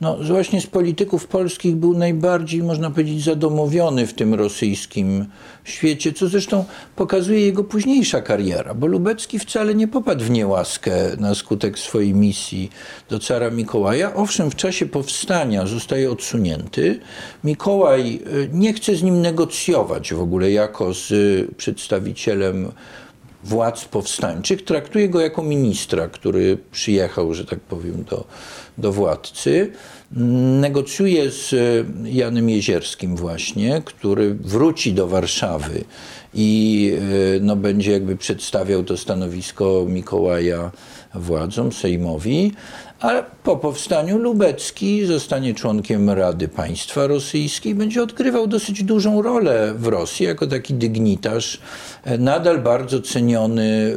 no, 0.01 0.17
właśnie 0.17 0.61
z 0.61 0.67
polityków 0.67 1.27
polskich 1.27 1.77
był 1.77 1.99
najbardziej, 1.99 2.63
można 2.63 2.91
powiedzieć, 2.91 3.25
zadomowiony 3.25 4.07
w 4.07 4.15
tym 4.15 4.35
rosyjskim 4.35 5.27
świecie, 5.65 6.13
co 6.13 6.29
zresztą 6.29 6.65
pokazuje 6.97 7.41
jego 7.41 7.65
późniejsza 7.65 8.23
kariera, 8.23 8.75
bo 8.75 8.87
Lubecki 8.87 9.39
wcale 9.39 9.75
nie 9.75 9.89
popadł 9.89 10.25
w 10.25 10.31
niełaskę 10.31 10.93
na 11.19 11.35
skutek 11.35 11.79
swojej 11.79 12.15
misji 12.15 12.71
do 13.09 13.19
cara 13.19 13.51
Mikołaja. 13.51 14.15
Owszem, 14.15 14.51
w 14.51 14.57
czasie 14.57 14.87
powstania 14.87 15.67
zostaje 15.67 16.11
odsunięty. 16.11 17.01
Mikołaj 17.45 18.21
y, 18.27 18.49
nie 18.53 18.73
chce 18.73 18.97
z 18.97 19.03
nim 19.03 19.23
negocjować 19.23 20.15
w 20.15 20.21
ogóle 20.21 20.51
jako 20.51 20.95
z 20.95 21.11
y, 21.11 21.49
przedstawicielem 21.57 22.73
władz 23.45 23.85
powstańczych, 23.85 24.65
traktuje 24.65 25.09
go 25.09 25.21
jako 25.21 25.43
ministra, 25.43 26.09
który 26.09 26.59
przyjechał, 26.73 27.35
że 27.35 27.45
tak 27.45 27.61
powiem, 27.61 28.05
do, 28.05 28.25
do 28.79 28.93
władcy. 28.93 29.71
Negocjuje 30.61 31.31
z 31.31 31.53
e, 31.53 31.57
Janem 32.11 32.51
Jezierskim 32.51 33.17
właśnie, 33.17 33.83
który 33.85 34.35
wróci 34.35 34.93
do 34.93 35.07
Warszawy 35.07 35.85
i 36.35 36.93
e, 37.37 37.41
no, 37.41 37.57
będzie 37.57 37.93
jakby 37.93 38.17
przedstawiał 38.17 38.85
to 38.85 38.97
stanowisko 38.97 39.87
Mikołaja 39.89 40.71
władzom, 41.15 41.73
Sejmowi, 41.73 42.53
a 43.05 43.23
po 43.43 43.57
powstaniu 43.57 44.19
Lubecki 44.19 45.07
zostanie 45.07 45.55
członkiem 45.55 46.11
Rady 46.11 46.49
Państwa 46.49 47.07
Rosyjskiej 47.07 47.75
będzie 47.75 48.03
odgrywał 48.03 48.47
dosyć 48.47 48.83
dużą 48.83 49.23
rolę 49.23 49.75
w 49.77 49.87
Rosji 49.87 50.27
jako 50.27 50.47
taki 50.47 50.75
dygnitarz, 50.75 51.61
e, 52.05 52.19
nadal 52.19 52.59
bardzo 52.59 53.01
ceniony 53.01 53.97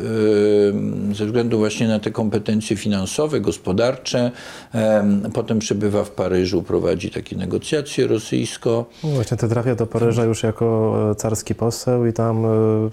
e, 1.12 1.16
ze 1.16 1.26
względu 1.26 1.58
właśnie 1.58 1.88
na 1.88 2.00
te 2.00 2.12
kompetencje 2.12 2.76
finansowe, 2.78 3.40
gospodarcze. 3.40 4.32
E, 4.76 5.08
Potem 5.34 5.60
przebywa 5.60 6.04
w 6.04 6.12
Paryżu, 6.12 6.64
prowadzi 6.64 7.12
takie 7.12 7.36
negocjacje 7.36 8.08
rosyjsko. 8.08 8.86
No 9.04 9.10
Właśnie 9.10 9.38
to 9.38 9.48
trafia 9.48 9.76
do 9.76 9.88
Paryża 9.88 10.24
już 10.24 10.44
jako 10.44 10.96
carski 11.18 11.56
poseł 11.56 12.06
i 12.06 12.14
tam 12.14 12.46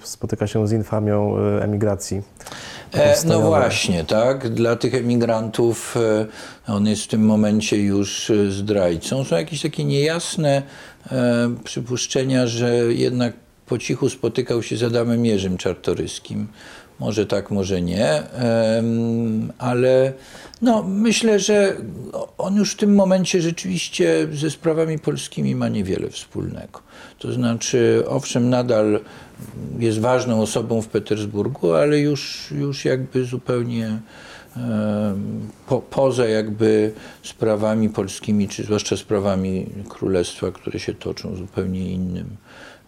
spotyka 0.03 0.47
się 0.47 0.69
z 0.69 0.73
infamią 0.73 1.37
emigracji. 1.61 2.23
E, 2.95 3.17
no 3.27 3.41
właśnie, 3.41 4.05
tak. 4.05 4.49
Dla 4.49 4.77
tych 4.77 4.95
emigrantów 4.95 5.97
e, 5.97 6.73
on 6.73 6.87
jest 6.87 7.05
w 7.05 7.09
tym 7.09 7.27
momencie 7.27 7.77
już 7.77 8.31
e, 8.31 8.51
zdrajcą. 8.51 9.25
Są 9.25 9.37
jakieś 9.37 9.63
takie 9.63 9.85
niejasne 9.85 10.63
przypuszczenia, 11.65 12.47
że 12.47 12.75
jednak 12.95 13.33
po 13.67 13.79
cichu 13.79 14.09
spotykał 14.09 14.63
się 14.63 14.77
z 14.77 14.83
Adamem 14.83 15.27
Jerzym 15.27 15.57
Czartoryskim. 15.57 16.49
Może 17.01 17.27
tak, 17.27 17.51
może 17.51 17.83
nie, 17.83 18.23
ale 19.59 20.13
no, 20.63 20.83
myślę, 20.83 21.41
że 21.41 21.77
on 22.39 22.57
już 22.57 22.73
w 22.73 22.77
tym 22.77 22.95
momencie 22.95 23.41
rzeczywiście 23.41 24.29
ze 24.33 24.51
sprawami 24.51 24.99
polskimi 24.99 25.55
ma 25.55 25.69
niewiele 25.69 26.11
wspólnego. 26.11 26.81
To 27.19 27.33
znaczy, 27.33 28.03
owszem, 28.09 28.51
nadal 28.51 29.01
jest 29.79 30.01
ważną 30.01 30.43
osobą 30.43 30.83
w 30.83 30.89
Petersburgu, 30.89 31.73
ale 31.73 31.99
już, 32.01 32.51
już 32.51 32.85
jakby 32.85 33.25
zupełnie 33.25 33.99
em, 34.57 35.41
po, 35.67 35.81
poza 35.81 36.27
jakby 36.27 36.93
sprawami 37.23 37.89
polskimi, 37.89 38.49
czy 38.49 38.65
zwłaszcza 38.65 38.97
sprawami 38.97 39.67
królestwa, 39.89 40.51
które 40.51 40.79
się 40.79 40.95
toczą 40.95 41.37
zupełnie 41.37 41.93
innym, 41.93 42.37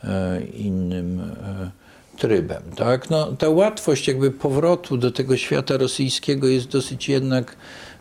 e, 0.04 0.40
innym 0.42 1.20
e, 1.20 1.70
trybem. 2.16 2.62
Tak? 2.76 3.10
No, 3.10 3.32
ta 3.32 3.48
łatwość 3.48 4.08
jakby 4.08 4.30
powrotu 4.30 4.96
do 4.96 5.10
tego 5.10 5.36
świata 5.36 5.76
rosyjskiego 5.76 6.46
jest 6.46 6.68
dosyć 6.68 7.08
jednak 7.08 7.56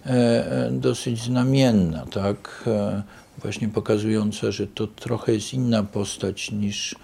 e, 0.06 0.10
e, 0.12 0.72
dosyć 0.72 1.24
znamienna, 1.24 2.06
tak? 2.06 2.64
E, 2.68 3.04
właśnie 3.42 3.70
pokazująca, 3.70 4.52
że 4.52 4.68
to 4.68 4.88
trochę 4.88 5.34
jest 5.34 5.54
inna 5.54 5.84
postać 5.84 6.52
niż, 6.52 6.96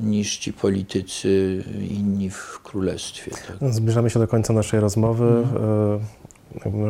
niż 0.00 0.38
ci 0.38 0.52
politycy 0.52 1.64
inni 1.90 2.30
w 2.30 2.60
królestwie. 2.62 3.30
Tak? 3.30 3.56
No, 3.60 3.72
Zbliżamy 3.72 4.10
się 4.10 4.20
do 4.20 4.28
końca 4.28 4.52
naszej 4.52 4.80
rozmowy. 4.80 5.46
E, 5.60 6.24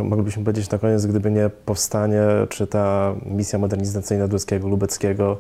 Moglibyśmy 0.05 0.45
powiedzieć 0.45 0.71
na 0.71 0.79
koniec, 0.79 1.07
gdyby 1.07 1.31
nie 1.31 1.51
powstanie, 1.65 2.23
czy 2.49 2.67
ta 2.67 3.15
misja 3.27 3.59
modernizacyjna 3.59 4.29
Dulskiego, 4.29 4.69
Lubeckiego, 4.69 5.39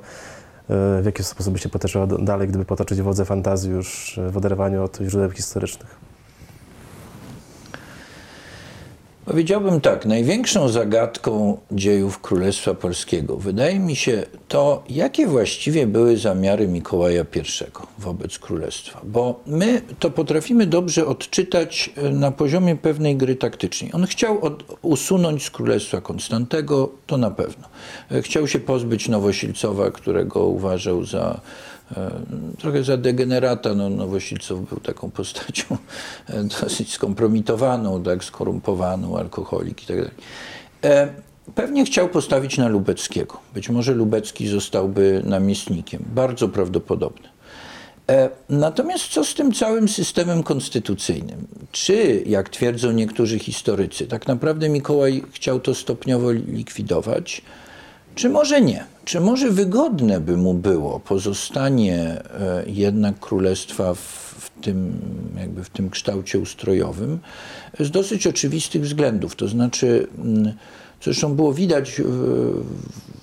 e, 0.71 1.03
w 1.03 1.05
jaki 1.05 1.25
sposób 1.25 1.53
by 1.53 1.59
się 1.59 1.69
potoczyła 1.69 2.07
dalej, 2.07 2.49
gdyby 2.49 2.65
potoczyć 2.65 3.03
wodze 3.03 3.25
fantazji 3.25 3.71
już 3.71 4.21
w 4.31 4.37
oderwaniu 4.37 4.85
od 4.85 4.99
źródeł 5.09 5.31
historycznych? 5.31 6.14
Powiedziałbym 9.25 9.81
tak, 9.81 10.07
największą 10.07 10.69
zagadką 10.69 11.59
dziejów 11.73 12.21
Królestwa 12.21 12.75
Polskiego 12.75 13.37
wydaje 13.37 13.79
mi 13.79 13.97
się 13.97 14.23
to, 14.49 14.85
jakie 14.89 15.27
właściwie 15.27 15.87
były 15.87 16.17
zamiary 16.17 16.69
Mikołaja 16.69 17.23
I 17.37 17.65
wobec 17.99 18.39
Królestwa. 18.39 19.01
Bo 19.05 19.41
my 19.47 19.83
to 19.99 20.11
potrafimy 20.11 20.67
dobrze 20.67 21.07
odczytać 21.07 21.91
e, 21.97 22.11
na 22.11 22.31
poziomie 22.31 22.77
pewnej 22.77 23.17
gry 23.17 23.37
taktycznej. 23.37 23.91
On 23.95 24.07
chciał 24.07 24.45
od, 24.45 24.79
usunąć 24.83 25.45
z 25.45 25.51
Królestwa 25.51 26.01
Konstantego, 26.01 26.91
to 27.07 27.17
na 27.17 27.31
pewno. 27.31 27.69
E, 28.11 28.23
Chciał 28.23 28.49
się 28.49 28.59
pozbyć 28.59 29.09
Nowosilcowa, 29.09 29.91
którego 29.91 30.47
uważał 30.47 31.05
za 31.05 31.41
trochę 32.59 32.85
za 32.85 32.97
degenerata. 32.97 33.75
No, 33.75 33.91
Nowosilcow 33.91 34.61
był 34.61 34.81
taką 34.81 35.11
postacią 35.11 35.65
e, 36.29 36.45
dosyć 36.45 36.93
skompromitowaną, 36.93 38.03
tak, 38.03 38.25
skorumpowaną, 38.25 39.19
alkoholik 39.19 39.83
i 39.83 39.87
tak 39.87 39.97
dalej. 39.97 40.13
E, 40.85 41.09
Pewnie 41.55 41.85
chciał 41.85 42.09
postawić 42.09 42.59
na 42.59 42.69
Lubeckiego. 42.69 43.39
Być 43.55 43.69
może 43.69 43.95
Lubecki 43.95 44.49
zostałby 44.49 45.23
namiestnikiem. 45.25 46.05
Bardzo 46.15 46.49
prawdopodobne. 46.49 47.29
E, 48.11 48.31
Natomiast 48.49 49.09
co 49.09 49.25
z 49.25 49.35
tym 49.35 49.53
całym 49.53 49.89
systemem 49.89 50.43
konstytucyjnym? 50.43 51.47
Czy, 51.73 52.23
jak 52.27 52.49
twierdzą 52.49 52.93
niektórzy 52.93 53.39
historycy, 53.39 54.07
tak 54.07 54.27
naprawdę 54.27 54.69
Mikołaj 54.69 55.23
chciał 55.33 55.61
to 55.61 55.75
stopniowo 55.75 56.33
likwidować? 56.33 57.43
Czy 58.15 58.29
może 58.29 58.61
nie? 58.61 58.85
Czy 59.05 59.21
może 59.21 59.51
wygodne 59.51 60.21
by 60.21 60.37
mu 60.37 60.55
było 60.55 61.01
pozostanie 61.01 61.99
e, 62.01 62.65
jednak 62.67 63.19
królestwa 63.21 63.95
w, 63.95 63.99
w, 64.39 64.51
tym, 64.61 64.93
jakby 65.39 65.65
w 65.65 65.71
tym 65.71 65.91
kształcie 65.91 66.39
ustrojowym 66.39 67.19
z 67.81 67.91
dosyć 67.91 68.27
oczywistych 68.27 68.83
względów? 68.83 69.37
To 69.37 69.49
znaczy, 69.49 70.07
mm, 70.19 70.53
zresztą 71.03 71.35
było 71.35 71.53
widać 71.53 72.01
w, 72.05 72.65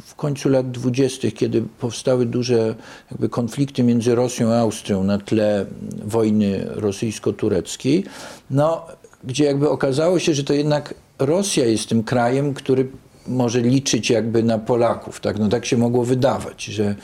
w 0.05 0.15
końcu 0.15 0.49
lat 0.49 0.71
dwudziestych, 0.71 1.33
kiedy 1.33 1.61
powstały 1.61 2.25
duże 2.25 2.75
jakby 3.11 3.29
konflikty 3.29 3.83
między 3.83 4.15
Rosją 4.15 4.51
a 4.53 4.57
Austrią 4.57 5.03
na 5.03 5.17
tle 5.17 5.65
wojny 6.05 6.67
rosyjsko-tureckiej, 6.69 8.03
no, 8.49 8.85
gdzie 9.23 9.43
jakby 9.43 9.69
okazało 9.69 10.19
się, 10.19 10.33
że 10.33 10.43
to 10.43 10.53
jednak 10.53 10.93
Rosja 11.19 11.65
jest 11.65 11.89
tym 11.89 12.03
krajem, 12.03 12.53
który 12.53 12.87
może 13.27 13.61
liczyć 13.61 14.09
jakby 14.09 14.43
na 14.43 14.57
Polaków. 14.57 15.19
Tak, 15.19 15.39
no, 15.39 15.49
tak 15.49 15.65
się 15.65 15.77
mogło 15.77 16.05
wydawać, 16.05 16.63
że 16.63 16.95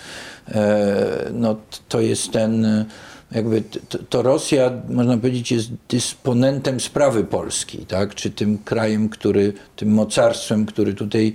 e, 0.47 1.29
no, 1.33 1.55
to 1.89 2.01
jest 2.01 2.31
ten, 2.31 2.85
jakby 3.31 3.61
t- 3.61 3.79
t- 3.79 3.99
to 4.09 4.21
Rosja, 4.21 4.71
można 4.89 5.17
powiedzieć, 5.17 5.51
jest 5.51 5.69
dysponentem 5.89 6.79
sprawy 6.79 7.23
polskiej, 7.23 7.85
tak, 7.85 8.15
czy 8.15 8.29
tym 8.29 8.57
krajem, 8.57 9.09
który, 9.09 9.53
tym 9.75 9.89
mocarstwem, 9.89 10.65
który 10.65 10.93
tutaj 10.93 11.33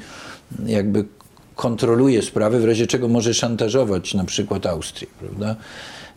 jakby 0.66 1.04
kontroluje 1.56 2.22
sprawy, 2.22 2.60
w 2.60 2.64
razie 2.64 2.86
czego 2.86 3.08
może 3.08 3.34
szantażować 3.34 4.14
na 4.14 4.24
przykład 4.24 4.66
Austrię, 4.66 5.08
prawda? 5.18 5.56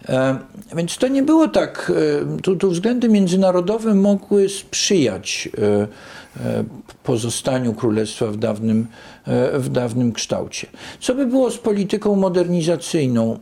E, 0.10 0.38
Więc 0.76 0.98
to 0.98 1.08
nie 1.08 1.24
było 1.24 1.48
tak, 1.48 1.92
e, 2.36 2.42
tu, 2.42 2.56
tu 2.56 2.72
względy 2.72 3.10
międzynarodowe 3.10 3.96
mogły 3.96 4.50
sprzyjać 4.50 5.50
e, 5.58 5.88
pozostaniu 7.04 7.74
królestwa 7.74 8.26
w 8.26 8.38
dawnym, 8.38 8.88
w 9.54 9.70
dawnym 9.70 10.12
kształcie. 10.12 10.68
Co 11.00 11.16
by 11.16 11.26
było 11.26 11.52
z 11.52 11.58
polityką 11.58 12.16
modernizacyjną? 12.16 13.40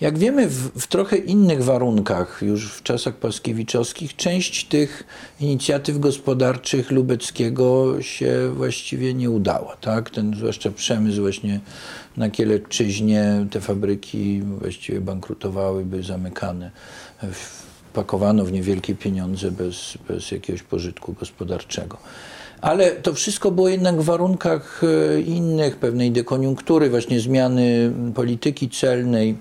Jak 0.00 0.18
wiemy, 0.18 0.48
w, 0.48 0.80
w 0.80 0.86
trochę 0.86 1.16
innych 1.16 1.64
warunkach, 1.64 2.38
już 2.42 2.72
w 2.72 2.82
czasach 2.82 3.14
paskiewiczowskich, 3.14 4.16
część 4.16 4.64
tych 4.64 5.04
inicjatyw 5.40 5.98
gospodarczych 5.98 6.90
Lubeckiego 6.90 8.02
się 8.02 8.52
właściwie 8.54 9.14
nie 9.14 9.30
udała. 9.30 9.76
Tak? 9.76 10.10
Ten, 10.10 10.34
zwłaszcza 10.34 10.70
przemysł 10.70 11.20
właśnie 11.20 11.60
na 12.16 12.30
Kielecczyźnie, 12.30 13.46
te 13.50 13.60
fabryki 13.60 14.42
właściwie 14.42 15.00
bankrutowały, 15.00 15.84
były 15.84 16.02
zamykane. 16.02 16.70
Wpakowano 17.32 18.44
w 18.44 18.52
niewielkie 18.52 18.94
pieniądze 18.94 19.50
bez, 19.50 19.98
bez 20.08 20.30
jakiegoś 20.30 20.62
pożytku 20.62 21.12
gospodarczego. 21.12 21.98
Ale 22.60 22.90
to 22.90 23.14
wszystko 23.14 23.50
było 23.50 23.68
jednak 23.68 24.00
w 24.00 24.04
warunkach 24.04 24.82
e, 24.84 25.20
innych, 25.20 25.76
pewnej 25.76 26.10
dekoniunktury, 26.10 26.90
właśnie 26.90 27.20
zmiany 27.20 27.92
polityki 28.14 28.70
celnej, 28.70 29.36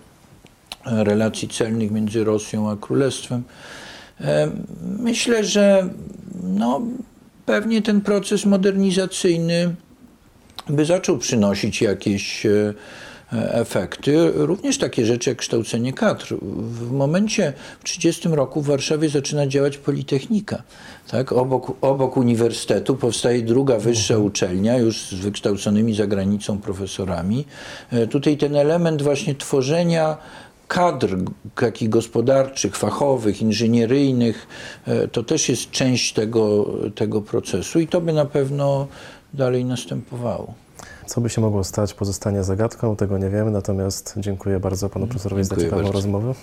relacji 0.85 1.47
celnych 1.47 1.91
między 1.91 2.23
Rosją 2.23 2.69
a 2.71 2.75
Królestwem. 2.75 3.43
E, 4.21 4.51
Myślę, 4.99 5.43
że 5.43 5.89
no, 6.43 6.81
pewnie 7.45 7.81
ten 7.81 8.01
proces 8.01 8.45
modernizacyjny 8.45 9.75
by 10.69 10.85
zaczął 10.85 11.17
przynosić 11.17 11.81
jakieś 11.81 12.45
e, 12.45 12.73
efekty, 13.33 14.31
również 14.35 14.77
takie 14.77 15.05
rzeczy 15.05 15.29
jak 15.29 15.37
kształcenie 15.37 15.93
kadr. 15.93 16.35
W 16.41 16.91
momencie, 16.91 17.53
w 17.79 17.83
30 17.83 18.29
roku 18.29 18.61
w 18.61 18.67
Warszawie 18.67 19.09
zaczyna 19.09 19.47
działać 19.47 19.77
Politechnika. 19.77 20.63
Tak? 21.07 21.31
Obok, 21.31 21.71
obok 21.81 22.17
uniwersytetu 22.17 22.95
powstaje 22.95 23.41
druga 23.41 23.79
wyższa 23.79 24.17
uczelnia, 24.17 24.77
już 24.77 25.01
z 25.01 25.13
wykształconymi 25.13 25.95
za 25.95 26.07
granicą 26.07 26.57
profesorami. 26.57 27.45
E, 27.91 28.07
Tutaj 28.07 28.37
ten 28.37 28.55
element 28.55 29.01
właśnie 29.01 29.35
tworzenia 29.35 30.17
kadr 30.67 31.17
takich 31.55 31.89
gospodarczych, 31.89 32.77
fachowych, 32.77 33.41
inżynieryjnych, 33.41 34.47
e, 34.87 35.07
to 35.07 35.23
też 35.23 35.49
jest 35.49 35.71
część 35.71 36.13
tego, 36.13 36.65
tego 36.95 37.21
procesu 37.21 37.79
i 37.79 37.87
to 37.87 38.01
by 38.01 38.13
na 38.13 38.25
pewno 38.25 38.87
dalej 39.33 39.65
następowało. 39.65 40.53
Co 41.05 41.21
by 41.21 41.29
się 41.29 41.41
mogło 41.41 41.63
stać, 41.63 41.93
pozostanie 41.93 42.43
zagadką, 42.43 42.95
tego 42.95 43.17
nie 43.17 43.29
wiemy, 43.29 43.51
natomiast 43.51 44.13
dziękuję 44.17 44.59
bardzo 44.59 44.89
panu 44.89 45.07
profesorowi 45.07 45.43
za 45.43 45.49
Dziękuję 45.49 45.65
ciekawą 45.65 45.83
bardzo. 45.83 45.93
rozmowę. 45.93 46.33